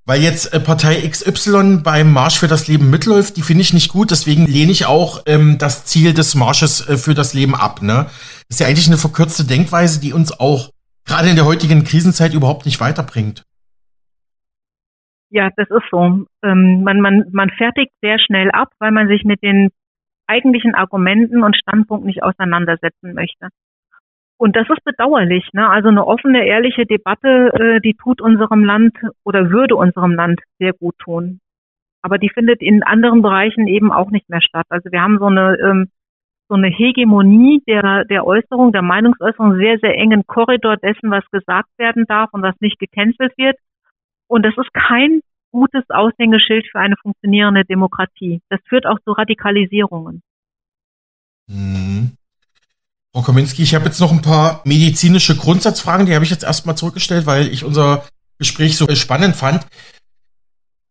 weil 0.06 0.22
jetzt 0.22 0.54
äh, 0.54 0.60
Partei 0.60 1.06
XY 1.06 1.82
beim 1.82 2.12
Marsch 2.12 2.38
für 2.38 2.46
das 2.46 2.68
Leben 2.68 2.90
mitläuft, 2.90 3.36
die 3.36 3.42
finde 3.42 3.62
ich 3.62 3.74
nicht 3.74 3.90
gut, 3.90 4.10
deswegen 4.12 4.46
lehne 4.46 4.70
ich 4.70 4.86
auch 4.86 5.22
ähm, 5.26 5.58
das 5.58 5.84
Ziel 5.84 6.14
des 6.14 6.34
Marsches 6.36 6.88
äh, 6.88 6.96
für 6.96 7.14
das 7.14 7.34
Leben 7.34 7.54
ab. 7.54 7.82
Ne? 7.82 8.06
Ist 8.48 8.60
ja 8.60 8.68
eigentlich 8.68 8.86
eine 8.86 8.98
verkürzte 8.98 9.44
Denkweise, 9.44 10.00
die 10.00 10.12
uns 10.12 10.38
auch 10.38 10.70
gerade 11.04 11.28
in 11.28 11.36
der 11.36 11.44
heutigen 11.44 11.84
Krisenzeit 11.84 12.34
überhaupt 12.34 12.66
nicht 12.66 12.80
weiterbringt. 12.80 13.44
Ja, 15.30 15.50
das 15.56 15.68
ist 15.68 15.90
so. 15.90 16.24
Ähm, 16.42 16.82
man, 16.84 17.00
man, 17.00 17.24
man 17.32 17.50
fertigt 17.50 17.92
sehr 18.00 18.18
schnell 18.20 18.50
ab, 18.52 18.68
weil 18.78 18.92
man 18.92 19.08
sich 19.08 19.24
mit 19.24 19.42
den 19.42 19.70
eigentlichen 20.28 20.74
Argumenten 20.74 21.42
und 21.42 21.56
Standpunkten 21.56 22.06
nicht 22.06 22.22
auseinandersetzen 22.22 23.12
möchte. 23.12 23.48
Und 24.38 24.54
das 24.54 24.68
ist 24.68 24.84
bedauerlich. 24.84 25.48
Ne? 25.52 25.68
Also 25.68 25.88
eine 25.88 26.06
offene, 26.06 26.46
ehrliche 26.46 26.84
Debatte, 26.84 27.50
äh, 27.54 27.80
die 27.80 27.94
tut 27.94 28.20
unserem 28.20 28.64
Land 28.64 28.94
oder 29.24 29.50
würde 29.50 29.76
unserem 29.76 30.12
Land 30.12 30.40
sehr 30.58 30.72
gut 30.72 30.96
tun. 30.98 31.40
Aber 32.02 32.18
die 32.18 32.28
findet 32.28 32.60
in 32.60 32.82
anderen 32.82 33.22
Bereichen 33.22 33.66
eben 33.66 33.90
auch 33.90 34.10
nicht 34.10 34.28
mehr 34.28 34.42
statt. 34.42 34.66
Also 34.68 34.92
wir 34.92 35.00
haben 35.00 35.18
so 35.18 35.26
eine 35.26 35.56
ähm, 35.58 35.88
so 36.48 36.54
eine 36.54 36.68
Hegemonie 36.68 37.62
der, 37.66 38.04
der 38.04 38.24
Äußerung, 38.24 38.72
der 38.72 38.82
Meinungsäußerung, 38.82 39.56
sehr, 39.56 39.78
sehr 39.78 39.96
engen 39.96 40.26
Korridor 40.26 40.76
dessen, 40.76 41.10
was 41.10 41.24
gesagt 41.30 41.70
werden 41.76 42.04
darf 42.06 42.32
und 42.32 42.42
was 42.42 42.54
nicht 42.60 42.78
gecancelt 42.78 43.36
wird. 43.36 43.56
Und 44.28 44.44
das 44.44 44.56
ist 44.56 44.72
kein 44.72 45.20
gutes 45.50 45.84
Aushängeschild 45.88 46.66
für 46.70 46.78
eine 46.78 46.96
funktionierende 47.02 47.64
Demokratie. 47.64 48.40
Das 48.48 48.60
führt 48.68 48.86
auch 48.86 48.98
zu 49.00 49.12
Radikalisierungen. 49.12 50.22
Mhm. 51.48 52.12
Frau 53.16 53.22
Kominski, 53.22 53.62
ich 53.62 53.74
habe 53.74 53.86
jetzt 53.86 53.98
noch 53.98 54.12
ein 54.12 54.20
paar 54.20 54.60
medizinische 54.64 55.36
Grundsatzfragen, 55.36 56.04
die 56.04 56.14
habe 56.14 56.26
ich 56.26 56.30
jetzt 56.30 56.44
erstmal 56.44 56.76
zurückgestellt, 56.76 57.24
weil 57.24 57.46
ich 57.46 57.64
unser 57.64 58.04
Gespräch 58.36 58.76
so 58.76 58.86
spannend 58.94 59.34
fand. 59.34 59.66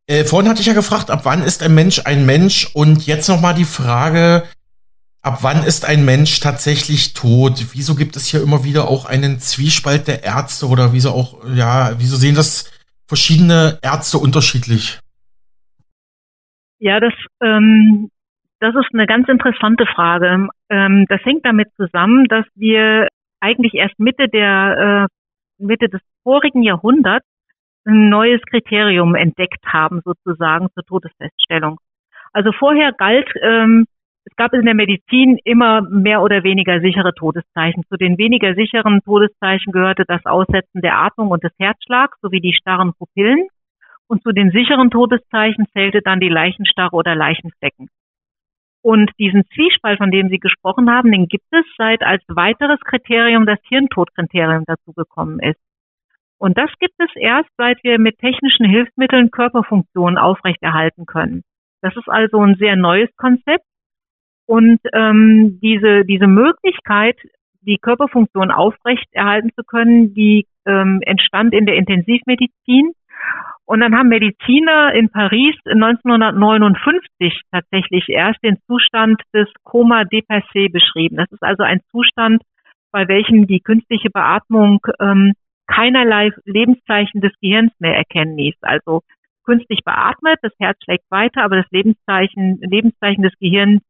Äh, 0.07 0.23
vorhin 0.23 0.49
hatte 0.49 0.59
ich 0.59 0.65
ja 0.65 0.73
gefragt, 0.73 1.11
ab 1.11 1.19
wann 1.25 1.43
ist 1.43 1.61
ein 1.61 1.75
Mensch 1.75 2.01
ein 2.05 2.25
Mensch? 2.25 2.71
Und 2.73 3.05
jetzt 3.05 3.27
nochmal 3.29 3.53
die 3.53 3.63
Frage, 3.63 4.43
ab 5.21 5.43
wann 5.43 5.63
ist 5.63 5.85
ein 5.85 6.03
Mensch 6.03 6.39
tatsächlich 6.39 7.13
tot? 7.13 7.63
Wieso 7.73 7.93
gibt 7.93 8.15
es 8.15 8.25
hier 8.25 8.41
immer 8.41 8.63
wieder 8.63 8.87
auch 8.87 9.05
einen 9.05 9.39
Zwiespalt 9.39 10.07
der 10.07 10.23
Ärzte 10.23 10.67
oder 10.67 10.93
wieso 10.93 11.11
auch, 11.11 11.45
ja, 11.53 11.93
wieso 11.99 12.17
sehen 12.17 12.33
das 12.33 12.71
verschiedene 13.05 13.77
Ärzte 13.83 14.17
unterschiedlich? 14.17 14.97
Ja, 16.79 16.99
das, 16.99 17.13
ähm, 17.43 18.09
das 18.65 18.73
ist 18.73 18.93
eine 18.93 19.05
ganz 19.05 19.27
interessante 19.27 19.85
Frage. 19.85 20.47
Ähm, 20.69 21.05
das 21.07 21.23
hängt 21.23 21.45
damit 21.45 21.67
zusammen, 21.75 22.25
dass 22.25 22.45
wir 22.55 23.07
eigentlich 23.39 23.75
erst 23.75 23.99
Mitte 23.99 24.27
der 24.27 25.07
äh, 25.07 25.63
Mitte 25.63 25.87
des 25.87 26.01
vorigen 26.23 26.63
Jahrhunderts 26.63 27.27
ein 27.85 28.09
neues 28.09 28.41
Kriterium 28.49 29.13
entdeckt 29.13 29.63
haben, 29.67 30.01
sozusagen 30.03 30.69
zur 30.73 30.83
Todesfeststellung. 30.83 31.77
Also 32.33 32.51
vorher 32.53 32.91
galt, 32.91 33.29
ähm, 33.43 33.85
es 34.25 34.35
gab 34.35 34.51
in 34.53 34.65
der 34.65 34.73
Medizin 34.73 35.37
immer 35.43 35.81
mehr 35.81 36.23
oder 36.23 36.43
weniger 36.43 36.79
sichere 36.79 37.13
Todeszeichen. 37.13 37.83
Zu 37.87 37.97
den 37.97 38.17
weniger 38.17 38.55
sicheren 38.55 39.01
Todeszeichen 39.03 39.71
gehörte 39.73 40.05
das 40.07 40.25
Aussetzen 40.25 40.81
der 40.81 40.97
Atmung 40.97 41.29
und 41.29 41.43
des 41.43 41.53
Herzschlags 41.59 42.19
sowie 42.21 42.41
die 42.41 42.53
starren 42.53 42.93
Pupillen. 42.97 43.47
Und 44.07 44.23
zu 44.23 44.31
den 44.31 44.49
sicheren 44.49 44.89
Todeszeichen 44.89 45.67
zählte 45.73 46.01
dann 46.01 46.19
die 46.19 46.29
Leichenstarre 46.29 46.95
oder 46.95 47.13
Leichenflecken. 47.13 47.89
Und 48.85 49.09
diesen 49.17 49.41
Zwiespalt, 49.55 49.97
von 49.97 50.11
dem 50.11 50.29
Sie 50.29 50.37
gesprochen 50.37 50.91
haben, 50.91 51.11
den 51.11 51.27
gibt 51.27 51.47
es 51.49 51.65
seit 51.75 52.03
als 52.03 52.21
weiteres 52.27 52.79
Kriterium 52.81 53.47
das 53.47 53.57
Hirntodkriterium 53.63 54.63
dazugekommen 54.67 55.39
ist. 55.39 55.59
Und 56.37 56.55
das 56.55 56.69
gibt 56.79 56.93
es 56.99 57.09
erst, 57.15 57.49
seit 57.57 57.83
wir 57.83 57.97
mit 57.97 58.19
technischen 58.19 58.69
Hilfsmitteln 58.69 59.31
Körperfunktionen 59.31 60.19
aufrechterhalten 60.19 61.07
können. 61.07 61.41
Das 61.81 61.95
ist 61.95 62.07
also 62.07 62.39
ein 62.41 62.57
sehr 62.59 62.75
neues 62.75 63.09
Konzept 63.17 63.65
und 64.45 64.79
ähm, 64.93 65.57
diese, 65.63 66.05
diese 66.05 66.27
Möglichkeit, 66.27 67.17
die 67.61 67.79
Körperfunktion 67.79 68.51
aufrechterhalten 68.51 69.49
zu 69.55 69.63
können, 69.63 70.13
die 70.13 70.45
ähm, 70.67 71.01
entstand 71.07 71.55
in 71.55 71.65
der 71.65 71.77
Intensivmedizin. 71.77 72.93
Und 73.65 73.79
dann 73.79 73.95
haben 73.97 74.09
Mediziner 74.09 74.93
in 74.93 75.09
Paris 75.09 75.55
1959 75.65 77.41
tatsächlich 77.51 78.07
erst 78.09 78.43
den 78.43 78.57
Zustand 78.67 79.21
des 79.33 79.47
Coma 79.63 80.01
dépassé 80.01 80.71
beschrieben. 80.71 81.17
Das 81.17 81.31
ist 81.31 81.41
also 81.41 81.63
ein 81.63 81.81
Zustand, 81.91 82.43
bei 82.91 83.07
welchem 83.07 83.47
die 83.47 83.61
künstliche 83.61 84.09
Beatmung 84.11 84.79
ähm, 84.99 85.33
keinerlei 85.67 86.29
Lebenszeichen 86.45 87.21
des 87.21 87.33
Gehirns 87.41 87.71
mehr 87.79 87.97
erkennen 87.97 88.37
ließ. 88.37 88.55
Also 88.61 89.01
künstlich 89.45 89.81
beatmet, 89.83 90.37
das 90.43 90.53
Herz 90.59 90.77
schlägt 90.83 91.09
weiter, 91.09 91.43
aber 91.43 91.57
das 91.57 91.71
Lebenszeichen, 91.71 92.59
Lebenszeichen 92.61 93.23
des 93.23 93.33
Gehirns 93.39 93.81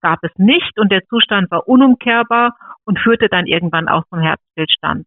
gab 0.00 0.18
es 0.22 0.32
nicht 0.36 0.78
und 0.78 0.92
der 0.92 1.04
Zustand 1.06 1.50
war 1.50 1.66
unumkehrbar 1.66 2.56
und 2.84 2.98
führte 2.98 3.28
dann 3.28 3.46
irgendwann 3.46 3.88
auch 3.88 4.04
zum 4.10 4.20
Herzstillstand. 4.20 5.06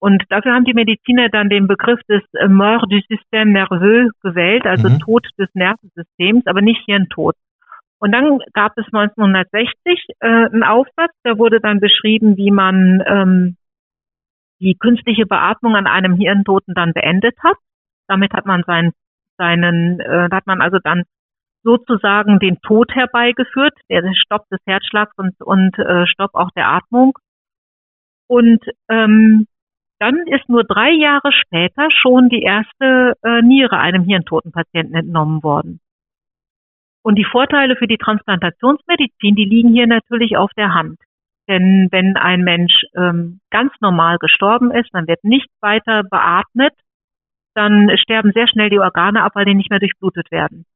Und 0.00 0.22
dafür 0.28 0.54
haben 0.54 0.64
die 0.64 0.74
Mediziner 0.74 1.28
dann 1.28 1.48
den 1.48 1.66
Begriff 1.66 2.00
des 2.08 2.22
Mort 2.48 2.84
du 2.90 2.96
Système 2.96 3.52
nerveux 3.52 4.12
gewählt, 4.22 4.64
also 4.64 4.88
mhm. 4.88 5.00
Tod 5.00 5.26
des 5.38 5.48
Nervensystems, 5.54 6.46
aber 6.46 6.60
nicht 6.60 6.84
Hirntod. 6.86 7.34
Und 7.98 8.12
dann 8.12 8.38
gab 8.52 8.78
es 8.78 8.86
1960 8.86 9.74
äh, 10.20 10.26
einen 10.26 10.62
Aufsatz, 10.62 11.10
da 11.24 11.36
wurde 11.36 11.60
dann 11.60 11.80
beschrieben, 11.80 12.36
wie 12.36 12.52
man 12.52 13.02
ähm, 13.06 13.56
die 14.60 14.76
künstliche 14.76 15.26
Beatmung 15.26 15.74
an 15.74 15.86
einem 15.86 16.14
Hirntoten 16.14 16.74
dann 16.74 16.92
beendet 16.92 17.36
hat. 17.42 17.56
Damit 18.06 18.32
hat 18.32 18.46
man 18.46 18.62
seinen, 18.64 18.92
seinen, 19.36 20.00
äh, 20.00 20.28
hat 20.30 20.46
man 20.46 20.60
also 20.60 20.78
dann 20.82 21.04
sozusagen 21.64 22.38
den 22.38 22.60
Tod 22.60 22.94
herbeigeführt, 22.94 23.74
der 23.90 24.02
Stopp 24.14 24.48
des 24.48 24.60
Herzschlags 24.64 25.12
und, 25.16 25.34
und 25.40 25.76
äh, 25.78 26.06
Stopp 26.06 26.34
auch 26.34 26.50
der 26.56 26.68
Atmung. 26.68 27.18
Und 28.28 28.64
ähm, 28.88 29.46
dann 29.98 30.26
ist 30.26 30.48
nur 30.48 30.64
drei 30.64 30.90
Jahre 30.90 31.32
später 31.32 31.88
schon 31.90 32.28
die 32.28 32.42
erste 32.42 33.14
äh, 33.22 33.42
Niere 33.42 33.78
einem 33.78 34.04
hirntoten 34.04 34.52
Patienten 34.52 34.94
entnommen 34.94 35.42
worden. 35.42 35.80
Und 37.02 37.16
die 37.16 37.24
Vorteile 37.24 37.76
für 37.76 37.86
die 37.86 37.96
Transplantationsmedizin, 37.96 39.34
die 39.34 39.44
liegen 39.44 39.72
hier 39.72 39.86
natürlich 39.86 40.36
auf 40.36 40.50
der 40.56 40.74
Hand. 40.74 40.98
Denn 41.48 41.88
wenn 41.90 42.16
ein 42.16 42.42
Mensch 42.42 42.82
ähm, 42.94 43.40
ganz 43.50 43.72
normal 43.80 44.18
gestorben 44.18 44.70
ist, 44.70 44.90
dann 44.92 45.06
wird 45.08 45.24
nicht 45.24 45.48
weiter 45.60 46.02
beatmet, 46.04 46.74
dann 47.54 47.90
sterben 47.96 48.32
sehr 48.32 48.46
schnell 48.46 48.68
die 48.70 48.78
Organe 48.78 49.22
ab, 49.22 49.32
weil 49.34 49.46
die 49.46 49.54
nicht 49.54 49.70
mehr 49.70 49.80
durchblutet 49.80 50.30
werden. 50.30 50.66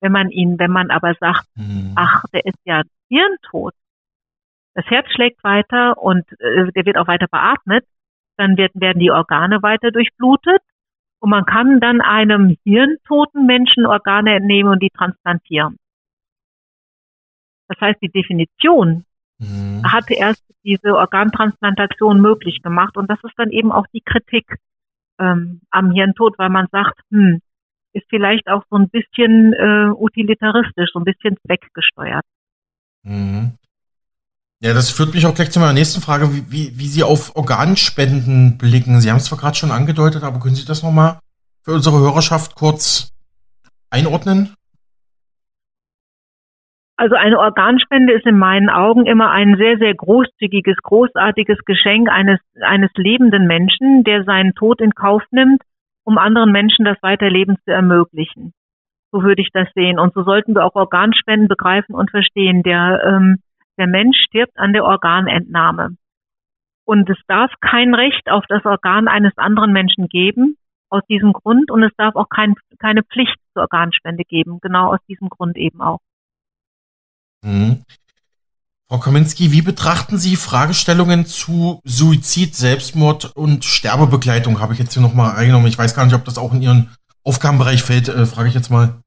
Wenn 0.00 0.12
man 0.12 0.30
ihn, 0.30 0.58
wenn 0.58 0.70
man 0.70 0.90
aber 0.90 1.14
sagt, 1.14 1.46
mhm. 1.54 1.92
ach, 1.94 2.24
der 2.32 2.46
ist 2.46 2.58
ja 2.64 2.82
hirntot, 3.08 3.74
das 4.74 4.86
Herz 4.86 5.06
schlägt 5.12 5.42
weiter 5.44 5.98
und 5.98 6.24
äh, 6.40 6.72
der 6.72 6.86
wird 6.86 6.96
auch 6.96 7.08
weiter 7.08 7.26
beatmet, 7.30 7.84
dann 8.36 8.56
wird, 8.56 8.72
werden 8.74 9.00
die 9.00 9.10
Organe 9.10 9.62
weiter 9.62 9.90
durchblutet 9.90 10.60
und 11.20 11.30
man 11.30 11.44
kann 11.44 11.80
dann 11.80 12.00
einem 12.00 12.56
hirntoten 12.64 13.46
Menschen 13.46 13.86
Organe 13.86 14.34
entnehmen 14.34 14.72
und 14.72 14.82
die 14.82 14.90
transplantieren. 14.90 15.76
Das 17.68 17.80
heißt, 17.80 18.00
die 18.02 18.10
Definition 18.10 19.04
mhm. 19.38 19.82
hat 19.84 20.10
erst 20.10 20.44
diese 20.64 20.96
Organtransplantation 20.96 22.20
möglich 22.20 22.62
gemacht 22.62 22.96
und 22.96 23.10
das 23.10 23.18
ist 23.22 23.34
dann 23.36 23.50
eben 23.50 23.72
auch 23.72 23.86
die 23.92 24.02
Kritik 24.02 24.56
ähm, 25.18 25.60
am 25.70 25.90
Hirntod, 25.92 26.38
weil 26.38 26.50
man 26.50 26.66
sagt, 26.72 26.98
hm, 27.10 27.40
ist 27.92 28.06
vielleicht 28.08 28.48
auch 28.48 28.64
so 28.70 28.76
ein 28.76 28.88
bisschen 28.88 29.52
äh, 29.52 29.90
utilitaristisch, 29.94 30.90
so 30.92 30.98
ein 30.98 31.04
bisschen 31.04 31.36
zweckgesteuert. 31.44 32.24
Mhm. 33.02 33.58
Ja, 34.64 34.74
das 34.74 34.90
führt 34.90 35.12
mich 35.12 35.26
auch 35.26 35.34
gleich 35.34 35.50
zu 35.50 35.58
meiner 35.58 35.72
nächsten 35.72 36.00
Frage, 36.00 36.32
wie, 36.32 36.44
wie, 36.48 36.78
wie 36.78 36.86
Sie 36.86 37.02
auf 37.02 37.34
Organspenden 37.34 38.58
blicken. 38.58 39.00
Sie 39.00 39.10
haben 39.10 39.16
es 39.16 39.24
zwar 39.24 39.38
gerade 39.38 39.56
schon 39.56 39.72
angedeutet, 39.72 40.22
aber 40.22 40.38
können 40.38 40.54
Sie 40.54 40.64
das 40.64 40.84
nochmal 40.84 41.18
für 41.64 41.72
unsere 41.72 41.98
Hörerschaft 41.98 42.54
kurz 42.54 43.12
einordnen? 43.90 44.54
Also 46.96 47.16
eine 47.16 47.40
Organspende 47.40 48.12
ist 48.12 48.24
in 48.24 48.38
meinen 48.38 48.70
Augen 48.70 49.06
immer 49.06 49.32
ein 49.32 49.56
sehr, 49.56 49.78
sehr 49.78 49.94
großzügiges, 49.96 50.76
großartiges 50.84 51.58
Geschenk 51.66 52.08
eines, 52.08 52.38
eines 52.60 52.90
lebenden 52.94 53.48
Menschen, 53.48 54.04
der 54.04 54.22
seinen 54.22 54.54
Tod 54.54 54.80
in 54.80 54.94
Kauf 54.94 55.24
nimmt, 55.32 55.60
um 56.04 56.18
anderen 56.18 56.52
Menschen 56.52 56.84
das 56.84 57.02
Weiterleben 57.02 57.56
zu 57.64 57.72
ermöglichen. 57.72 58.52
So 59.10 59.24
würde 59.24 59.42
ich 59.42 59.50
das 59.52 59.66
sehen. 59.74 59.98
Und 59.98 60.14
so 60.14 60.22
sollten 60.22 60.54
wir 60.54 60.64
auch 60.64 60.76
Organspenden 60.76 61.48
begreifen 61.48 61.96
und 61.96 62.12
verstehen. 62.12 62.62
Der, 62.62 63.02
ähm, 63.04 63.38
der 63.78 63.86
Mensch 63.86 64.16
stirbt 64.26 64.58
an 64.58 64.72
der 64.72 64.84
Organentnahme. 64.84 65.96
Und 66.84 67.08
es 67.08 67.18
darf 67.28 67.50
kein 67.60 67.94
Recht 67.94 68.28
auf 68.30 68.44
das 68.48 68.64
Organ 68.64 69.08
eines 69.08 69.32
anderen 69.36 69.72
Menschen 69.72 70.08
geben, 70.08 70.56
aus 70.90 71.02
diesem 71.08 71.32
Grund. 71.32 71.70
Und 71.70 71.82
es 71.82 71.92
darf 71.96 72.16
auch 72.16 72.28
kein, 72.28 72.54
keine 72.78 73.02
Pflicht 73.02 73.36
zur 73.52 73.62
Organspende 73.62 74.24
geben, 74.24 74.58
genau 74.60 74.92
aus 74.92 75.00
diesem 75.08 75.28
Grund 75.28 75.56
eben 75.56 75.80
auch. 75.80 76.00
Mhm. 77.42 77.84
Frau 78.88 78.98
Kaminski, 78.98 79.52
wie 79.52 79.62
betrachten 79.62 80.18
Sie 80.18 80.36
Fragestellungen 80.36 81.24
zu 81.24 81.80
Suizid, 81.84 82.54
Selbstmord 82.54 83.34
und 83.34 83.64
Sterbebegleitung? 83.64 84.60
Habe 84.60 84.74
ich 84.74 84.78
jetzt 84.78 84.92
hier 84.92 85.02
nochmal 85.02 85.34
eingenommen. 85.34 85.66
Ich 85.66 85.78
weiß 85.78 85.94
gar 85.94 86.04
nicht, 86.04 86.14
ob 86.14 86.26
das 86.26 86.36
auch 86.36 86.52
in 86.52 86.60
Ihren 86.60 86.90
Aufgabenbereich 87.24 87.82
fällt, 87.82 88.08
äh, 88.08 88.26
frage 88.26 88.48
ich 88.48 88.54
jetzt 88.54 88.70
mal. 88.70 89.01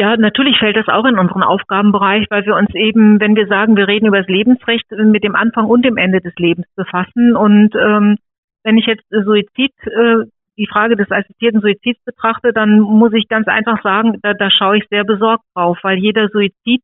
Ja, 0.00 0.16
natürlich 0.16 0.56
fällt 0.58 0.76
das 0.76 0.88
auch 0.88 1.04
in 1.04 1.18
unseren 1.18 1.42
Aufgabenbereich, 1.42 2.26
weil 2.30 2.46
wir 2.46 2.56
uns 2.56 2.74
eben, 2.74 3.20
wenn 3.20 3.36
wir 3.36 3.46
sagen, 3.48 3.76
wir 3.76 3.86
reden 3.86 4.06
über 4.06 4.16
das 4.16 4.28
Lebensrecht, 4.28 4.90
mit 4.92 5.22
dem 5.22 5.36
Anfang 5.36 5.66
und 5.66 5.84
dem 5.84 5.98
Ende 5.98 6.22
des 6.22 6.32
Lebens 6.38 6.66
befassen. 6.74 7.36
Und 7.36 7.74
ähm, 7.74 8.16
wenn 8.64 8.78
ich 8.78 8.86
jetzt 8.86 9.04
Suizid, 9.10 9.74
äh, 9.84 10.24
die 10.56 10.66
Frage 10.66 10.96
des 10.96 11.10
assistierten 11.10 11.60
Suizids 11.60 12.02
betrachte, 12.06 12.54
dann 12.54 12.80
muss 12.80 13.12
ich 13.12 13.28
ganz 13.28 13.46
einfach 13.46 13.82
sagen, 13.82 14.18
da, 14.22 14.32
da 14.32 14.50
schaue 14.50 14.78
ich 14.78 14.84
sehr 14.88 15.04
besorgt 15.04 15.44
drauf, 15.54 15.76
weil 15.82 15.98
jeder 15.98 16.30
Suizid 16.30 16.80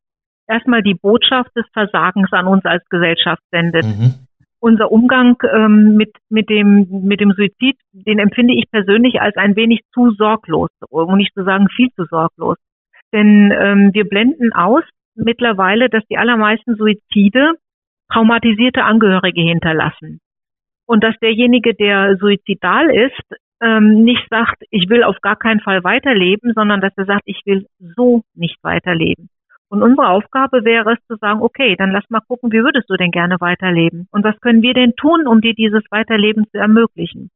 erstmal 0.46 0.82
die 0.82 0.94
Botschaft 0.94 1.56
des 1.56 1.64
Versagens 1.72 2.30
an 2.34 2.46
uns 2.46 2.66
als 2.66 2.86
Gesellschaft 2.90 3.42
sendet. 3.50 3.86
Mhm. 3.86 4.12
Unser 4.60 4.92
Umgang 4.92 5.38
ähm, 5.54 5.96
mit, 5.96 6.12
mit, 6.28 6.50
dem, 6.50 6.86
mit 6.90 7.20
dem 7.20 7.32
Suizid, 7.32 7.78
den 7.92 8.18
empfinde 8.18 8.52
ich 8.52 8.70
persönlich 8.70 9.22
als 9.22 9.38
ein 9.38 9.56
wenig 9.56 9.84
zu 9.94 10.10
sorglos, 10.10 10.68
um 10.90 11.16
nicht 11.16 11.32
zu 11.32 11.44
sagen 11.44 11.68
viel 11.74 11.88
zu 11.96 12.04
sorglos. 12.04 12.58
Denn 13.12 13.52
ähm, 13.52 13.90
wir 13.92 14.04
blenden 14.04 14.52
aus 14.52 14.84
mittlerweile, 15.14 15.88
dass 15.88 16.04
die 16.06 16.18
allermeisten 16.18 16.76
Suizide 16.76 17.54
traumatisierte 18.12 18.84
Angehörige 18.84 19.40
hinterlassen. 19.40 20.20
Und 20.86 21.02
dass 21.02 21.16
derjenige, 21.20 21.74
der 21.74 22.16
suizidal 22.18 22.90
ist, 22.90 23.40
ähm, 23.60 24.04
nicht 24.04 24.28
sagt, 24.30 24.62
ich 24.70 24.88
will 24.88 25.02
auf 25.02 25.20
gar 25.20 25.36
keinen 25.36 25.60
Fall 25.60 25.82
weiterleben, 25.82 26.52
sondern 26.54 26.80
dass 26.80 26.92
er 26.96 27.06
sagt, 27.06 27.22
ich 27.24 27.40
will 27.44 27.66
so 27.78 28.22
nicht 28.34 28.62
weiterleben. 28.62 29.28
Und 29.68 29.82
unsere 29.82 30.08
Aufgabe 30.08 30.64
wäre 30.64 30.92
es 30.92 31.06
zu 31.08 31.16
sagen, 31.16 31.42
okay, 31.42 31.74
dann 31.76 31.90
lass 31.90 32.08
mal 32.08 32.20
gucken, 32.20 32.52
wie 32.52 32.62
würdest 32.62 32.88
du 32.88 32.96
denn 32.96 33.10
gerne 33.10 33.36
weiterleben? 33.40 34.06
Und 34.12 34.22
was 34.22 34.38
können 34.40 34.62
wir 34.62 34.74
denn 34.74 34.94
tun, 34.94 35.26
um 35.26 35.40
dir 35.40 35.54
dieses 35.54 35.82
Weiterleben 35.90 36.44
zu 36.52 36.58
ermöglichen? 36.58 37.30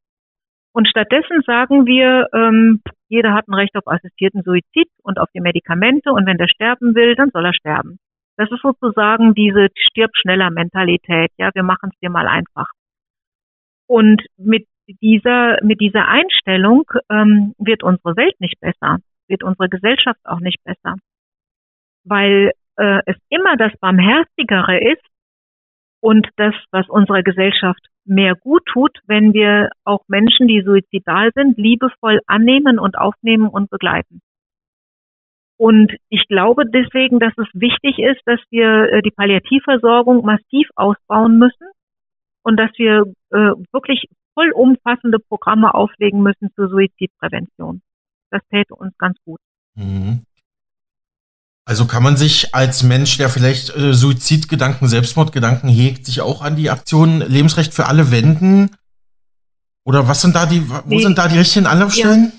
Und 0.73 0.87
stattdessen 0.87 1.41
sagen 1.45 1.85
wir, 1.85 2.27
ähm, 2.33 2.81
jeder 3.09 3.33
hat 3.33 3.47
ein 3.47 3.53
Recht 3.53 3.75
auf 3.75 3.87
assistierten 3.87 4.41
Suizid 4.43 4.87
und 5.03 5.19
auf 5.19 5.29
die 5.33 5.41
Medikamente 5.41 6.11
und 6.11 6.25
wenn 6.25 6.37
der 6.37 6.47
sterben 6.47 6.95
will, 6.95 7.15
dann 7.15 7.31
soll 7.31 7.45
er 7.45 7.53
sterben. 7.53 7.99
Das 8.37 8.49
ist 8.51 8.61
sozusagen 8.61 9.33
diese 9.33 9.67
stirb 9.75 10.11
schneller 10.13 10.49
Mentalität. 10.49 11.31
Ja, 11.37 11.51
wir 11.53 11.63
machen 11.63 11.89
es 11.91 11.99
dir 11.99 12.09
mal 12.09 12.27
einfach. 12.27 12.69
Und 13.87 14.25
mit 14.37 14.65
dieser, 14.87 15.57
mit 15.63 15.81
dieser 15.81 16.07
Einstellung 16.07 16.89
ähm, 17.09 17.53
wird 17.57 17.83
unsere 17.83 18.15
Welt 18.15 18.39
nicht 18.39 18.59
besser, 18.61 18.99
wird 19.27 19.43
unsere 19.43 19.67
Gesellschaft 19.67 20.19
auch 20.23 20.39
nicht 20.39 20.63
besser. 20.63 20.95
Weil 22.05 22.51
äh, 22.77 23.01
es 23.05 23.17
immer 23.29 23.57
das 23.57 23.73
Barmherzigere 23.79 24.79
ist 24.79 25.05
und 25.99 26.27
das, 26.37 26.55
was 26.71 26.87
unserer 26.89 27.23
Gesellschaft 27.23 27.85
mehr 28.05 28.35
gut 28.35 28.63
tut, 28.65 28.97
wenn 29.05 29.33
wir 29.33 29.69
auch 29.83 30.01
Menschen, 30.07 30.47
die 30.47 30.61
suizidal 30.61 31.31
sind, 31.35 31.57
liebevoll 31.57 32.21
annehmen 32.27 32.79
und 32.79 32.97
aufnehmen 32.97 33.47
und 33.47 33.69
begleiten. 33.69 34.21
Und 35.57 35.93
ich 36.09 36.27
glaube 36.27 36.63
deswegen, 36.65 37.19
dass 37.19 37.33
es 37.37 37.47
wichtig 37.53 37.99
ist, 37.99 38.21
dass 38.25 38.39
wir 38.49 38.91
äh, 38.91 39.01
die 39.03 39.11
Palliativversorgung 39.11 40.25
massiv 40.25 40.67
ausbauen 40.75 41.37
müssen 41.37 41.67
und 42.43 42.57
dass 42.57 42.71
wir 42.77 43.03
äh, 43.29 43.53
wirklich 43.71 44.05
vollumfassende 44.33 45.19
Programme 45.19 45.73
auflegen 45.73 46.23
müssen 46.23 46.49
zur 46.55 46.69
Suizidprävention. 46.69 47.81
Das 48.31 48.41
täte 48.49 48.73
uns 48.73 48.97
ganz 48.97 49.17
gut. 49.23 49.39
Mhm. 49.75 50.23
Also 51.65 51.85
kann 51.85 52.03
man 52.03 52.17
sich 52.17 52.53
als 52.55 52.83
Mensch, 52.83 53.17
der 53.17 53.29
vielleicht 53.29 53.75
äh, 53.75 53.93
Suizidgedanken, 53.93 54.87
Selbstmordgedanken 54.87 55.69
hegt, 55.69 56.05
sich 56.05 56.21
auch 56.21 56.41
an 56.41 56.55
die 56.55 56.69
Aktion 56.69 57.21
Lebensrecht 57.21 57.73
für 57.73 57.85
alle 57.85 58.11
wenden? 58.11 58.71
Oder 59.83 60.07
was 60.07 60.21
sind 60.21 60.35
da 60.35 60.45
die, 60.45 60.67
wo 60.69 60.95
nee. 60.95 60.99
sind 60.99 61.17
da 61.17 61.27
die 61.27 61.37
richtigen 61.37 61.67
Anlaufstellen? 61.67 62.31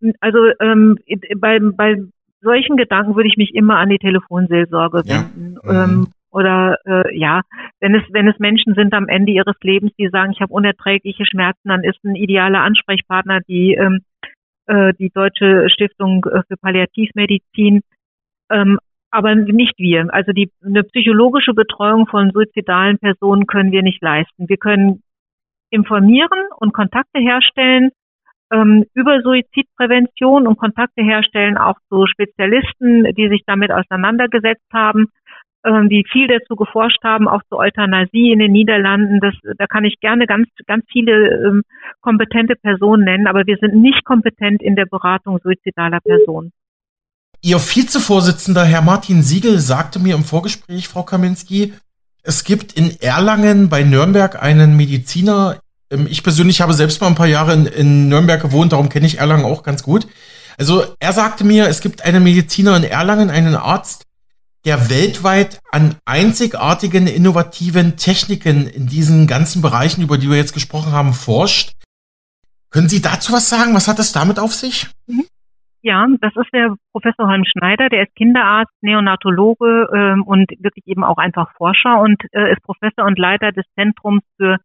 Ja. 0.00 0.12
Also 0.20 0.38
ähm, 0.60 0.98
bei, 1.38 1.58
bei 1.60 1.96
solchen 2.40 2.76
Gedanken 2.76 3.16
würde 3.16 3.28
ich 3.28 3.36
mich 3.36 3.54
immer 3.54 3.76
an 3.78 3.88
die 3.88 3.98
Telefonseelsorge 3.98 5.02
wenden. 5.06 5.58
Ja. 5.64 5.84
Mhm. 5.84 5.90
Ähm, 5.90 6.06
oder 6.30 6.76
äh, 6.84 7.18
ja, 7.18 7.40
wenn 7.80 7.94
es 7.94 8.02
wenn 8.10 8.28
es 8.28 8.38
Menschen 8.38 8.74
sind 8.74 8.92
am 8.92 9.08
Ende 9.08 9.32
ihres 9.32 9.56
Lebens, 9.62 9.92
die 9.98 10.08
sagen, 10.08 10.32
ich 10.32 10.40
habe 10.40 10.52
unerträgliche 10.52 11.24
Schmerzen, 11.24 11.68
dann 11.68 11.82
ist 11.82 12.04
ein 12.04 12.14
idealer 12.14 12.60
Ansprechpartner 12.60 13.40
die 13.48 13.72
ähm, 13.72 14.00
äh, 14.66 14.92
die 14.98 15.10
Deutsche 15.10 15.70
Stiftung 15.70 16.26
äh, 16.26 16.42
für 16.46 16.56
Palliativmedizin 16.58 17.80
ähm, 18.50 18.78
aber 19.10 19.34
nicht 19.34 19.78
wir. 19.78 20.12
Also 20.12 20.32
die, 20.32 20.50
eine 20.64 20.82
psychologische 20.84 21.54
Betreuung 21.54 22.06
von 22.06 22.32
suizidalen 22.32 22.98
Personen 22.98 23.46
können 23.46 23.72
wir 23.72 23.82
nicht 23.82 24.02
leisten. 24.02 24.48
Wir 24.48 24.56
können 24.58 25.02
informieren 25.70 26.48
und 26.58 26.72
Kontakte 26.72 27.20
herstellen 27.20 27.90
ähm, 28.52 28.84
über 28.94 29.20
Suizidprävention 29.22 30.46
und 30.46 30.58
Kontakte 30.58 31.02
herstellen 31.02 31.56
auch 31.56 31.76
zu 31.88 32.06
Spezialisten, 32.06 33.04
die 33.14 33.28
sich 33.28 33.42
damit 33.46 33.72
auseinandergesetzt 33.72 34.66
haben, 34.72 35.06
ähm, 35.64 35.88
die 35.88 36.04
viel 36.10 36.28
dazu 36.28 36.54
geforscht 36.54 37.02
haben, 37.02 37.28
auch 37.28 37.42
zur 37.48 37.58
Euthanasie 37.58 38.30
in 38.30 38.38
den 38.38 38.52
Niederlanden. 38.52 39.20
Das, 39.20 39.34
da 39.58 39.66
kann 39.66 39.84
ich 39.84 39.98
gerne 40.00 40.26
ganz, 40.26 40.48
ganz 40.66 40.84
viele 40.90 41.46
ähm, 41.46 41.62
kompetente 42.00 42.54
Personen 42.54 43.04
nennen, 43.04 43.26
aber 43.26 43.46
wir 43.46 43.56
sind 43.56 43.74
nicht 43.74 44.04
kompetent 44.04 44.62
in 44.62 44.76
der 44.76 44.86
Beratung 44.86 45.38
suizidaler 45.42 46.00
Personen. 46.00 46.52
Ihr 47.46 47.60
Vizevorsitzender, 47.60 48.64
Herr 48.64 48.82
Martin 48.82 49.22
Siegel, 49.22 49.60
sagte 49.60 50.00
mir 50.00 50.16
im 50.16 50.24
Vorgespräch, 50.24 50.88
Frau 50.88 51.04
Kaminski, 51.04 51.74
es 52.24 52.42
gibt 52.42 52.72
in 52.72 53.00
Erlangen 53.00 53.68
bei 53.68 53.84
Nürnberg 53.84 54.42
einen 54.42 54.76
Mediziner. 54.76 55.60
Ähm, 55.88 56.08
ich 56.10 56.24
persönlich 56.24 56.60
habe 56.60 56.74
selbst 56.74 57.00
mal 57.00 57.06
ein 57.06 57.14
paar 57.14 57.28
Jahre 57.28 57.52
in, 57.52 57.66
in 57.66 58.08
Nürnberg 58.08 58.42
gewohnt, 58.42 58.72
darum 58.72 58.88
kenne 58.88 59.06
ich 59.06 59.18
Erlangen 59.18 59.44
auch 59.44 59.62
ganz 59.62 59.84
gut. 59.84 60.08
Also 60.58 60.96
er 60.98 61.12
sagte 61.12 61.44
mir, 61.44 61.68
es 61.68 61.80
gibt 61.80 62.02
einen 62.02 62.24
Mediziner 62.24 62.76
in 62.76 62.82
Erlangen, 62.82 63.30
einen 63.30 63.54
Arzt, 63.54 64.02
der 64.64 64.90
weltweit 64.90 65.60
an 65.70 65.94
einzigartigen, 66.04 67.06
innovativen 67.06 67.96
Techniken 67.96 68.66
in 68.66 68.88
diesen 68.88 69.28
ganzen 69.28 69.62
Bereichen, 69.62 70.02
über 70.02 70.18
die 70.18 70.28
wir 70.28 70.36
jetzt 70.36 70.52
gesprochen 70.52 70.90
haben, 70.90 71.14
forscht. 71.14 71.74
Können 72.70 72.88
Sie 72.88 73.02
dazu 73.02 73.32
was 73.32 73.48
sagen? 73.48 73.72
Was 73.72 73.86
hat 73.86 74.00
es 74.00 74.10
damit 74.10 74.40
auf 74.40 74.52
sich? 74.52 74.88
Mhm. 75.06 75.26
Ja, 75.86 76.04
das 76.20 76.34
ist 76.34 76.52
der 76.52 76.74
Professor 76.90 77.28
Holm 77.28 77.44
Schneider, 77.44 77.88
der 77.88 78.08
ist 78.08 78.16
Kinderarzt, 78.16 78.72
Neonatologe 78.80 79.88
ähm, 79.94 80.24
und 80.24 80.50
wirklich 80.58 80.84
eben 80.88 81.04
auch 81.04 81.16
einfach 81.16 81.52
Forscher 81.56 82.00
und 82.00 82.20
äh, 82.32 82.50
ist 82.50 82.60
Professor 82.64 83.04
und 83.04 83.16
Leiter 83.20 83.52
des 83.52 83.64
Zentrums 83.76 84.24
für 84.36 84.58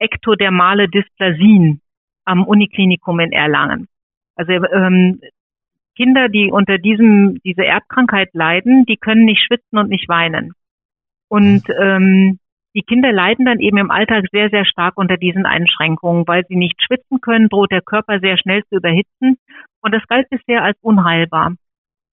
ektodermale 0.00 0.88
Dysplasien 0.88 1.82
am 2.24 2.42
Uniklinikum 2.42 3.20
in 3.20 3.30
Erlangen. 3.30 3.86
Also 4.34 4.54
ähm, 4.54 5.20
Kinder, 5.94 6.28
die 6.28 6.50
unter 6.50 6.78
diesem 6.78 7.40
diese 7.44 7.64
Erbkrankheit 7.64 8.30
leiden, 8.32 8.86
die 8.86 8.96
können 8.96 9.24
nicht 9.24 9.44
schwitzen 9.46 9.78
und 9.78 9.88
nicht 9.88 10.08
weinen. 10.08 10.52
Und 11.28 11.62
ähm, 11.80 12.40
die 12.76 12.82
Kinder 12.82 13.10
leiden 13.10 13.46
dann 13.46 13.58
eben 13.58 13.78
im 13.78 13.90
Alltag 13.90 14.26
sehr, 14.30 14.50
sehr 14.50 14.66
stark 14.66 14.98
unter 14.98 15.16
diesen 15.16 15.46
Einschränkungen, 15.46 16.28
weil 16.28 16.44
sie 16.46 16.56
nicht 16.56 16.80
schwitzen 16.82 17.22
können, 17.22 17.48
droht 17.48 17.72
der 17.72 17.80
Körper 17.80 18.20
sehr 18.20 18.36
schnell 18.36 18.62
zu 18.64 18.76
überhitzen. 18.76 19.38
Und 19.80 19.94
das 19.94 20.06
galt 20.08 20.28
bisher 20.28 20.62
als 20.62 20.76
unheilbar. 20.82 21.54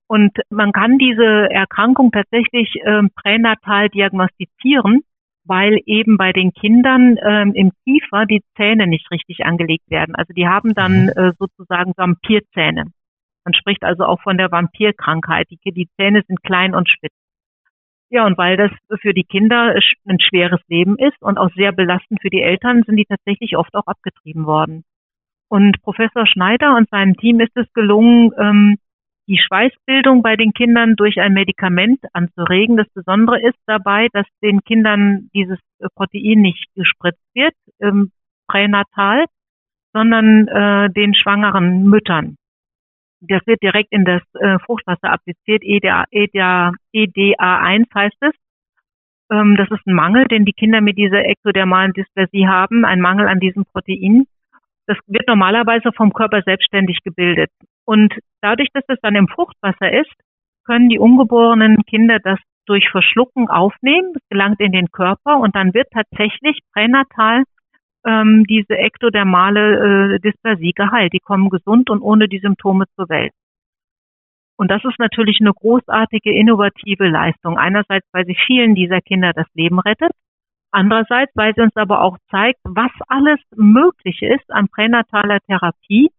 Und 0.08 0.32
man 0.50 0.72
kann 0.72 0.98
diese 0.98 1.50
Erkrankung 1.52 2.12
tatsächlich 2.12 2.76
ähm, 2.86 3.10
pränatal 3.14 3.90
diagnostizieren, 3.90 5.02
weil 5.44 5.80
eben 5.86 6.18
bei 6.18 6.32
den 6.32 6.54
Kindern 6.54 7.18
ähm, 7.22 7.54
im 7.54 7.72
Kiefer 7.84 8.26
die 8.26 8.42
Zähne 8.56 8.88
nicht 8.88 9.12
richtig 9.12 9.46
angelegt 9.46 9.90
werden. 9.90 10.16
Also 10.16 10.32
die 10.34 10.48
haben 10.48 10.74
dann 10.74 11.06
mhm. 11.06 11.10
äh, 11.10 11.32
sozusagen 11.38 11.92
Vampirzähne. 11.98 12.86
Man 13.44 13.54
spricht 13.54 13.84
also 13.84 14.06
auch 14.06 14.22
von 14.22 14.38
der 14.38 14.50
Vampirkrankheit. 14.50 15.50
Die, 15.50 15.60
die 15.74 15.90
Zähne 15.98 16.24
sind 16.26 16.42
klein 16.42 16.74
und 16.74 16.88
spitz. 16.88 17.14
Ja, 18.14 18.28
und 18.28 18.38
weil 18.38 18.58
das 18.58 18.70
für 19.02 19.16
die 19.16 19.24
Kinder 19.24 19.74
ein 20.06 20.20
schweres 20.20 20.62
Leben 20.68 21.00
ist 21.00 21.20
und 21.20 21.40
auch 21.40 21.50
sehr 21.56 21.72
belastend 21.72 22.22
für 22.22 22.30
die 22.30 22.44
Eltern, 22.44 22.84
sind 22.84 22.98
die 22.98 23.06
tatsächlich 23.06 23.58
oft 23.58 23.74
auch 23.74 23.88
abgetrieben 23.88 24.46
worden. 24.46 24.84
Und 25.50 25.82
Professor 25.82 26.28
Schneider 26.28 26.78
und 26.78 26.88
seinem 26.92 27.18
Team 27.18 27.40
ist 27.40 27.58
es 27.58 27.66
gelungen, 27.74 28.30
ähm, 28.38 28.78
die 29.28 29.40
Schweißbildung 29.40 30.22
bei 30.22 30.36
den 30.36 30.54
Kindern 30.54 30.96
durch 30.96 31.20
ein 31.20 31.34
Medikament 31.34 32.02
anzuregen. 32.14 32.78
Das 32.78 32.88
Besondere 32.94 33.42
ist 33.42 33.58
dabei, 33.66 34.10
dass 34.14 34.28
den 34.44 34.62
Kindern 34.62 35.32
dieses 35.34 35.58
Protein 35.96 36.40
nicht 36.40 36.68
gespritzt 36.76 37.26
wird, 37.34 37.56
ähm, 37.82 38.12
pränatal, 38.48 39.26
sondern 39.92 40.48
äh, 40.50 40.92
den 40.92 41.16
schwangeren 41.16 41.86
Müttern 41.86 42.36
das 43.28 43.46
wird 43.46 43.62
direkt 43.62 43.92
in 43.92 44.06
das 44.06 44.22
äh, 44.36 44.60
Fruchtwasser 44.60 45.12
appliziert, 45.12 45.64
EDA, 45.64 46.06
EDA, 46.12 46.74
EDA1 46.94 47.86
heißt 47.94 48.18
es. 48.22 48.34
Ähm, 49.32 49.56
das 49.58 49.70
ist 49.72 49.86
ein 49.88 49.94
Mangel, 49.94 50.26
den 50.26 50.46
die 50.46 50.54
Kinder 50.54 50.82
mit 50.82 50.98
dieser 50.98 51.26
ektodermalen 51.26 51.94
Dysplasie 51.94 52.48
haben, 52.48 52.86
ein 52.86 53.02
Mangel 53.02 53.28
an 53.28 53.40
diesem 53.40 53.66
Protein. 53.66 54.26
Das 54.86 54.98
wird 55.08 55.28
normalerweise 55.28 55.92
vom 55.96 56.12
Körper 56.14 56.42
selbstständig 56.42 57.00
gebildet. 57.04 57.50
Und 57.86 58.14
dadurch, 58.42 58.70
dass 58.74 58.84
es 58.88 59.00
dann 59.02 59.16
im 59.16 59.28
Fruchtwasser 59.28 59.92
ist, 59.92 60.14
können 60.66 60.90
die 60.90 61.00
ungeborenen 61.00 61.84
Kinder 61.84 62.20
das 62.20 62.40
durch 62.66 62.90
Verschlucken 62.90 63.50
aufnehmen. 63.50 64.12
Das 64.14 64.24
gelangt 64.30 64.60
in 64.60 64.72
den 64.72 64.92
Körper 64.92 65.38
und 65.38 65.56
dann 65.56 65.74
wird 65.74 65.88
tatsächlich 65.92 66.60
pränatal 66.74 67.44
ähm, 68.06 68.46
diese 68.48 68.78
ektodermale 68.78 70.16
äh, 70.16 70.20
Dysplasie 70.20 70.74
geheilt. 70.74 71.14
Die 71.14 71.20
kommen 71.20 71.50
gesund 71.50 71.90
und 71.90 72.02
ohne 72.02 72.28
die 72.28 72.40
Symptome 72.40 72.86
zur 72.96 73.10
Welt. 73.10 73.34
Und 74.56 74.70
das 74.70 74.84
ist 74.86 75.00
natürlich 75.00 75.40
eine 75.42 75.54
großartige, 75.54 76.32
innovative 76.32 77.08
Leistung. 77.08 77.58
Einerseits, 77.58 78.08
weil 78.12 78.26
sie 78.26 78.38
vielen 78.46 78.76
dieser 78.76 79.02
Kinder 79.02 79.34
das 79.34 79.48
Leben 79.54 79.80
rettet. 79.80 80.12
Andererseits, 80.72 81.32
weil 81.36 81.54
sie 81.56 81.62
uns 81.62 81.76
aber 81.76 82.02
auch 82.02 82.18
zeigt, 82.30 82.60
was 82.64 82.92
alles 83.08 83.40
möglich 83.56 84.22
ist 84.22 84.50
an 84.52 84.68
pränataler 84.70 85.40
Therapie 85.48 86.10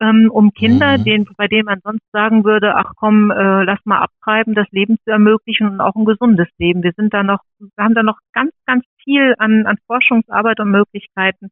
ähm, 0.00 0.30
um 0.30 0.52
Kinder, 0.52 0.98
mhm. 0.98 1.04
denen, 1.04 1.28
bei 1.36 1.46
denen 1.46 1.66
man 1.66 1.80
sonst 1.82 2.04
sagen 2.12 2.44
würde, 2.44 2.74
ach 2.76 2.92
komm, 2.96 3.30
äh, 3.30 3.64
lass 3.64 3.78
mal 3.84 4.00
abtreiben, 4.00 4.54
das 4.54 4.66
Leben 4.70 4.96
zu 5.04 5.10
ermöglichen 5.10 5.68
und 5.68 5.80
auch 5.80 5.94
ein 5.94 6.04
gesundes 6.04 6.48
Leben. 6.58 6.82
Wir 6.82 6.92
sind 6.96 7.14
da 7.14 7.22
noch, 7.22 7.40
wir 7.58 7.84
haben 7.84 7.94
da 7.94 8.02
noch 8.02 8.18
ganz, 8.32 8.52
ganz 8.66 8.84
viel 9.02 9.34
an, 9.38 9.66
an 9.66 9.76
Forschungsarbeit 9.86 10.60
und 10.60 10.70
Möglichkeiten, 10.70 11.50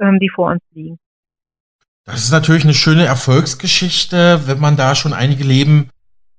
ähm, 0.00 0.18
die 0.20 0.28
vor 0.28 0.52
uns 0.52 0.62
liegen. 0.72 0.98
Das 2.04 2.22
ist 2.22 2.32
natürlich 2.32 2.64
eine 2.64 2.74
schöne 2.74 3.06
Erfolgsgeschichte, 3.06 4.42
wenn 4.46 4.60
man 4.60 4.76
da 4.76 4.94
schon 4.94 5.14
einige 5.14 5.44
Leben 5.44 5.88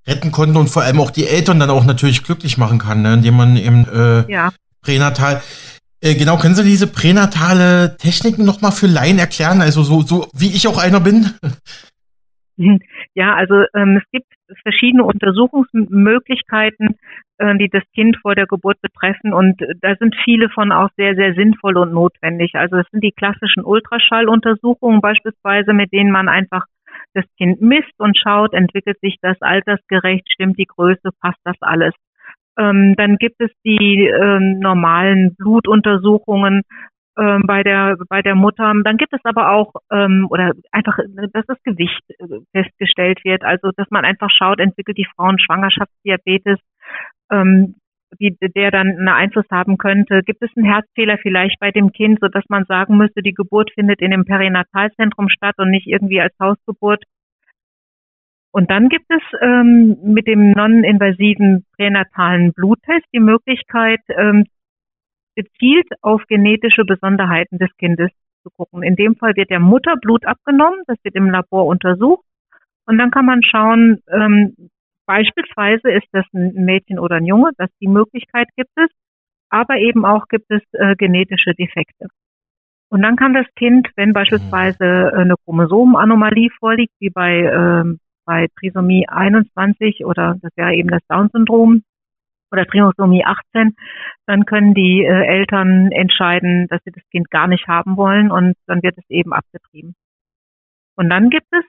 retten 0.08 0.32
konnte 0.32 0.60
und 0.60 0.70
vor 0.70 0.84
allem 0.84 1.00
auch 1.00 1.10
die 1.10 1.28
Eltern 1.28 1.60
dann 1.60 1.72
auch 1.72 1.86
natürlich 1.86 2.24
glücklich 2.24 2.58
machen 2.58 2.78
kann, 2.78 3.02
ne, 3.02 3.16
indem 3.16 3.36
man 3.36 3.58
eben 3.58 3.88
äh, 3.88 4.32
ja. 4.32 4.52
pränatal 4.82 5.42
äh, 6.02 6.16
genau, 6.16 6.38
können 6.38 6.56
Sie 6.56 6.64
diese 6.64 6.88
pränatale 6.88 7.98
Techniken 7.98 8.46
nochmal 8.46 8.72
für 8.72 8.88
Laien 8.88 9.20
erklären? 9.20 9.62
Also 9.62 9.84
so, 9.84 10.02
so 10.02 10.28
wie 10.34 10.54
ich 10.56 10.68
auch 10.68 10.78
einer 10.78 11.00
bin? 11.00 11.32
Ja, 13.16 13.36
also 13.36 13.66
ähm, 13.74 14.00
es 14.02 14.10
gibt 14.12 14.32
verschiedene 14.64 15.04
Untersuchungsmöglichkeiten, 15.04 16.96
äh, 17.38 17.58
die 17.58 17.68
das 17.68 17.84
Kind 17.94 18.18
vor 18.22 18.34
der 18.34 18.46
Geburt 18.48 18.80
betreffen 18.82 19.34
und 19.34 19.60
da 19.82 19.96
sind 19.98 20.16
viele 20.24 20.50
von 20.50 20.72
auch 20.72 20.90
sehr, 20.96 21.16
sehr 21.16 21.34
sinnvoll 21.34 21.78
und 21.78 21.92
notwendig. 21.92 22.56
Also 22.56 22.78
es 22.78 22.88
sind 22.92 23.04
die 23.04 23.12
klassischen 23.12 23.66
Ultraschalluntersuchungen 23.66 25.02
beispielsweise, 25.02 25.74
mit 25.74 25.92
denen 25.92 26.12
man 26.12 26.30
einfach 26.30 26.66
das 27.14 27.26
Kind 27.38 27.62
misst 27.62 27.98
und 27.98 28.18
schaut, 28.18 28.54
entwickelt 28.54 29.00
sich 29.02 29.18
das 29.22 29.42
altersgerecht, 29.42 30.30
stimmt 30.32 30.58
die 30.58 30.66
Größe, 30.66 31.10
passt 31.20 31.40
das 31.44 31.58
alles. 31.60 31.94
Ähm, 32.58 32.96
dann 32.98 33.18
gibt 33.18 33.42
es 33.42 33.52
die 33.64 34.08
ähm, 34.08 34.60
normalen 34.60 35.36
Blutuntersuchungen 35.36 36.62
ähm, 37.18 37.44
bei 37.46 37.64
der 37.64 37.98
bei 38.10 38.22
der 38.22 38.36
Mutter. 38.36 38.74
Dann 38.84 38.98
gibt 38.98 39.14
es 39.14 39.22
aber 39.24 39.52
auch 39.52 39.74
ähm, 39.92 40.28
oder 40.30 40.54
einfach, 40.72 40.98
dass 41.34 41.46
das 41.46 41.62
Gewicht 41.64 42.02
äh, 42.20 42.40
festgestellt 42.52 43.24
wird. 43.24 43.44
Also 43.44 43.72
dass 43.76 43.90
man 43.90 44.06
einfach 44.06 44.30
schaut, 44.30 44.60
entwickelt 44.60 44.98
die 44.98 45.08
Frau 45.16 45.26
einen 45.26 45.40
Schwangerschaftsdiabetes, 45.40 46.60
ähm, 47.32 47.76
die, 48.20 48.36
der 48.40 48.72
dann 48.72 48.88
einen 48.88 49.10
Einfluss 49.10 49.46
haben 49.52 49.78
könnte. 49.78 50.22
Gibt 50.24 50.42
es 50.42 50.50
einen 50.56 50.66
Herzfehler 50.66 51.18
vielleicht 51.18 51.60
bei 51.60 51.72
dem 51.72 51.92
Kind, 51.92 52.20
so 52.22 52.28
dass 52.28 52.44
man 52.50 52.66
sagen 52.66 52.98
müsste, 52.98 53.22
die 53.22 53.34
Geburt 53.34 53.72
findet 53.74 54.02
in 54.02 54.12
dem 54.12 54.26
Perinatalzentrum 54.26 55.30
statt 55.30 55.56
und 55.58 55.70
nicht 55.70 55.88
irgendwie 55.88 56.22
als 56.22 56.34
Hausgeburt? 56.40 57.04
Und 58.56 58.72
dann 58.72 58.88
gibt 58.88 59.08
es 59.10 59.22
ähm, 59.42 59.98
mit 60.02 60.28
dem 60.28 60.52
non-invasiven 60.52 61.66
pränatalen 61.76 62.54
Bluttest 62.54 63.06
die 63.14 63.20
Möglichkeit, 63.20 64.00
ähm, 64.08 64.46
gezielt 65.36 65.90
auf 66.02 66.24
genetische 66.30 66.86
Besonderheiten 66.86 67.58
des 67.58 67.68
Kindes 67.78 68.12
zu 68.44 68.50
gucken. 68.56 68.82
In 68.82 68.96
dem 68.96 69.18
Fall 69.18 69.36
wird 69.36 69.50
der 69.50 69.60
Mutter 69.60 69.98
Blut 69.98 70.26
abgenommen, 70.26 70.80
das 70.88 70.96
wird 71.04 71.16
im 71.16 71.32
Labor 71.32 71.66
untersucht 71.66 72.24
und 72.86 72.98
dann 72.98 73.12
kann 73.12 73.26
man 73.26 73.44
schauen, 73.44 74.00
ähm, 74.10 74.56
beispielsweise 75.06 75.92
ist 75.92 76.08
das 76.14 76.26
ein 76.34 76.54
Mädchen 76.54 76.98
oder 76.98 77.18
ein 77.18 77.26
Junge, 77.26 77.52
dass 77.58 77.70
die 77.82 77.90
Möglichkeit 77.90 78.48
gibt 78.56 78.72
es, 78.78 78.90
aber 79.50 79.80
eben 79.80 80.06
auch 80.06 80.30
gibt 80.30 80.50
es 80.50 80.62
äh, 80.72 80.96
genetische 80.96 81.56
Defekte. 81.56 82.08
Und 82.88 83.02
dann 83.02 83.18
kann 83.18 83.34
das 83.34 83.48
Kind, 83.58 83.90
wenn 83.98 84.14
beispielsweise 84.14 85.12
eine 85.14 85.36
Chromosomenanomalie 85.44 86.52
vorliegt, 86.58 86.94
wie 87.02 87.10
bei 87.10 87.42
ähm, 87.42 88.00
bei 88.26 88.48
Trisomie 88.60 89.08
21 89.08 90.06
oder 90.06 90.38
das 90.42 90.52
wäre 90.56 90.74
eben 90.74 90.90
das 90.90 91.06
Down-Syndrom 91.08 91.84
oder 92.52 92.66
Trisomie 92.66 93.26
18, 93.26 93.76
dann 94.26 94.46
können 94.46 94.74
die 94.74 95.04
äh, 95.04 95.26
Eltern 95.26 95.92
entscheiden, 95.92 96.68
dass 96.68 96.82
sie 96.84 96.92
das 96.92 97.04
Kind 97.12 97.30
gar 97.30 97.48
nicht 97.48 97.68
haben 97.68 97.98
wollen 97.98 98.32
und 98.32 98.56
dann 98.68 98.84
wird 98.84 98.98
es 98.98 99.10
eben 99.10 99.34
abgetrieben. 99.34 99.96
Und 100.96 101.10
dann 101.10 101.30
gibt 101.30 101.48
es 101.52 101.66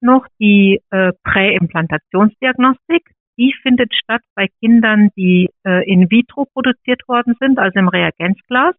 noch 0.00 0.26
die 0.38 0.80
äh, 0.90 1.12
Präimplantationsdiagnostik. 1.22 3.10
Die 3.38 3.54
findet 3.62 3.92
statt 3.94 4.22
bei 4.34 4.48
Kindern, 4.60 5.10
die 5.16 5.50
äh, 5.64 5.88
in 5.90 6.10
vitro 6.10 6.46
produziert 6.52 7.02
worden 7.08 7.34
sind, 7.40 7.58
also 7.58 7.78
im 7.78 7.88
Reagenzglas. 7.88 8.74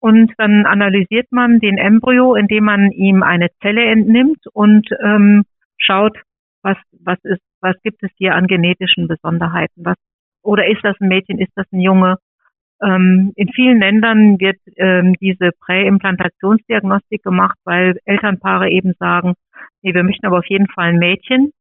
Und 0.00 0.32
dann 0.38 0.64
analysiert 0.64 1.26
man 1.30 1.58
den 1.58 1.76
Embryo, 1.76 2.34
indem 2.34 2.64
man 2.64 2.92
ihm 2.92 3.22
eine 3.22 3.48
Zelle 3.60 3.84
entnimmt 3.84 4.46
und 4.52 4.88
ähm, 5.02 5.44
schaut, 5.76 6.16
was, 6.62 6.76
was 6.92 7.18
ist, 7.22 7.42
was 7.60 7.76
gibt 7.82 8.02
es 8.02 8.10
hier 8.16 8.34
an 8.34 8.46
genetischen 8.46 9.08
Besonderheiten? 9.08 9.84
Was, 9.84 9.96
oder 10.42 10.66
ist 10.66 10.82
das 10.82 10.96
ein 11.00 11.08
Mädchen, 11.08 11.38
ist 11.38 11.52
das 11.54 11.66
ein 11.72 11.80
Junge? 11.80 12.16
Ähm, 12.82 13.32
in 13.34 13.48
vielen 13.52 13.80
Ländern 13.80 14.38
wird 14.38 14.58
ähm, 14.76 15.14
diese 15.20 15.50
Präimplantationsdiagnostik 15.60 17.22
gemacht, 17.22 17.58
weil 17.64 17.98
Elternpaare 18.04 18.70
eben 18.70 18.94
sagen, 18.98 19.34
nee, 19.82 19.94
wir 19.94 20.04
möchten 20.04 20.26
aber 20.26 20.38
auf 20.38 20.48
jeden 20.48 20.68
Fall 20.68 20.90
ein 20.90 20.98
Mädchen. 20.98 21.52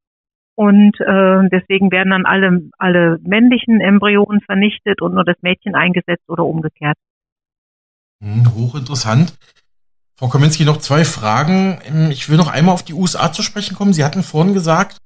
Und 0.55 0.99
äh, 0.99 1.49
deswegen 1.51 1.91
werden 1.91 2.09
dann 2.09 2.25
alle, 2.25 2.69
alle 2.79 3.19
männlichen 3.21 3.79
Embryonen 3.79 4.41
vernichtet 4.41 5.01
und 5.01 5.13
nur 5.13 5.23
das 5.23 5.37
Mädchen 5.41 5.75
eingesetzt 5.75 6.27
oder 6.27 6.45
umgekehrt. 6.45 6.97
Hm, 8.23 8.43
hochinteressant. 8.55 9.37
Frau 10.17 10.29
Kaminski, 10.29 10.65
noch 10.65 10.77
zwei 10.77 11.05
Fragen. 11.05 11.79
Ähm, 11.85 12.09
ich 12.09 12.27
will 12.27 12.37
noch 12.37 12.47
einmal 12.47 12.73
auf 12.73 12.83
die 12.83 12.93
USA 12.93 13.31
zu 13.31 13.43
sprechen 13.43 13.75
kommen. 13.75 13.93
Sie 13.93 14.03
hatten 14.03 14.23
vorhin 14.23 14.53
gesagt, 14.53 14.97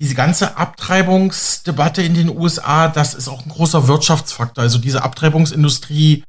diese 0.00 0.14
ganze 0.14 0.58
Abtreibungsdebatte 0.58 2.02
in 2.02 2.14
den 2.14 2.28
USA, 2.28 2.88
das 2.88 3.14
ist 3.14 3.28
auch 3.28 3.46
ein 3.46 3.50
großer 3.50 3.88
Wirtschaftsfaktor. 3.88 4.62
Also 4.62 4.78
diese 4.78 5.02
Abtreibungsindustrie, 5.02 6.24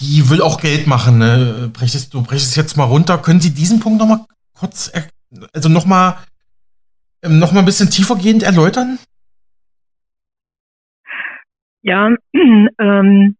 die 0.00 0.28
will 0.28 0.42
auch 0.42 0.60
Geld 0.60 0.88
machen. 0.88 1.18
Ne? 1.18 1.70
Brechst, 1.72 2.12
du 2.12 2.22
brechst 2.22 2.48
es 2.48 2.56
jetzt 2.56 2.76
mal 2.76 2.84
runter. 2.84 3.18
Können 3.18 3.40
Sie 3.40 3.54
diesen 3.54 3.78
Punkt 3.78 4.00
noch 4.00 4.08
mal 4.08 4.26
kurz, 4.58 4.90
also 5.52 5.68
noch 5.68 5.86
mal, 5.86 6.18
ähm, 7.22 7.38
noch 7.38 7.52
mal 7.52 7.60
ein 7.60 7.66
bisschen 7.66 7.90
tiefergehend 7.90 8.42
erläutern? 8.42 8.98
Ja, 11.82 12.08
ähm, 12.34 13.36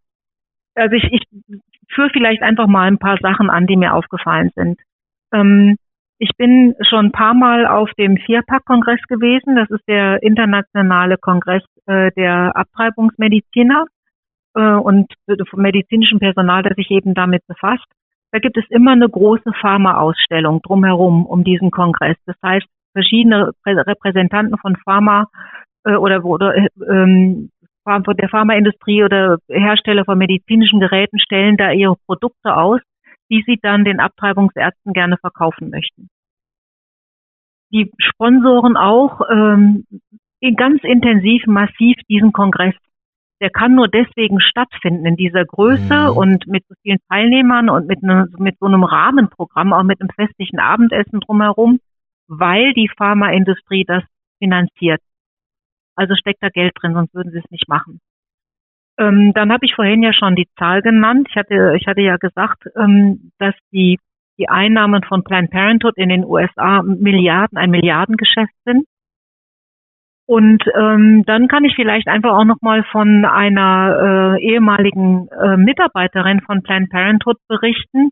also 0.75 0.95
ich, 0.95 1.05
ich 1.49 1.70
führe 1.95 2.11
vielleicht 2.13 2.43
einfach 2.43 2.67
mal 2.67 2.87
ein 2.87 2.99
paar 2.99 3.19
Sachen 3.21 3.51
an, 3.51 3.67
die 3.67 3.77
mir 3.77 3.95
aufgefallen 3.95 4.51
sind. 4.55 4.79
Ähm, 5.33 5.77
ich 6.19 6.31
bin 6.37 6.75
schon 6.83 7.07
ein 7.07 7.13
paar 7.13 7.35
Mal 7.35 7.67
auf 7.67 7.91
dem 7.99 8.19
Vierpack-Kongress 8.19 9.01
gewesen. 9.09 9.57
Das 9.57 9.71
ist 9.71 9.87
der 9.89 10.23
internationale 10.23 11.17
Kongress 11.17 11.63
äh, 11.87 12.11
der 12.13 12.55
Abtreibungsmediziner 12.57 13.87
äh, 14.55 14.75
und 14.75 15.13
vom 15.49 15.63
medizinischen 15.63 16.19
Personal, 16.19 16.63
das 16.63 16.77
sich 16.77 16.91
eben 16.91 17.15
damit 17.15 17.47
befasst. 17.47 17.87
Da 18.33 18.39
gibt 18.39 18.57
es 18.59 18.65
immer 18.69 18.93
eine 18.93 19.09
große 19.09 19.53
Pharma-Ausstellung 19.61 20.61
drumherum 20.63 21.27
um 21.27 21.43
diesen 21.43 21.71
Kongress. 21.71 22.17
Das 22.27 22.37
heißt, 22.45 22.67
verschiedene 22.93 23.53
Repräsentanten 23.67 24.59
von 24.59 24.77
Pharma 24.77 25.29
äh, 25.85 25.95
oder, 25.95 26.25
oder 26.25 26.55
äh, 26.55 26.69
ähm, 26.87 27.51
der 27.87 28.29
Pharmaindustrie 28.29 29.05
oder 29.05 29.39
Hersteller 29.49 30.05
von 30.05 30.19
medizinischen 30.19 30.81
Geräten 30.81 31.19
stellen 31.19 31.57
da 31.57 31.73
ihre 31.73 31.97
Produkte 32.07 32.57
aus 32.57 32.81
die 33.31 33.45
sie 33.47 33.59
dann 33.63 33.85
den 33.85 34.01
Abtreibungsärzten 34.01 34.93
gerne 34.93 35.17
verkaufen 35.17 35.71
möchten. 35.71 36.09
Die 37.73 37.91
sponsoren 37.99 38.77
auch 38.77 39.21
ähm, 39.31 39.87
ganz 40.57 40.83
intensiv, 40.83 41.47
massiv 41.47 41.97
diesen 42.09 42.33
Kongress. 42.33 42.75
Der 43.41 43.51
kann 43.51 43.75
nur 43.75 43.89
deswegen 43.89 44.41
stattfinden 44.41 45.07
in 45.07 45.17
dieser 45.17 45.45
Größe 45.45 46.11
mhm. 46.11 46.17
und 46.17 46.47
mit 46.47 46.65
so 46.69 46.75
vielen 46.83 46.99
Teilnehmern 47.09 47.71
und 47.71 47.87
mit, 47.87 48.03
ne, 48.03 48.29
mit 48.37 48.59
so 48.59 48.67
einem 48.67 48.83
Rahmenprogramm, 48.83 49.73
auch 49.73 49.85
mit 49.85 50.01
einem 50.01 50.11
festlichen 50.11 50.59
Abendessen 50.59 51.21
drumherum, 51.21 51.79
weil 52.27 52.73
die 52.75 52.91
Pharmaindustrie 52.99 53.85
das 53.87 54.03
finanziert. 54.39 55.01
Also 56.01 56.15
steckt 56.15 56.43
da 56.43 56.49
Geld 56.49 56.73
drin, 56.81 56.95
sonst 56.95 57.13
würden 57.15 57.31
sie 57.31 57.41
es 57.41 57.51
nicht 57.51 57.69
machen. 57.69 58.01
Ähm, 58.97 59.33
dann 59.35 59.53
habe 59.53 59.67
ich 59.67 59.75
vorhin 59.75 60.03
ja 60.03 60.15
schon 60.15 60.35
die 60.35 60.49
Zahl 60.59 60.81
genannt. 60.81 61.27
Ich 61.29 61.37
hatte, 61.37 61.75
ich 61.77 61.87
hatte 61.87 62.01
ja 62.01 62.17
gesagt, 62.17 62.65
ähm, 62.75 63.33
dass 63.39 63.55
die, 63.71 63.99
die 64.39 64.49
Einnahmen 64.49 65.05
von 65.05 65.23
Planned 65.23 65.51
Parenthood 65.51 65.99
in 65.99 66.09
den 66.09 66.25
USA 66.25 66.81
Milliarden, 66.83 67.59
ein 67.59 67.71
Milliardengeschäft 67.71 68.55
sind. 68.65 68.87
Und 70.25 70.65
ähm, 70.75 71.25
dann 71.27 71.49
kann 71.49 71.65
ich 71.65 71.75
vielleicht 71.75 72.09
einfach 72.09 72.31
auch 72.31 72.47
nochmal 72.47 72.83
von 72.85 73.27
einer 73.27 74.37
äh, 74.39 74.43
ehemaligen 74.43 75.29
äh, 75.29 75.59
Mitarbeiterin 75.59 76.41
von 76.41 76.63
Planned 76.63 76.89
Parenthood 76.89 77.37
berichten, 77.47 78.09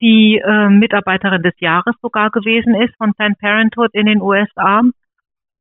die 0.00 0.38
äh, 0.38 0.68
Mitarbeiterin 0.68 1.42
des 1.42 1.58
Jahres 1.58 1.96
sogar 2.00 2.30
gewesen 2.30 2.76
ist 2.76 2.94
von 2.96 3.14
Planned 3.14 3.40
Parenthood 3.40 3.90
in 3.94 4.06
den 4.06 4.22
USA 4.22 4.82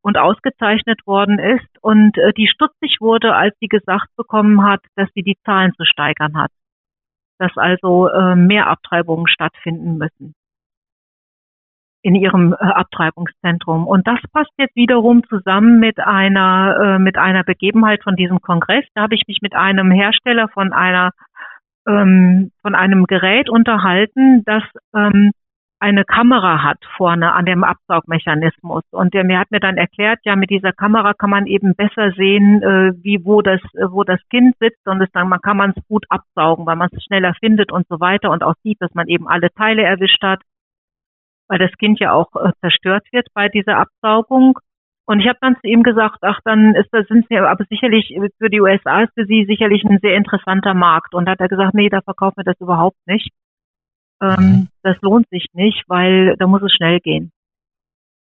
und 0.06 0.20
ausgezeichnet 0.20 1.00
worden 1.08 1.40
ist 1.40 1.68
und 1.82 2.16
äh, 2.20 2.32
die 2.34 2.48
stutzig 2.48 2.98
wurde, 3.00 3.34
als 3.34 3.56
sie 3.60 3.68
gesagt 3.68 4.16
bekommen 4.16 4.64
hat, 4.64 4.82
dass 4.96 5.10
sie 5.16 5.24
die 5.24 5.38
Zahlen 5.44 5.74
zu 5.74 5.84
steigern 5.84 6.38
hat, 6.38 6.52
dass 7.40 7.58
also 7.58 8.08
äh, 8.10 8.36
mehr 8.36 8.68
Abtreibungen 8.68 9.28
stattfinden 9.28 9.98
müssen 9.98 10.36
in 12.04 12.14
ihrem 12.14 12.54
äh, 12.54 12.58
Abtreibungszentrum. 12.58 13.88
Und 13.88 14.06
das 14.08 14.20
passt 14.32 14.52
jetzt 14.60 14.76
wiederum 14.76 15.24
zusammen 15.28 15.80
mit 15.80 15.98
einer 15.98 16.78
äh, 16.80 17.00
mit 17.00 17.18
einer 17.18 17.44
Begebenheit 17.44 18.04
von 18.04 18.16
diesem 18.16 18.42
Kongress. 18.42 18.86
Da 18.94 19.02
habe 19.02 19.16
ich 19.16 19.24
mich 19.28 19.40
mit 19.42 19.56
einem 19.56 19.90
Hersteller 19.90 20.50
von 20.50 20.72
einer 20.72 21.14
ähm, 21.88 22.52
von 22.62 22.76
einem 22.76 23.08
Gerät 23.08 23.50
unterhalten, 23.50 24.44
das 24.46 24.62
ähm, 24.96 25.32
eine 25.80 26.06
Kamera 26.06 26.64
hat 26.64 26.78
vorne 26.96 27.34
an 27.34 27.46
dem 27.46 27.64
Absaugmechanismus. 27.64 28.84
Und 28.92 29.14
der 29.14 29.24
mir 29.24 29.40
hat 29.40 29.52
mir 29.52 29.60
dann 29.60 29.78
erklärt, 29.78 30.20
ja, 30.24 30.36
mit 30.36 30.50
dieser 30.50 30.72
Kamera 30.72 31.14
kann 31.14 31.30
man 31.30 31.48
eben 31.48 31.76
besser 31.76 32.12
sehen, 32.14 32.64
äh, 32.64 32.94
wie 33.04 33.26
wo 33.26 33.42
das, 33.42 33.62
äh, 33.74 33.92
wo 33.92 34.04
das 34.04 34.20
Kind 34.30 34.56
sitzt 34.60 34.88
und 34.88 35.02
es 35.02 35.12
dann 35.12 35.30
man 35.30 35.42
kann 35.42 35.58
man 35.58 35.74
es 35.76 35.88
gut 35.88 36.06
absaugen, 36.10 36.66
weil 36.66 36.78
man 36.78 36.90
es 36.92 37.04
schneller 37.04 37.34
findet 37.40 37.72
und 37.72 37.88
so 37.90 38.00
weiter 38.00 38.32
und 38.32 38.44
auch 38.44 38.56
sieht, 38.64 38.82
dass 38.82 38.94
man 38.94 39.08
eben 39.08 39.28
alle 39.28 39.52
Teile 39.54 39.84
erwischt 39.84 40.24
hat, 40.24 40.42
weil 41.48 41.60
das 41.60 41.72
Kind 41.74 42.00
ja 42.00 42.14
auch 42.14 42.34
äh, 42.36 42.52
zerstört 42.62 43.06
wird 43.12 43.28
bei 43.34 43.50
dieser 43.50 43.78
Absaugung. 43.78 44.60
Und 45.08 45.20
ich 45.20 45.28
habe 45.28 45.38
dann 45.42 45.56
zu 45.62 45.68
ihm 45.68 45.84
gesagt, 45.84 46.20
ach, 46.22 46.40
dann 46.46 46.74
ist 46.74 46.90
das 46.92 47.06
sind 47.08 47.28
sie 47.30 47.38
aber 47.38 47.64
sicherlich 47.70 48.18
für 48.40 48.50
die 48.50 48.62
USA 48.62 49.02
ist 49.02 49.14
für 49.14 49.26
sie 49.26 49.46
sicherlich 49.46 49.84
ein 49.84 50.00
sehr 50.02 50.16
interessanter 50.16 50.74
Markt. 50.74 51.14
Und 51.14 51.30
hat 51.30 51.40
er 51.40 51.48
gesagt, 51.48 51.76
nee, 51.76 51.90
da 51.90 52.02
verkaufen 52.02 52.38
wir 52.38 52.44
das 52.44 52.60
überhaupt 52.60 52.98
nicht. 53.06 53.30
Ähm, 54.22 54.36
mhm. 54.40 54.68
Das 54.84 54.96
lohnt 55.02 55.28
sich 55.30 55.48
nicht, 55.54 55.84
weil 55.88 56.36
da 56.38 56.46
muss 56.48 56.62
es 56.62 56.74
schnell 56.74 57.00
gehen. 57.00 57.32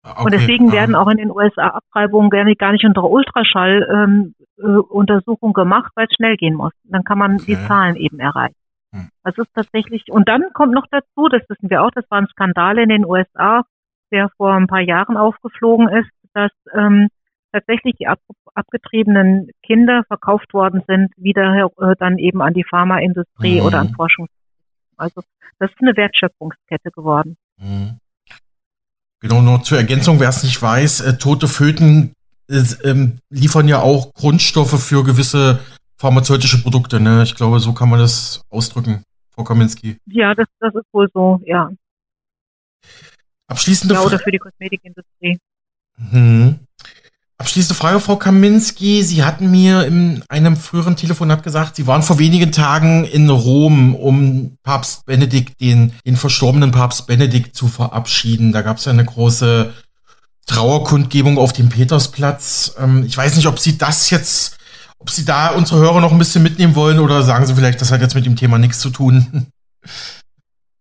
Okay. 0.03 0.23
Und 0.23 0.33
deswegen 0.33 0.71
werden 0.71 0.93
auch 0.93 1.07
in 1.07 1.17
den 1.17 1.31
USA 1.31 1.69
Abtreibungen 1.69 2.29
gar 2.29 2.71
nicht 2.71 2.85
unter 2.85 3.09
Ultraschalluntersuchung 3.09 5.49
ähm, 5.49 5.51
äh, 5.51 5.53
gemacht, 5.53 5.91
weil 5.95 6.05
es 6.07 6.13
schnell 6.15 6.37
gehen 6.37 6.53
muss. 6.53 6.73
Dann 6.83 7.03
kann 7.03 7.17
man 7.17 7.33
okay. 7.35 7.45
die 7.47 7.57
Zahlen 7.67 7.95
eben 7.95 8.19
erreichen. 8.19 8.53
Hm. 8.93 9.09
Das 9.23 9.35
ist 9.37 9.51
tatsächlich, 9.55 10.03
und 10.09 10.29
dann 10.29 10.43
kommt 10.53 10.73
noch 10.73 10.85
dazu, 10.91 11.27
das 11.29 11.41
wissen 11.49 11.71
wir 11.71 11.83
auch, 11.83 11.89
das 11.91 12.05
war 12.09 12.19
ein 12.19 12.27
Skandal 12.27 12.77
in 12.77 12.89
den 12.89 13.05
USA, 13.05 13.63
der 14.11 14.29
vor 14.37 14.53
ein 14.53 14.67
paar 14.67 14.81
Jahren 14.81 15.17
aufgeflogen 15.17 15.89
ist, 15.89 16.11
dass 16.33 16.51
ähm, 16.73 17.07
tatsächlich 17.51 17.95
die 17.99 18.07
ab, 18.07 18.19
abgetriebenen 18.53 19.49
Kinder 19.63 20.03
verkauft 20.07 20.53
worden 20.53 20.83
sind, 20.87 21.11
wieder 21.17 21.71
äh, 21.79 21.95
dann 21.97 22.19
eben 22.19 22.43
an 22.43 22.53
die 22.53 22.63
Pharmaindustrie 22.63 23.59
mhm. 23.59 23.65
oder 23.65 23.79
an 23.79 23.95
Forschungs 23.95 24.29
also 24.97 25.21
das 25.59 25.71
ist 25.71 25.81
eine 25.81 25.95
Wertschöpfungskette 25.95 26.91
geworden. 26.91 27.37
Mhm. 27.57 27.99
Genau, 29.21 29.41
nur 29.41 29.63
zur 29.63 29.77
Ergänzung, 29.77 30.19
wer 30.19 30.29
es 30.29 30.43
nicht 30.43 30.61
weiß, 30.61 31.01
äh, 31.01 31.17
tote 31.17 31.47
Föten 31.47 32.13
äh, 32.49 32.63
ähm, 32.83 33.19
liefern 33.29 33.67
ja 33.67 33.79
auch 33.81 34.13
Grundstoffe 34.13 34.79
für 34.83 35.03
gewisse 35.03 35.59
pharmazeutische 35.97 36.61
Produkte. 36.61 36.99
Ne? 36.99 37.23
Ich 37.23 37.35
glaube, 37.35 37.59
so 37.59 37.73
kann 37.73 37.89
man 37.89 37.99
das 37.99 38.43
ausdrücken, 38.49 39.03
Frau 39.31 39.43
Kaminski. 39.43 39.97
Ja, 40.05 40.35
das, 40.35 40.47
das 40.59 40.75
ist 40.75 40.85
wohl 40.91 41.09
so, 41.13 41.41
ja. 41.45 41.71
Abschließende 43.47 43.95
ja, 43.95 44.01
oder 44.01 44.19
für 44.19 44.31
die 44.31 44.39
Kosmetikindustrie. 44.39 45.39
Mhm. 45.97 46.59
Abschließende 47.37 47.75
Frage, 47.75 47.99
Frau 47.99 48.15
Kaminski. 48.15 49.03
Sie 49.03 49.25
hatten 49.25 49.51
mir 49.51 49.85
in 49.85 50.23
einem 50.29 50.55
früheren 50.55 50.95
Telefonat 50.95 51.43
gesagt, 51.43 51.75
Sie 51.75 51.85
waren 51.85 52.01
vor 52.01 52.17
wenigen 52.17 52.53
Tagen 52.53 53.03
in 53.03 53.29
Rom, 53.29 53.93
um 53.93 54.57
Papst 54.63 55.05
Benedikt, 55.05 55.59
den, 55.59 55.91
den 56.05 56.15
verstorbenen 56.15 56.71
Papst 56.71 57.07
Benedikt 57.07 57.53
zu 57.53 57.67
verabschieden. 57.67 58.53
Da 58.53 58.61
gab 58.61 58.77
es 58.77 58.85
ja 58.85 58.93
eine 58.93 59.03
große 59.03 59.73
Trauerkundgebung 60.47 61.37
auf 61.37 61.51
dem 61.51 61.67
Petersplatz. 61.67 62.77
Ähm, 62.79 63.03
ich 63.05 63.17
weiß 63.17 63.35
nicht, 63.35 63.47
ob 63.47 63.59
Sie 63.59 63.77
das 63.77 64.09
jetzt, 64.11 64.57
ob 64.99 65.09
Sie 65.09 65.25
da 65.25 65.49
unsere 65.49 65.81
Hörer 65.81 65.99
noch 65.99 66.13
ein 66.13 66.17
bisschen 66.17 66.43
mitnehmen 66.43 66.75
wollen 66.75 66.99
oder 66.99 67.21
sagen 67.21 67.45
Sie 67.45 67.55
vielleicht, 67.55 67.81
das 67.81 67.91
hat 67.91 67.99
jetzt 67.99 68.15
mit 68.15 68.25
dem 68.25 68.37
Thema 68.37 68.57
nichts 68.57 68.79
zu 68.79 68.91
tun. 68.91 69.47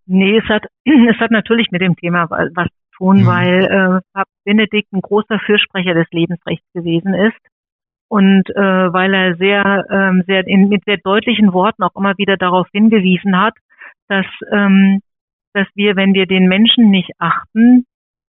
Nee, 0.07 0.39
es 0.39 0.49
hat, 0.49 0.67
es 0.85 1.19
hat 1.19 1.33
natürlich 1.33 1.69
mit 1.73 1.81
dem 1.81 1.97
Thema 1.97 2.27
was 2.31 2.69
tun, 2.97 3.23
mhm. 3.23 3.27
weil 3.27 3.65
äh, 3.65 4.01
Papst 4.13 4.35
Benedikt 4.45 4.93
ein 4.93 5.01
großer 5.01 5.39
Fürsprecher 5.39 5.95
des 5.95 6.07
Lebensrechts 6.11 6.67
gewesen 6.75 7.15
ist 7.15 7.41
und 8.09 8.49
äh, 8.51 8.93
weil 8.93 9.15
er 9.15 9.37
sehr, 9.37 9.87
ähm, 9.91 10.23
sehr 10.27 10.47
in, 10.47 10.69
mit 10.69 10.85
sehr 10.85 10.99
deutlichen 10.99 11.53
Worten 11.53 11.83
auch 11.83 11.97
immer 11.97 12.17
wieder 12.19 12.37
darauf 12.37 12.69
hingewiesen 12.73 13.39
hat, 13.39 13.55
dass 14.09 14.27
ähm, 14.53 15.01
dass 15.55 15.69
wir, 15.75 15.95
wenn 15.97 16.15
wir 16.15 16.27
den 16.27 16.49
Menschen 16.49 16.91
nicht 16.91 17.13
achten, 17.19 17.87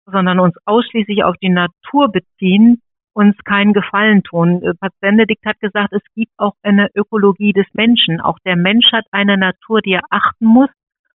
sondern 0.05 0.39
uns 0.39 0.55
ausschließlich 0.66 1.24
auf 1.26 1.36
die 1.41 1.49
Natur 1.49 2.10
beziehen, 2.10 2.82
uns 3.14 3.36
keinen 3.43 3.74
Gefallen 3.74 4.24
tun. 4.24 4.64
Äh, 4.64 4.74
Papst 4.74 4.99
Benedikt 5.01 5.45
hat 5.45 5.60
gesagt, 5.60 5.93
es 5.93 6.03
gibt 6.16 6.32
auch 6.38 6.53
eine 6.64 6.89
Ökologie 6.95 7.53
des 7.53 7.68
Menschen. 7.74 8.22
Auch 8.22 8.39
der 8.45 8.55
Mensch 8.55 8.91
hat 8.91 9.05
eine 9.12 9.38
Natur, 9.38 9.82
die 9.82 9.93
er 9.93 10.03
achten 10.10 10.45
muss 10.45 10.70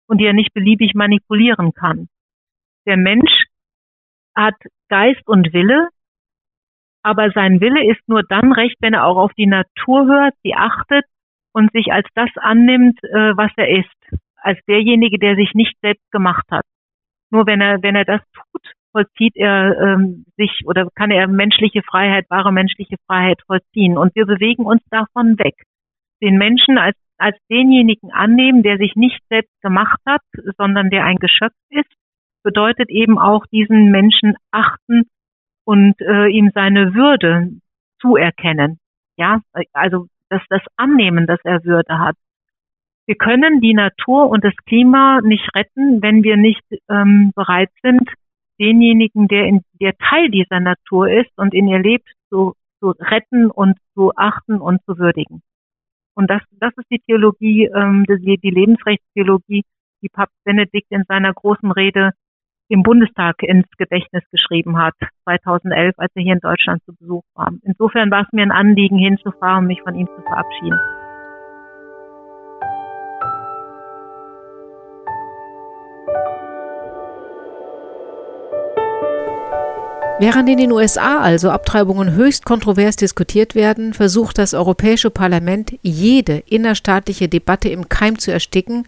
und 0.06 0.18
die 0.18 0.24
er 0.24 0.32
nicht 0.32 0.54
beliebig 0.54 0.94
manipulieren 0.94 1.72
kann 1.74 2.08
der 2.90 2.96
Mensch 2.96 3.44
hat 4.34 4.56
Geist 4.88 5.26
und 5.28 5.52
Wille, 5.52 5.88
aber 7.04 7.30
sein 7.30 7.60
Wille 7.60 7.88
ist 7.88 8.00
nur 8.08 8.24
dann 8.28 8.52
recht, 8.52 8.76
wenn 8.80 8.94
er 8.94 9.06
auch 9.06 9.16
auf 9.16 9.32
die 9.34 9.46
Natur 9.46 10.06
hört, 10.06 10.34
sie 10.42 10.54
achtet 10.54 11.04
und 11.52 11.70
sich 11.72 11.92
als 11.92 12.08
das 12.14 12.30
annimmt, 12.34 12.98
äh, 13.04 13.36
was 13.36 13.52
er 13.56 13.68
ist, 13.68 14.20
als 14.36 14.58
derjenige, 14.66 15.20
der 15.20 15.36
sich 15.36 15.54
nicht 15.54 15.76
selbst 15.80 16.10
gemacht 16.10 16.44
hat. 16.50 16.64
Nur 17.30 17.46
wenn 17.46 17.60
er, 17.60 17.80
wenn 17.80 17.94
er 17.94 18.04
das 18.04 18.22
tut, 18.32 18.72
vollzieht 18.90 19.36
er 19.36 19.78
ähm, 19.80 20.24
sich 20.36 20.62
oder 20.66 20.88
kann 20.96 21.12
er 21.12 21.28
menschliche 21.28 21.82
Freiheit, 21.82 22.26
wahre 22.28 22.52
menschliche 22.52 22.96
Freiheit 23.06 23.40
vollziehen. 23.46 23.96
Und 23.96 24.16
wir 24.16 24.26
bewegen 24.26 24.64
uns 24.64 24.82
davon 24.90 25.38
weg. 25.38 25.54
Den 26.20 26.38
Menschen 26.38 26.76
als, 26.76 26.96
als 27.18 27.38
denjenigen 27.48 28.10
annehmen, 28.10 28.64
der 28.64 28.78
sich 28.78 28.96
nicht 28.96 29.20
selbst 29.28 29.54
gemacht 29.62 30.00
hat, 30.04 30.22
sondern 30.58 30.90
der 30.90 31.04
ein 31.04 31.18
Geschöpf 31.18 31.54
ist 31.70 31.99
bedeutet 32.42 32.90
eben 32.90 33.18
auch 33.18 33.46
diesen 33.46 33.90
Menschen 33.90 34.36
achten 34.50 35.04
und 35.64 36.00
äh, 36.00 36.28
ihm 36.28 36.50
seine 36.54 36.94
Würde 36.94 37.50
zuerkennen. 38.00 38.78
Ja, 39.16 39.40
also 39.72 40.06
das, 40.28 40.42
das 40.48 40.62
Annehmen, 40.76 41.26
dass 41.26 41.40
er 41.44 41.64
Würde 41.64 41.98
hat. 41.98 42.16
Wir 43.06 43.16
können 43.16 43.60
die 43.60 43.74
Natur 43.74 44.30
und 44.30 44.44
das 44.44 44.54
Klima 44.66 45.20
nicht 45.22 45.54
retten, 45.54 46.00
wenn 46.00 46.22
wir 46.22 46.36
nicht 46.36 46.62
ähm, 46.88 47.32
bereit 47.34 47.70
sind, 47.82 48.08
denjenigen, 48.60 49.26
der, 49.26 49.46
in, 49.46 49.62
der 49.80 49.96
Teil 49.98 50.30
dieser 50.30 50.60
Natur 50.60 51.10
ist 51.10 51.30
und 51.36 51.52
in 51.54 51.66
ihr 51.66 51.80
lebt, 51.80 52.08
zu, 52.28 52.54
zu 52.78 52.90
retten 52.90 53.50
und 53.50 53.78
zu 53.94 54.12
achten 54.16 54.60
und 54.60 54.80
zu 54.84 54.98
würdigen. 54.98 55.42
Und 56.14 56.30
das, 56.30 56.42
das 56.52 56.72
ist 56.76 56.90
die 56.90 57.00
Theologie, 57.00 57.64
ähm, 57.64 58.04
die, 58.08 58.38
die 58.38 58.50
Lebensrechtstheologie, 58.50 59.64
die 60.02 60.08
Papst 60.08 60.36
Benedikt 60.44 60.90
in 60.90 61.04
seiner 61.08 61.32
großen 61.32 61.72
Rede 61.72 62.12
im 62.70 62.84
Bundestag 62.84 63.42
ins 63.42 63.66
Gedächtnis 63.76 64.22
geschrieben 64.30 64.78
hat, 64.78 64.94
2011, 65.24 65.94
als 65.98 66.12
er 66.14 66.22
hier 66.22 66.34
in 66.34 66.40
Deutschland 66.40 66.82
zu 66.84 66.94
Besuch 66.94 67.24
war. 67.34 67.50
Insofern 67.64 68.10
war 68.12 68.22
es 68.22 68.32
mir 68.32 68.42
ein 68.42 68.52
Anliegen, 68.52 68.96
hinzufahren 68.96 69.64
und 69.64 69.66
mich 69.66 69.82
von 69.82 69.94
ihm 69.96 70.06
zu 70.06 70.22
verabschieden. 70.22 70.78
Während 80.20 80.50
in 80.50 80.58
den 80.58 80.70
USA 80.70 81.18
also 81.20 81.50
Abtreibungen 81.50 82.14
höchst 82.14 82.44
kontrovers 82.44 82.94
diskutiert 82.94 83.54
werden, 83.54 83.94
versucht 83.94 84.38
das 84.38 84.54
Europäische 84.54 85.10
Parlament, 85.10 85.72
jede 85.82 86.42
innerstaatliche 86.46 87.26
Debatte 87.26 87.70
im 87.70 87.88
Keim 87.88 88.18
zu 88.18 88.30
ersticken 88.30 88.86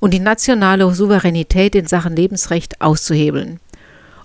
und 0.00 0.12
die 0.12 0.20
nationale 0.20 0.92
Souveränität 0.94 1.74
in 1.74 1.86
Sachen 1.86 2.16
Lebensrecht 2.16 2.80
auszuhebeln. 2.80 3.60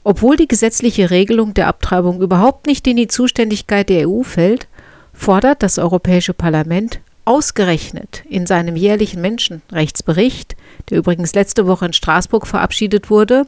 Obwohl 0.03 0.37
die 0.37 0.47
gesetzliche 0.47 1.09
Regelung 1.09 1.53
der 1.53 1.67
Abtreibung 1.67 2.21
überhaupt 2.21 2.67
nicht 2.67 2.87
in 2.87 2.97
die 2.97 3.07
Zuständigkeit 3.07 3.89
der 3.89 4.09
EU 4.09 4.23
fällt, 4.23 4.67
fordert 5.13 5.61
das 5.61 5.77
Europäische 5.77 6.33
Parlament 6.33 7.01
ausgerechnet 7.25 8.23
in 8.27 8.47
seinem 8.47 8.75
jährlichen 8.75 9.21
Menschenrechtsbericht, 9.21 10.55
der 10.89 10.97
übrigens 10.97 11.35
letzte 11.35 11.67
Woche 11.67 11.85
in 11.85 11.93
Straßburg 11.93 12.47
verabschiedet 12.47 13.09
wurde, 13.09 13.45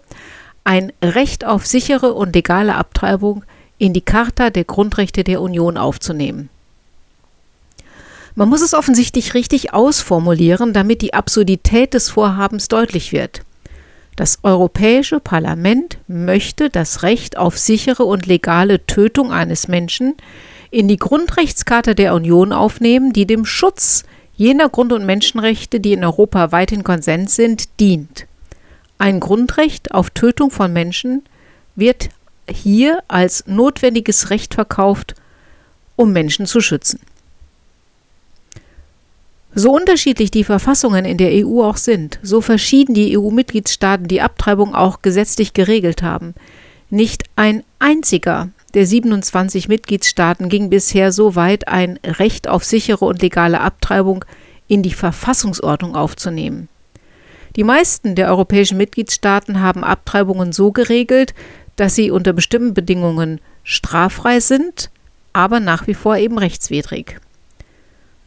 ein 0.63 0.91
Recht 1.03 1.45
auf 1.45 1.65
sichere 1.65 2.13
und 2.13 2.35
legale 2.35 2.75
Abtreibung 2.75 3.43
in 3.77 3.93
die 3.93 4.01
Charta 4.01 4.51
der 4.51 4.65
Grundrechte 4.65 5.23
der 5.23 5.41
Union 5.41 5.77
aufzunehmen. 5.77 6.49
Man 8.35 8.49
muss 8.49 8.61
es 8.61 8.73
offensichtlich 8.73 9.33
richtig 9.33 9.73
ausformulieren, 9.73 10.73
damit 10.73 11.01
die 11.01 11.13
Absurdität 11.13 11.93
des 11.93 12.09
Vorhabens 12.09 12.67
deutlich 12.67 13.11
wird. 13.11 13.41
Das 14.15 14.39
Europäische 14.43 15.19
Parlament 15.19 15.97
möchte 16.07 16.69
das 16.69 17.03
Recht 17.03 17.37
auf 17.37 17.57
sichere 17.57 18.03
und 18.03 18.25
legale 18.25 18.85
Tötung 18.85 19.31
eines 19.31 19.67
Menschen 19.67 20.15
in 20.69 20.87
die 20.87 20.97
Grundrechtscharta 20.97 21.93
der 21.93 22.13
Union 22.13 22.53
aufnehmen, 22.53 23.13
die 23.13 23.25
dem 23.25 23.45
Schutz 23.45 24.03
jener 24.35 24.69
Grund- 24.69 24.93
und 24.93 25.05
Menschenrechte, 25.05 25.79
die 25.79 25.93
in 25.93 26.03
Europa 26.03 26.51
weit 26.51 26.71
in 26.71 26.83
Konsens 26.83 27.35
sind, 27.35 27.79
dient. 27.79 28.25
Ein 28.97 29.19
Grundrecht 29.19 29.91
auf 29.93 30.09
Tötung 30.09 30.51
von 30.51 30.71
Menschen 30.71 31.23
wird 31.75 32.09
hier 32.49 33.03
als 33.07 33.45
notwendiges 33.47 34.29
Recht 34.29 34.53
verkauft, 34.53 35.15
um 35.95 36.13
Menschen 36.13 36.45
zu 36.45 36.61
schützen. 36.61 36.99
So 39.53 39.73
unterschiedlich 39.73 40.31
die 40.31 40.45
Verfassungen 40.45 41.03
in 41.03 41.17
der 41.17 41.45
EU 41.45 41.61
auch 41.63 41.77
sind, 41.77 42.19
so 42.23 42.39
verschieden 42.39 42.93
die 42.93 43.17
EU-Mitgliedstaaten 43.17 44.07
die 44.07 44.21
Abtreibung 44.21 44.73
auch 44.73 45.01
gesetzlich 45.01 45.53
geregelt 45.53 46.03
haben. 46.03 46.33
Nicht 46.89 47.23
ein 47.35 47.63
einziger 47.79 48.49
der 48.73 48.85
27 48.85 49.67
Mitgliedstaaten 49.67 50.47
ging 50.47 50.69
bisher 50.69 51.11
so 51.11 51.35
weit, 51.35 51.67
ein 51.67 51.99
Recht 52.05 52.47
auf 52.47 52.63
sichere 52.63 53.03
und 53.03 53.21
legale 53.21 53.59
Abtreibung 53.59 54.23
in 54.69 54.81
die 54.81 54.93
Verfassungsordnung 54.93 55.95
aufzunehmen. 55.95 56.69
Die 57.57 57.65
meisten 57.65 58.15
der 58.15 58.29
europäischen 58.29 58.77
Mitgliedstaaten 58.77 59.59
haben 59.59 59.83
Abtreibungen 59.83 60.53
so 60.53 60.71
geregelt, 60.71 61.33
dass 61.75 61.95
sie 61.95 62.11
unter 62.11 62.31
bestimmten 62.31 62.73
Bedingungen 62.73 63.41
straffrei 63.63 64.39
sind, 64.39 64.89
aber 65.33 65.59
nach 65.59 65.87
wie 65.87 65.93
vor 65.93 66.15
eben 66.15 66.37
rechtswidrig. 66.37 67.19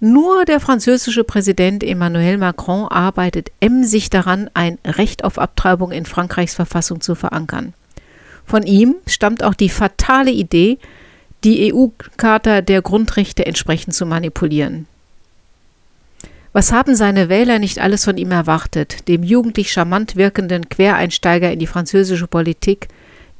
Nur 0.07 0.45
der 0.45 0.61
französische 0.61 1.25
Präsident 1.25 1.83
Emmanuel 1.83 2.37
Macron 2.37 2.89
arbeitet 2.89 3.51
emsig 3.61 4.11
daran, 4.11 4.51
ein 4.53 4.77
Recht 4.85 5.25
auf 5.25 5.39
Abtreibung 5.39 5.93
in 5.93 6.05
Frankreichs 6.05 6.53
Verfassung 6.53 7.01
zu 7.01 7.15
verankern. 7.15 7.73
Von 8.45 8.65
ihm 8.65 8.97
stammt 9.07 9.43
auch 9.43 9.55
die 9.55 9.71
fatale 9.71 10.31
Idee, 10.31 10.77
die 11.43 11.73
EU-Charta 11.73 12.61
der 12.61 12.83
Grundrechte 12.83 13.47
entsprechend 13.47 13.95
zu 13.95 14.05
manipulieren. 14.05 14.87
Was 16.53 16.71
haben 16.71 16.97
seine 16.97 17.31
Wähler 17.31 17.59
nicht 17.59 17.79
alles 17.79 18.05
von 18.05 18.19
ihm 18.19 18.31
erwartet, 18.31 19.09
dem 19.09 19.23
jugendlich 19.23 19.73
charmant 19.73 20.17
wirkenden 20.17 20.69
Quereinsteiger 20.69 21.51
in 21.51 21.61
die 21.61 21.67
französische 21.67 22.27
Politik, 22.27 22.89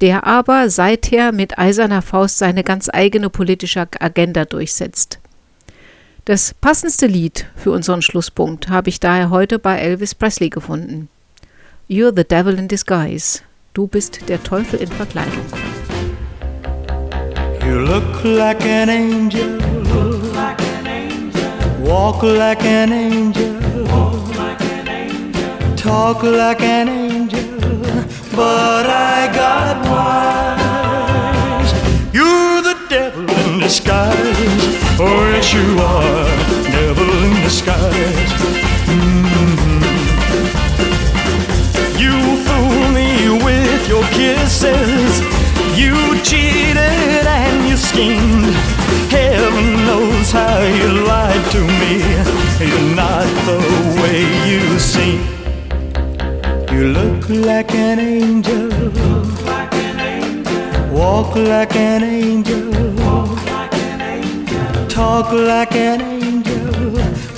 der 0.01 0.27
aber 0.27 0.71
seither 0.71 1.31
mit 1.31 1.59
eiserner 1.59 2.01
Faust 2.01 2.39
seine 2.39 2.65
ganz 2.65 2.89
eigene 2.91 3.29
politische 3.29 3.87
Agenda 4.01 4.47
durchsetzt. 4.47 5.19
Das 6.27 6.55
passendste 6.55 7.07
Lied 7.07 7.45
für 7.55 7.71
unseren 7.71 8.01
Schlusspunkt 8.01 8.71
habe 8.71 8.89
ich 8.89 8.99
daher 8.99 9.29
heute 9.29 9.59
bei 9.59 9.77
Elvis 9.77 10.15
Presley 10.15 10.49
gefunden. 10.49 11.11
You're 11.87 12.17
the 12.17 12.25
devil 12.25 12.59
in 12.59 12.67
disguise. 12.67 13.41
Du 13.75 13.87
bist 13.87 14.27
der 14.31 14.43
Teufel 14.43 14.81
in 14.81 14.89
Verkleidung. 14.89 15.45
You 17.67 17.79
look 17.79 18.25
like 18.25 18.65
an 18.65 18.89
angel. 18.89 19.59
Walk 21.83 22.23
like 22.23 22.65
an 22.65 22.91
angel. 22.91 23.55
Talk 25.77 26.23
like 26.23 26.63
an 26.63 26.89
angel. 26.89 27.59
But 28.35 28.87
I 28.87 29.29
got 29.35 29.85
wise. 29.91 31.75
You're 32.15 32.63
the 32.63 32.77
devil 32.89 33.29
in 33.29 33.61
disguise. 33.61 34.64
Oh, 34.97 35.29
yes, 35.33 35.53
you 35.53 35.77
are. 35.81 36.25
Devil 36.71 37.11
in 37.25 37.43
disguise. 37.43 38.33
Mm-hmm. 38.87 39.83
You 41.99 42.15
fool 42.47 42.89
me 42.95 43.11
with 43.45 43.89
your 43.89 44.05
kisses. 44.15 45.21
You 45.77 45.95
cheated 46.23 47.27
and 47.27 47.69
you 47.69 47.77
schemed. 47.77 48.55
Heaven 49.11 49.85
knows 49.85 50.31
how 50.31 50.63
you 50.63 50.89
lied 51.11 51.45
to 51.51 51.61
me. 51.81 51.99
You're 52.65 52.95
not 52.95 53.27
the 53.49 53.59
way 54.01 54.23
you 54.49 54.79
seem. 54.79 55.21
You 56.73 56.93
look 56.93 57.29
like 57.29 57.75
an 57.75 57.99
angel. 57.99 58.71
Walk 60.93 61.35
like 61.35 61.75
an 61.75 62.05
angel. 62.05 62.94
Talk 65.05 65.33
like 65.33 65.75
an 65.77 66.01
angel. 66.01 66.95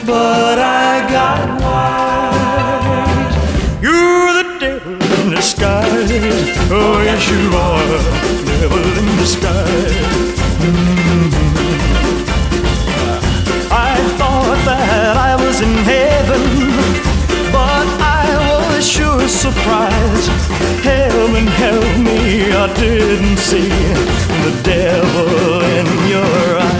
But 0.06 0.56
I 0.86 1.02
got 1.16 1.40
wise. 1.64 3.34
You're 3.82 4.30
the 4.38 4.46
devil 4.60 4.94
in 5.18 5.30
disguise. 5.34 6.12
Oh, 6.70 7.02
yes, 7.08 7.22
you 7.32 7.42
are. 7.66 7.98
Devil 8.50 8.86
in 9.00 9.08
disguise. 9.18 10.38
Mm-hmm. 10.62 11.26
I 13.72 13.92
thought 14.18 14.60
that 14.70 15.16
I 15.30 15.34
was 15.44 15.56
in 15.60 15.74
heaven, 15.94 16.44
but 17.50 17.86
I 18.22 18.26
was 18.70 18.88
sure 18.88 19.26
surprised. 19.26 20.30
Heaven 20.86 21.46
help 21.64 21.92
me, 21.98 22.52
I 22.62 22.66
didn't 22.74 23.38
see 23.38 23.70
the 24.46 24.52
devil 24.62 25.62
in 25.76 25.86
your 26.08 26.58
eyes. 26.60 26.75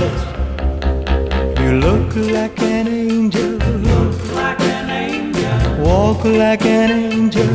You 1.67 1.73
look 1.81 2.14
like 2.14 2.62
an 2.62 2.87
angel. 2.87 3.59
Look 3.59 4.35
like 4.37 4.61
an 4.61 4.89
angel. 4.89 5.85
Walk 5.85 6.25
like 6.25 6.64
an 6.64 6.91
angel. 6.93 7.49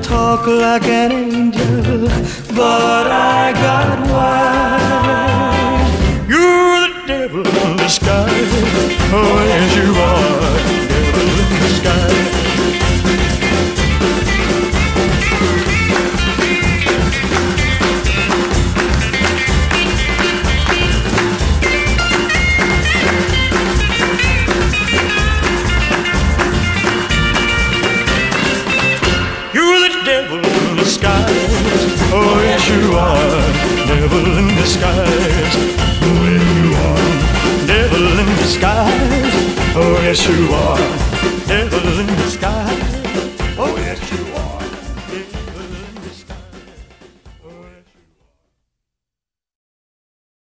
Talk 0.00 0.46
like 0.46 0.84
an 0.84 1.10
angel. 1.10 2.08
But 2.54 3.08
I 3.08 3.52
got 3.64 3.98
wise. 4.12 5.90
You're 6.28 6.80
the 6.86 6.92
devil 7.08 7.44
in 7.44 7.76
disguise. 7.78 8.52
Oh, 9.12 9.42
yes, 9.50 9.74
you 9.74 9.90
are. 10.10 10.42
Devil 10.92 11.28
in 11.42 11.50
disguise. 11.60 12.19
disguise. 34.70 35.56
Well, 36.00 36.30
you 36.30 36.74
are 36.86 37.66
devil 37.66 38.06
in 38.20 38.28
disguise. 38.38 39.34
Oh, 39.74 39.98
yes, 40.04 40.20
you 40.28 40.48
are 40.52 40.78
devil 41.48 42.00
in 42.00 42.06
disguise. 42.06 42.39